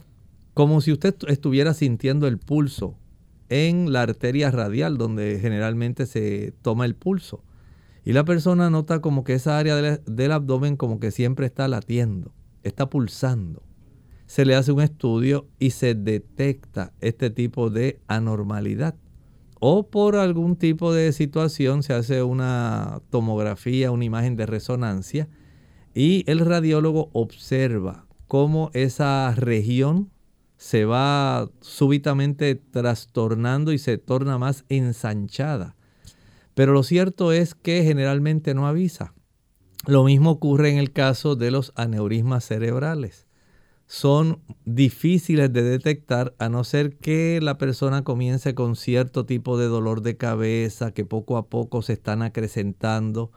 como 0.56 0.82
si 0.82 0.92
usted 0.92 1.16
estuviera 1.28 1.76
sintiendo 1.76 2.26
el 2.26 2.40
pulso 2.40 2.98
en 3.48 3.94
la 3.94 4.02
arteria 4.02 4.50
radial, 4.50 4.98
donde 4.98 5.38
generalmente 5.40 6.08
se 6.08 6.52
toma 6.64 6.86
el 6.86 6.96
pulso. 6.96 7.44
Y 8.04 8.14
la 8.14 8.26
persona 8.26 8.72
nota 8.72 9.02
como 9.02 9.24
que 9.24 9.36
esa 9.36 9.60
área 9.60 9.76
del, 9.76 10.32
abdomen 10.32 10.78
como 10.78 11.00
que 11.00 11.12
siempre 11.12 11.46
está 11.46 11.68
latiendo, 11.68 12.34
está 12.64 12.90
pulsando. 12.90 13.62
Se 14.26 14.46
le 14.46 14.56
hace 14.56 14.72
un 14.72 14.82
estudio 14.82 15.48
y 15.60 15.70
se 15.70 15.94
detecta 15.94 16.92
este 17.02 17.30
tipo 17.30 17.70
de 17.70 18.02
anormalidad. 18.08 18.96
O 19.60 19.92
por 19.92 20.16
algún 20.16 20.56
tipo 20.56 20.92
de 20.92 21.12
situación 21.12 21.84
se 21.84 21.94
hace 21.94 22.24
una 22.24 23.00
tomografía, 23.12 23.92
una 23.92 24.06
imagen 24.06 24.36
de 24.36 24.48
resonancia 24.48 25.28
y 25.94 26.24
el 26.26 26.40
radiólogo 26.40 27.12
observa 27.14 28.05
cómo 28.28 28.72
esa 28.74 29.34
región 29.36 30.12
se 30.58 30.86
va 30.86 31.50
súbitamente 31.62 32.56
trastornando 32.56 33.72
y 33.72 33.78
se 33.78 33.98
torna 33.98 34.38
más 34.38 34.66
ensanchada. 34.70 35.76
Pero 36.54 36.74
lo 36.74 36.84
cierto 36.84 37.32
es 37.32 37.54
que 37.54 37.84
generalmente 37.84 38.54
no 38.54 38.68
avisa. 38.68 39.14
Lo 39.86 40.04
mismo 40.04 40.32
ocurre 40.32 40.72
en 40.72 40.78
el 40.78 40.92
caso 40.92 41.36
de 41.36 41.52
los 41.52 41.74
aneurismas 41.76 42.46
cerebrales. 42.46 43.28
Son 43.88 44.40
difíciles 44.66 45.54
de 45.54 45.62
detectar 45.62 46.34
a 46.40 46.50
no 46.50 46.64
ser 46.64 46.98
que 46.98 47.40
la 47.42 47.60
persona 47.60 48.04
comience 48.04 48.56
con 48.56 48.76
cierto 48.76 49.28
tipo 49.28 49.60
de 49.60 49.68
dolor 49.68 50.02
de 50.02 50.18
cabeza 50.18 50.92
que 50.92 51.06
poco 51.06 51.38
a 51.38 51.50
poco 51.50 51.84
se 51.84 51.94
están 51.94 52.24
acrecentando 52.24 53.32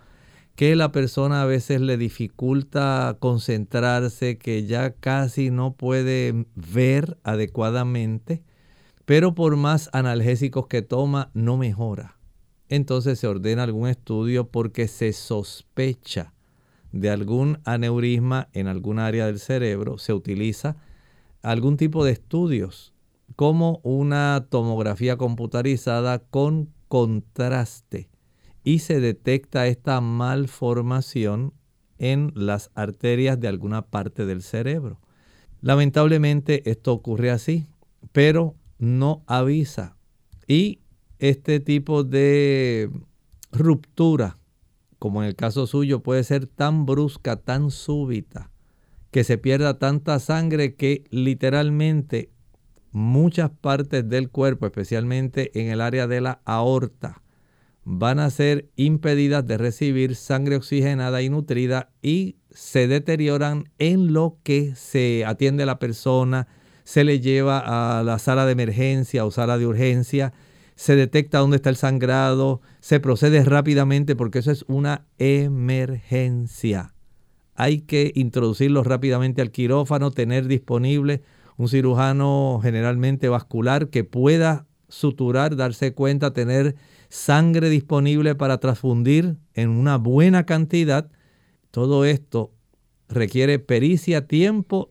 que 0.58 0.74
la 0.74 0.90
persona 0.90 1.42
a 1.42 1.46
veces 1.46 1.80
le 1.80 1.96
dificulta 1.96 3.16
concentrarse, 3.20 4.38
que 4.38 4.66
ya 4.66 4.90
casi 4.90 5.52
no 5.52 5.74
puede 5.74 6.46
ver 6.56 7.16
adecuadamente, 7.22 8.42
pero 9.04 9.36
por 9.36 9.54
más 9.54 9.88
analgésicos 9.92 10.66
que 10.66 10.82
toma 10.82 11.30
no 11.32 11.58
mejora. 11.58 12.16
Entonces 12.68 13.20
se 13.20 13.28
ordena 13.28 13.62
algún 13.62 13.88
estudio 13.88 14.48
porque 14.48 14.88
se 14.88 15.12
sospecha 15.12 16.34
de 16.90 17.10
algún 17.10 17.60
aneurisma 17.64 18.48
en 18.52 18.66
algún 18.66 18.98
área 18.98 19.26
del 19.26 19.38
cerebro, 19.38 19.96
se 19.98 20.12
utiliza 20.12 20.74
algún 21.40 21.76
tipo 21.76 22.04
de 22.04 22.10
estudios 22.10 22.92
como 23.36 23.78
una 23.84 24.48
tomografía 24.50 25.16
computarizada 25.16 26.18
con 26.18 26.72
contraste 26.88 28.08
y 28.68 28.80
se 28.80 29.00
detecta 29.00 29.66
esta 29.66 30.02
malformación 30.02 31.54
en 31.96 32.32
las 32.34 32.70
arterias 32.74 33.40
de 33.40 33.48
alguna 33.48 33.86
parte 33.86 34.26
del 34.26 34.42
cerebro. 34.42 35.00
Lamentablemente 35.62 36.70
esto 36.70 36.92
ocurre 36.92 37.30
así, 37.30 37.66
pero 38.12 38.56
no 38.78 39.24
avisa. 39.26 39.96
Y 40.46 40.80
este 41.18 41.60
tipo 41.60 42.04
de 42.04 42.90
ruptura, 43.50 44.36
como 44.98 45.22
en 45.22 45.28
el 45.28 45.34
caso 45.34 45.66
suyo, 45.66 46.02
puede 46.02 46.22
ser 46.22 46.46
tan 46.46 46.84
brusca, 46.84 47.36
tan 47.36 47.70
súbita, 47.70 48.50
que 49.10 49.24
se 49.24 49.38
pierda 49.38 49.78
tanta 49.78 50.18
sangre 50.18 50.74
que 50.74 51.04
literalmente 51.08 52.32
muchas 52.92 53.48
partes 53.48 54.06
del 54.06 54.28
cuerpo, 54.28 54.66
especialmente 54.66 55.58
en 55.58 55.68
el 55.68 55.80
área 55.80 56.06
de 56.06 56.20
la 56.20 56.42
aorta, 56.44 57.22
van 57.90 58.18
a 58.18 58.28
ser 58.28 58.68
impedidas 58.76 59.46
de 59.46 59.56
recibir 59.56 60.14
sangre 60.14 60.56
oxigenada 60.56 61.22
y 61.22 61.30
nutrida 61.30 61.88
y 62.02 62.36
se 62.50 62.86
deterioran 62.86 63.70
en 63.78 64.12
lo 64.12 64.36
que 64.42 64.74
se 64.74 65.24
atiende 65.24 65.62
a 65.62 65.66
la 65.66 65.78
persona, 65.78 66.48
se 66.84 67.02
le 67.02 67.20
lleva 67.20 67.98
a 67.98 68.02
la 68.02 68.18
sala 68.18 68.44
de 68.44 68.52
emergencia 68.52 69.24
o 69.24 69.30
sala 69.30 69.56
de 69.56 69.66
urgencia, 69.66 70.34
se 70.74 70.96
detecta 70.96 71.38
dónde 71.38 71.56
está 71.56 71.70
el 71.70 71.76
sangrado, 71.76 72.60
se 72.80 73.00
procede 73.00 73.42
rápidamente 73.42 74.14
porque 74.16 74.40
eso 74.40 74.50
es 74.50 74.66
una 74.68 75.06
emergencia. 75.16 76.92
Hay 77.54 77.80
que 77.80 78.12
introducirlo 78.14 78.84
rápidamente 78.84 79.40
al 79.40 79.50
quirófano, 79.50 80.10
tener 80.10 80.46
disponible 80.46 81.22
un 81.56 81.68
cirujano 81.68 82.60
generalmente 82.62 83.30
vascular 83.30 83.88
que 83.88 84.04
pueda 84.04 84.66
suturar, 84.88 85.56
darse 85.56 85.94
cuenta, 85.94 86.34
tener 86.34 86.76
sangre 87.08 87.68
disponible 87.68 88.34
para 88.34 88.58
transfundir 88.58 89.36
en 89.54 89.70
una 89.70 89.96
buena 89.96 90.44
cantidad. 90.44 91.10
Todo 91.70 92.04
esto 92.04 92.50
requiere 93.08 93.58
pericia, 93.58 94.26
tiempo 94.26 94.90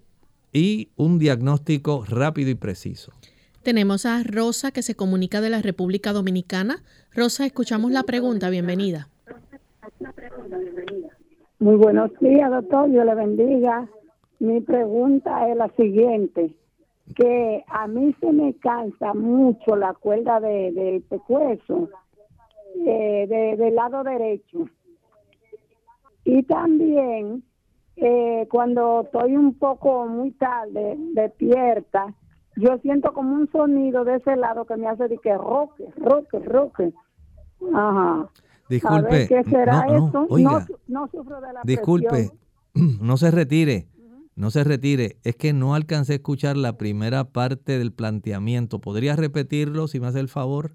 y 0.51 0.89
un 0.95 1.19
diagnóstico 1.19 2.03
rápido 2.07 2.49
y 2.49 2.55
preciso. 2.55 3.11
Tenemos 3.63 4.05
a 4.05 4.23
Rosa 4.23 4.71
que 4.71 4.81
se 4.81 4.95
comunica 4.95 5.41
de 5.41 5.49
la 5.49 5.61
República 5.61 6.13
Dominicana. 6.13 6.83
Rosa, 7.13 7.45
escuchamos 7.45 7.91
la 7.91 8.03
pregunta. 8.03 8.49
Bienvenida. 8.49 9.09
Muy 11.59 11.75
buenos 11.75 12.11
días, 12.21 12.49
doctor. 12.49 12.89
Dios 12.89 13.05
le 13.05 13.15
bendiga. 13.15 13.87
Mi 14.39 14.61
pregunta 14.61 15.49
es 15.49 15.57
la 15.57 15.67
siguiente, 15.75 16.53
que 17.15 17.63
a 17.67 17.87
mí 17.87 18.15
se 18.19 18.31
me 18.31 18.53
cansa 18.55 19.13
mucho 19.15 19.75
la 19.75 19.93
cuerda 19.95 20.39
de, 20.39 20.71
del 20.71 21.01
pescuezo 21.01 21.89
eh, 22.85 23.55
del 23.57 23.75
lado 23.75 24.03
derecho. 24.03 24.69
Y 26.23 26.43
también 26.43 27.43
eh, 27.95 28.47
cuando 28.51 29.01
estoy 29.05 29.35
un 29.35 29.53
poco 29.55 30.07
muy 30.07 30.31
tarde 30.31 30.95
despierta, 31.13 32.13
yo 32.57 32.77
siento 32.79 33.13
como 33.13 33.35
un 33.35 33.49
sonido 33.51 34.03
de 34.03 34.15
ese 34.15 34.35
lado 34.35 34.65
que 34.65 34.75
me 34.77 34.87
hace 34.87 35.07
de 35.07 35.17
que 35.19 35.37
roque, 35.37 35.85
roque, 35.95 36.39
roque. 36.39 36.93
Ajá. 37.73 38.29
Disculpe. 38.69 39.27
¿Qué 39.27 39.43
será 39.45 39.85
no, 39.85 40.09
eso? 40.09 40.25
oiga, 40.29 40.67
no, 40.87 41.07
sufro 41.07 41.39
de 41.39 41.53
la 41.53 41.61
disculpe, 41.63 42.07
presión. 42.09 42.37
no 43.01 43.17
se 43.17 43.31
retire, 43.31 43.87
no 44.35 44.51
se 44.51 44.63
retire. 44.63 45.17
Es 45.23 45.35
que 45.35 45.53
no 45.53 45.73
alcancé 45.73 46.13
a 46.13 46.15
escuchar 46.17 46.57
la 46.57 46.77
primera 46.77 47.25
parte 47.25 47.79
del 47.79 47.93
planteamiento. 47.93 48.79
¿Podría 48.79 49.15
repetirlo 49.15 49.87
si 49.87 49.99
me 49.99 50.07
hace 50.07 50.19
el 50.19 50.27
favor? 50.27 50.71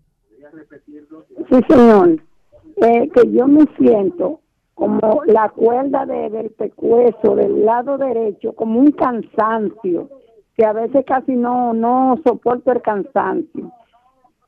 Sí, 1.52 1.60
señor. 1.68 2.18
Eh, 2.76 3.10
que 3.10 3.30
yo 3.30 3.46
me 3.46 3.66
siento 3.76 4.40
como 4.74 5.22
la 5.26 5.50
cuerda 5.50 6.06
de, 6.06 6.30
del 6.30 6.50
pecueso 6.50 7.36
del 7.36 7.66
lado 7.66 7.98
derecho, 7.98 8.54
como 8.54 8.80
un 8.80 8.90
cansancio, 8.92 10.08
que 10.56 10.64
a 10.64 10.72
veces 10.72 11.04
casi 11.06 11.32
no, 11.32 11.74
no 11.74 12.18
soporto 12.24 12.72
el 12.72 12.80
cansancio. 12.80 13.70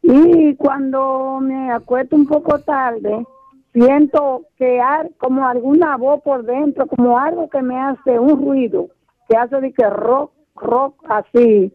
Y 0.00 0.56
cuando 0.56 1.40
me 1.42 1.70
acuesto 1.72 2.16
un 2.16 2.26
poco 2.26 2.58
tarde, 2.60 3.26
siento 3.74 4.46
que 4.56 4.80
hay 4.80 5.10
como 5.18 5.46
alguna 5.46 5.98
voz 5.98 6.22
por 6.22 6.42
dentro, 6.42 6.86
como 6.86 7.18
algo 7.18 7.50
que 7.50 7.60
me 7.60 7.78
hace 7.78 8.18
un 8.18 8.42
ruido, 8.46 8.88
que 9.28 9.36
hace 9.36 9.60
de 9.60 9.74
que 9.74 9.90
rock, 9.90 10.32
rock 10.54 11.04
así, 11.06 11.70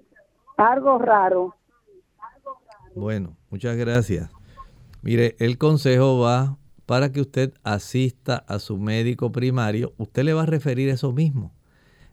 algo 0.57 0.97
raro. 0.97 1.53
Bueno, 2.95 3.36
muchas 3.51 3.77
gracias. 3.77 4.38
Mire, 5.02 5.36
el 5.39 5.58
consejo 5.58 6.20
va 6.20 6.58
para 6.86 7.12
que 7.12 7.22
usted 7.22 7.54
asista 7.64 8.38
a 8.47 8.60
su 8.60 8.78
médico 8.78 9.32
primario. 9.32 9.93
Usted 9.97 10.24
le 10.24 10.34
va 10.34 10.43
a 10.43 10.47
referir 10.47 10.89
eso 10.89 11.14
mismo. 11.14 11.54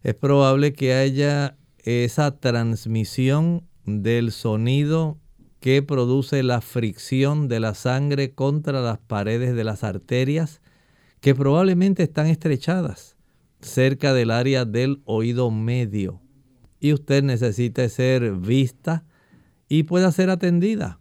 Es 0.02 0.14
probable 0.14 0.72
que 0.72 0.94
haya 0.94 1.56
esa 1.78 2.38
transmisión 2.38 3.64
del 3.84 4.32
sonido 4.32 5.18
que 5.60 5.82
produce 5.82 6.42
la 6.42 6.60
fricción 6.60 7.48
de 7.48 7.60
la 7.60 7.74
sangre 7.74 8.34
contra 8.34 8.80
las 8.80 8.98
paredes 8.98 9.56
de 9.56 9.64
las 9.64 9.82
arterias 9.82 10.60
que 11.20 11.34
probablemente 11.34 12.02
están 12.02 12.26
estrechadas 12.26 13.16
cerca 13.60 14.12
del 14.12 14.30
área 14.30 14.64
del 14.64 15.02
oído 15.04 15.50
medio. 15.50 16.20
Y 16.78 16.92
usted 16.92 17.22
necesita 17.22 17.88
ser 17.88 18.32
vista 18.32 19.04
y 19.68 19.84
pueda 19.84 20.12
ser 20.12 20.30
atendida. 20.30 21.00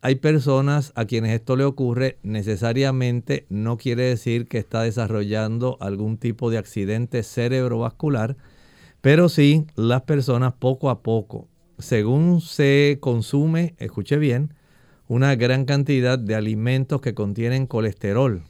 Hay 0.00 0.14
personas 0.16 0.92
a 0.94 1.06
quienes 1.06 1.32
esto 1.32 1.56
le 1.56 1.64
ocurre, 1.64 2.18
necesariamente 2.22 3.46
no 3.48 3.78
quiere 3.78 4.04
decir 4.04 4.46
que 4.46 4.58
está 4.58 4.82
desarrollando 4.82 5.76
algún 5.80 6.18
tipo 6.18 6.50
de 6.50 6.58
accidente 6.58 7.24
cerebrovascular, 7.24 8.36
pero 9.00 9.28
sí 9.28 9.66
las 9.74 10.02
personas 10.02 10.52
poco 10.52 10.90
a 10.90 11.02
poco, 11.02 11.48
según 11.78 12.40
se 12.40 12.98
consume, 13.00 13.74
escuche 13.78 14.18
bien, 14.18 14.54
una 15.08 15.34
gran 15.34 15.64
cantidad 15.64 16.16
de 16.16 16.36
alimentos 16.36 17.00
que 17.00 17.14
contienen 17.14 17.66
colesterol, 17.66 18.44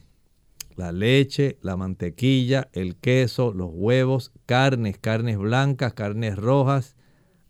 la 0.75 0.91
leche, 0.91 1.57
la 1.63 1.75
mantequilla, 1.75 2.69
el 2.73 2.95
queso, 2.95 3.53
los 3.55 3.71
huevos, 3.73 4.31
carnes, 4.45 4.99
carnes 4.99 5.39
blancas, 5.39 5.93
carnes 5.93 6.35
rojas, 6.35 6.95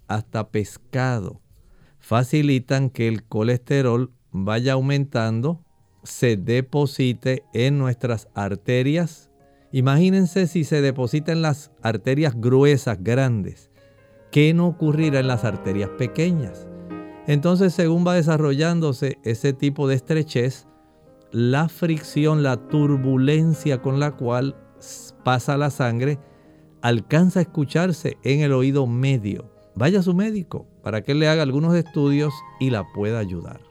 hasta 0.08 0.52
pescado 0.52 1.42
facilitan 2.10 2.90
que 2.90 3.08
el 3.08 3.24
colesterol 3.24 4.12
vaya 4.32 4.74
aumentando, 4.74 5.64
se 6.02 6.38
deposite 6.38 7.44
en 7.54 7.78
nuestras 7.78 8.30
arterias. 8.34 9.30
Imagínense 9.72 10.48
si 10.48 10.64
se 10.64 10.82
deposita 10.82 11.34
en 11.34 11.44
las 11.44 11.72
arterias 11.84 12.34
gruesas, 12.36 12.98
grandes. 13.04 13.70
¿Qué 14.32 14.56
no 14.56 14.66
ocurrirá 14.66 15.20
en 15.20 15.28
las 15.28 15.44
arterias 15.44 15.92
pequeñas? 16.00 16.68
Entonces, 17.28 17.76
según 17.76 18.08
va 18.08 18.16
desarrollándose 18.16 19.20
ese 19.24 19.54
tipo 19.54 19.88
de 19.88 19.94
estrechez, 19.94 20.66
la 21.32 21.70
fricción, 21.70 22.42
la 22.42 22.58
turbulencia 22.70 23.84
con 23.84 24.00
la 24.00 24.16
cual 24.16 24.56
pasa 25.24 25.58
la 25.58 25.70
sangre, 25.70 26.18
alcanza 26.82 27.38
a 27.38 27.44
escucharse 27.44 28.18
en 28.24 28.40
el 28.40 28.52
oído 28.52 28.88
medio. 28.88 29.54
Vaya 29.76 30.00
a 30.00 30.04
su 30.04 30.16
médico 30.16 30.66
para 30.82 31.02
que 31.02 31.14
él 31.14 31.20
le 31.20 31.28
haga 31.28 31.44
algunos 31.44 31.76
estudios 31.76 32.34
y 32.60 32.70
la 32.70 32.86
pueda 32.94 33.20
ayudar. 33.20 33.62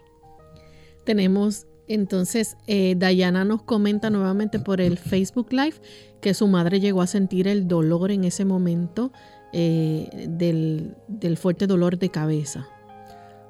Tenemos 1.05 1.67
entonces, 1.89 2.57
eh, 2.67 2.95
Dayana 2.97 3.45
nos 3.45 3.63
comenta 3.63 4.11
nuevamente 4.11 4.59
por 4.59 4.81
el 4.81 4.99
Facebook 4.99 5.49
Live 5.51 5.77
que 6.21 6.35
su 6.35 6.47
madre 6.47 6.81
llegó 6.81 7.01
a 7.01 7.07
sentir 7.07 7.49
el 7.49 7.67
dolor 7.67 8.11
en 8.11 8.25
ese 8.25 8.45
momento 8.45 9.11
eh, 9.53 10.27
del, 10.29 10.95
del 11.09 11.39
fuerte 11.39 11.67
dolor 11.67 11.99
de 11.99 12.11
cabeza. 12.11 12.69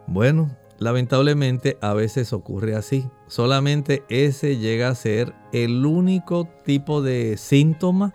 Bueno, 0.06 0.56
lamentablemente 0.78 1.76
a 1.80 1.94
veces 1.94 2.32
ocurre 2.32 2.76
así. 2.76 3.04
Solamente 3.26 4.04
ese 4.08 4.58
llega 4.58 4.88
a 4.88 4.94
ser 4.94 5.34
el 5.52 5.84
único 5.84 6.48
tipo 6.64 7.02
de 7.02 7.36
síntoma 7.36 8.14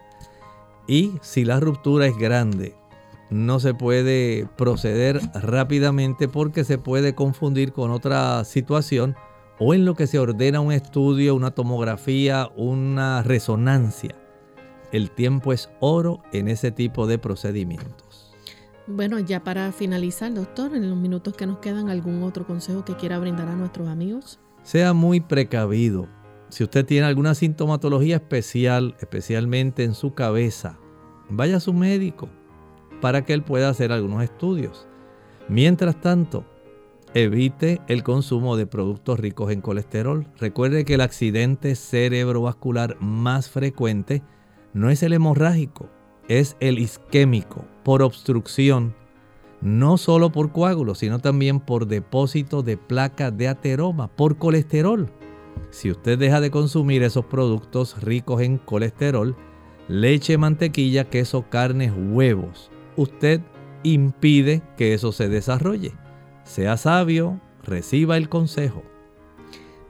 y 0.87 1.11
si 1.21 1.43
la 1.43 1.59
ruptura 1.59 2.07
es 2.07 2.17
grande 2.17 2.75
no 3.33 3.59
se 3.59 3.73
puede 3.73 4.47
proceder 4.57 5.19
rápidamente 5.33 6.27
porque 6.27 6.63
se 6.63 6.77
puede 6.77 7.15
confundir 7.15 7.73
con 7.73 7.91
otra 7.91 8.45
situación 8.45 9.15
o 9.59 9.73
en 9.73 9.85
lo 9.85 9.95
que 9.95 10.07
se 10.07 10.19
ordena 10.19 10.59
un 10.59 10.71
estudio, 10.71 11.35
una 11.35 11.51
tomografía, 11.51 12.49
una 12.55 13.23
resonancia. 13.23 14.15
El 14.91 15.09
tiempo 15.11 15.51
es 15.51 15.71
oro 15.79 16.21
en 16.31 16.47
ese 16.47 16.71
tipo 16.71 17.07
de 17.07 17.17
procedimientos. 17.17 18.31
Bueno, 18.85 19.17
ya 19.17 19.43
para 19.43 19.71
finalizar, 19.71 20.33
doctor, 20.33 20.75
en 20.75 20.89
los 20.89 20.97
minutos 20.97 21.35
que 21.35 21.47
nos 21.47 21.57
quedan, 21.59 21.89
¿algún 21.89 22.21
otro 22.21 22.45
consejo 22.45 22.85
que 22.85 22.95
quiera 22.95 23.17
brindar 23.17 23.47
a 23.47 23.55
nuestros 23.55 23.87
amigos? 23.87 24.39
Sea 24.61 24.93
muy 24.93 25.19
precavido. 25.19 26.07
Si 26.49 26.63
usted 26.63 26.85
tiene 26.85 27.07
alguna 27.07 27.33
sintomatología 27.33 28.17
especial, 28.17 28.95
especialmente 28.99 29.83
en 29.83 29.95
su 29.95 30.13
cabeza, 30.13 30.77
vaya 31.29 31.57
a 31.57 31.61
su 31.61 31.73
médico 31.73 32.29
para 33.03 33.25
que 33.25 33.33
él 33.33 33.43
pueda 33.43 33.67
hacer 33.67 33.91
algunos 33.91 34.23
estudios. 34.23 34.87
Mientras 35.49 35.99
tanto, 35.99 36.45
evite 37.13 37.81
el 37.89 38.01
consumo 38.01 38.55
de 38.55 38.65
productos 38.65 39.19
ricos 39.19 39.51
en 39.51 39.59
colesterol. 39.59 40.25
Recuerde 40.39 40.85
que 40.85 40.93
el 40.93 41.01
accidente 41.01 41.75
cerebrovascular 41.75 42.95
más 43.01 43.49
frecuente 43.49 44.23
no 44.73 44.89
es 44.89 45.03
el 45.03 45.11
hemorrágico, 45.11 45.89
es 46.29 46.55
el 46.61 46.79
isquémico 46.79 47.65
por 47.83 48.03
obstrucción, 48.03 48.95
no 49.59 49.97
solo 49.97 50.31
por 50.31 50.53
coágulos, 50.53 50.99
sino 50.99 51.19
también 51.19 51.59
por 51.59 51.87
depósito 51.87 52.63
de 52.63 52.77
placa 52.77 53.31
de 53.31 53.49
ateroma, 53.49 54.07
por 54.07 54.37
colesterol. 54.37 55.11
Si 55.71 55.91
usted 55.91 56.17
deja 56.17 56.39
de 56.39 56.51
consumir 56.51 57.03
esos 57.03 57.25
productos 57.25 58.01
ricos 58.01 58.41
en 58.41 58.59
colesterol, 58.59 59.35
leche, 59.89 60.37
mantequilla, 60.37 61.09
queso, 61.09 61.49
carnes, 61.49 61.91
huevos, 61.93 62.71
usted 62.95 63.41
impide 63.83 64.61
que 64.77 64.93
eso 64.93 65.11
se 65.11 65.29
desarrolle. 65.29 65.93
Sea 66.43 66.77
sabio, 66.77 67.41
reciba 67.63 68.17
el 68.17 68.29
consejo. 68.29 68.83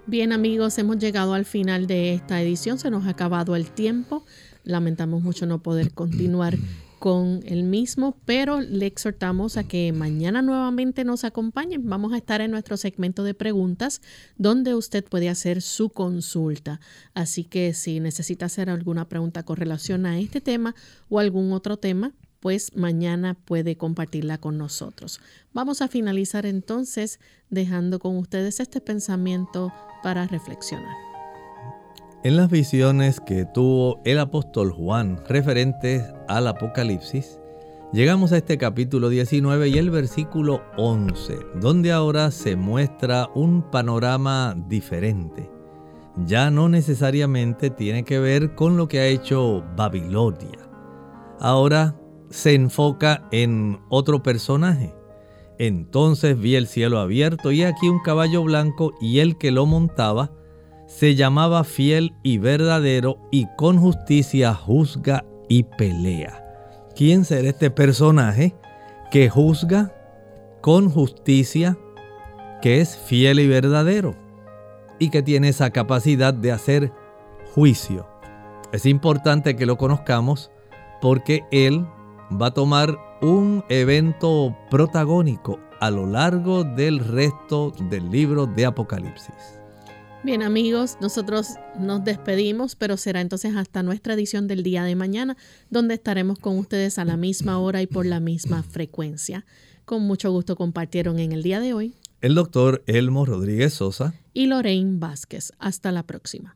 Bien 0.06 0.34
amigos, 0.34 0.78
hemos 0.78 0.98
llegado 0.98 1.34
al 1.34 1.46
final 1.46 1.88
de 1.88 2.14
esta 2.14 2.42
edición, 2.42 2.78
se 2.78 2.90
nos 2.90 3.06
ha 3.06 3.12
acabado 3.12 3.56
el 3.56 3.72
tiempo. 3.72 4.26
lamentamos 4.66 5.22
mucho 5.22 5.46
no 5.46 5.62
poder 5.62 5.94
continuar 5.94 6.58
con 7.04 7.42
el 7.46 7.64
mismo, 7.64 8.16
pero 8.24 8.62
le 8.62 8.86
exhortamos 8.86 9.58
a 9.58 9.66
que 9.66 9.92
mañana 9.92 10.42
nuevamente 10.42 11.04
nos 11.04 11.26
acompañen. 11.26 11.90
Vamos 11.90 12.14
a 12.14 12.18
estar 12.18 12.40
en 12.40 12.52
nuestro 12.52 12.78
segmento 12.78 13.26
de 13.26 13.34
preguntas 13.34 14.02
donde 14.38 14.74
usted 14.74 15.04
puede 15.04 15.28
hacer 15.28 15.62
su 15.62 15.90
consulta. 15.90 16.80
Así 17.14 17.44
que 17.44 17.74
si 17.74 18.00
necesita 18.00 18.46
hacer 18.46 18.70
alguna 18.70 19.10
pregunta 19.10 19.44
con 19.44 19.58
relación 19.58 20.06
a 20.06 20.18
este 20.18 20.40
tema 20.40 20.76
o 21.10 21.20
algún 21.20 21.52
otro 21.52 21.76
tema, 21.76 22.14
pues 22.44 22.76
mañana 22.76 23.38
puede 23.46 23.78
compartirla 23.78 24.38
con 24.38 24.58
nosotros. 24.58 25.22
Vamos 25.54 25.82
a 25.82 25.88
finalizar 25.88 26.46
entonces 26.46 27.22
dejando 27.50 28.00
con 28.00 28.18
ustedes 28.18 28.60
este 28.60 28.82
pensamiento 28.82 29.72
para 30.04 30.28
reflexionar. 30.28 30.94
En 32.26 32.36
las 32.36 32.50
visiones 32.50 33.22
que 33.22 33.46
tuvo 33.46 34.02
el 34.04 34.20
apóstol 34.20 34.74
Juan 34.74 35.24
referentes 35.26 36.04
al 36.28 36.48
Apocalipsis, 36.48 37.40
llegamos 37.94 38.34
a 38.34 38.38
este 38.40 38.58
capítulo 38.58 39.08
19 39.08 39.70
y 39.70 39.78
el 39.78 39.90
versículo 39.90 40.64
11, 40.76 41.38
donde 41.62 41.94
ahora 41.94 42.30
se 42.30 42.58
muestra 42.58 43.30
un 43.36 43.72
panorama 43.72 44.54
diferente. 44.68 45.50
Ya 46.26 46.52
no 46.52 46.68
necesariamente 46.68 47.70
tiene 47.70 48.04
que 48.04 48.20
ver 48.20 48.54
con 48.54 48.76
lo 48.76 48.90
que 48.90 49.00
ha 49.00 49.08
hecho 49.08 49.64
Babilonia. 49.78 50.60
Ahora 51.40 51.96
se 52.34 52.56
enfoca 52.56 53.28
en 53.32 53.80
otro 53.90 54.24
personaje. 54.24 54.92
Entonces 55.60 56.38
vi 56.38 56.56
el 56.56 56.66
cielo 56.66 56.98
abierto 56.98 57.52
y 57.52 57.64
aquí 57.64 57.88
un 57.88 58.00
caballo 58.00 58.44
blanco 58.44 58.92
y 59.00 59.20
el 59.20 59.38
que 59.38 59.52
lo 59.52 59.68
montaba 59.68 60.32
se 60.88 61.14
llamaba 61.14 61.64
fiel 61.64 62.16
y 62.24 62.40
verdadero 62.40 63.18
y 63.32 63.46
con 63.56 63.78
justicia 63.78 64.56
juzga 64.56 65.24
y 65.48 65.62
pelea. 65.64 66.44
¿Quién 66.96 67.24
será 67.24 67.50
este 67.50 67.70
personaje 67.70 68.56
que 69.12 69.30
juzga 69.30 69.94
con 70.62 70.90
justicia, 70.90 71.78
que 72.64 72.82
es 72.82 72.98
fiel 72.98 73.40
y 73.40 73.48
verdadero 73.48 74.16
y 74.98 75.12
que 75.12 75.22
tiene 75.22 75.50
esa 75.50 75.70
capacidad 75.70 76.34
de 76.34 76.52
hacer 76.52 76.92
juicio? 77.54 78.08
Es 78.72 78.88
importante 78.88 79.56
que 79.56 79.68
lo 79.68 79.78
conozcamos 79.78 80.50
porque 81.00 81.44
él 81.52 81.86
va 82.42 82.48
a 82.48 82.54
tomar 82.54 82.98
un 83.22 83.64
evento 83.70 84.56
protagónico 84.70 85.60
a 85.80 85.92
lo 85.92 86.06
largo 86.06 86.64
del 86.64 87.00
resto 87.00 87.74
del 87.90 88.10
libro 88.10 88.46
de 88.46 88.66
Apocalipsis. 88.66 89.34
Bien 90.24 90.42
amigos, 90.42 90.98
nosotros 91.02 91.56
nos 91.78 92.04
despedimos, 92.04 92.76
pero 92.76 92.96
será 92.96 93.20
entonces 93.20 93.56
hasta 93.56 93.84
nuestra 93.84 94.14
edición 94.14 94.48
del 94.48 94.64
día 94.64 94.84
de 94.84 94.96
mañana, 94.96 95.36
donde 95.70 95.96
estaremos 95.96 96.40
con 96.40 96.58
ustedes 96.58 96.98
a 96.98 97.06
la 97.06 97.18
misma 97.18 97.60
hora 97.60 97.82
y 97.82 97.88
por 97.88 98.06
la 98.06 98.20
misma 98.20 98.64
frecuencia. 98.64 99.46
Con 99.84 100.04
mucho 100.04 100.32
gusto 100.32 100.56
compartieron 100.56 101.20
en 101.20 101.34
el 101.34 101.44
día 101.44 101.60
de 101.60 101.74
hoy 101.74 101.96
el 102.24 102.36
doctor 102.36 102.84
Elmo 102.88 103.26
Rodríguez 103.26 103.74
Sosa 103.74 104.16
y 104.34 104.46
Lorraine 104.46 104.98
Vázquez. 104.98 105.52
Hasta 105.60 105.92
la 105.92 106.04
próxima. 106.04 106.56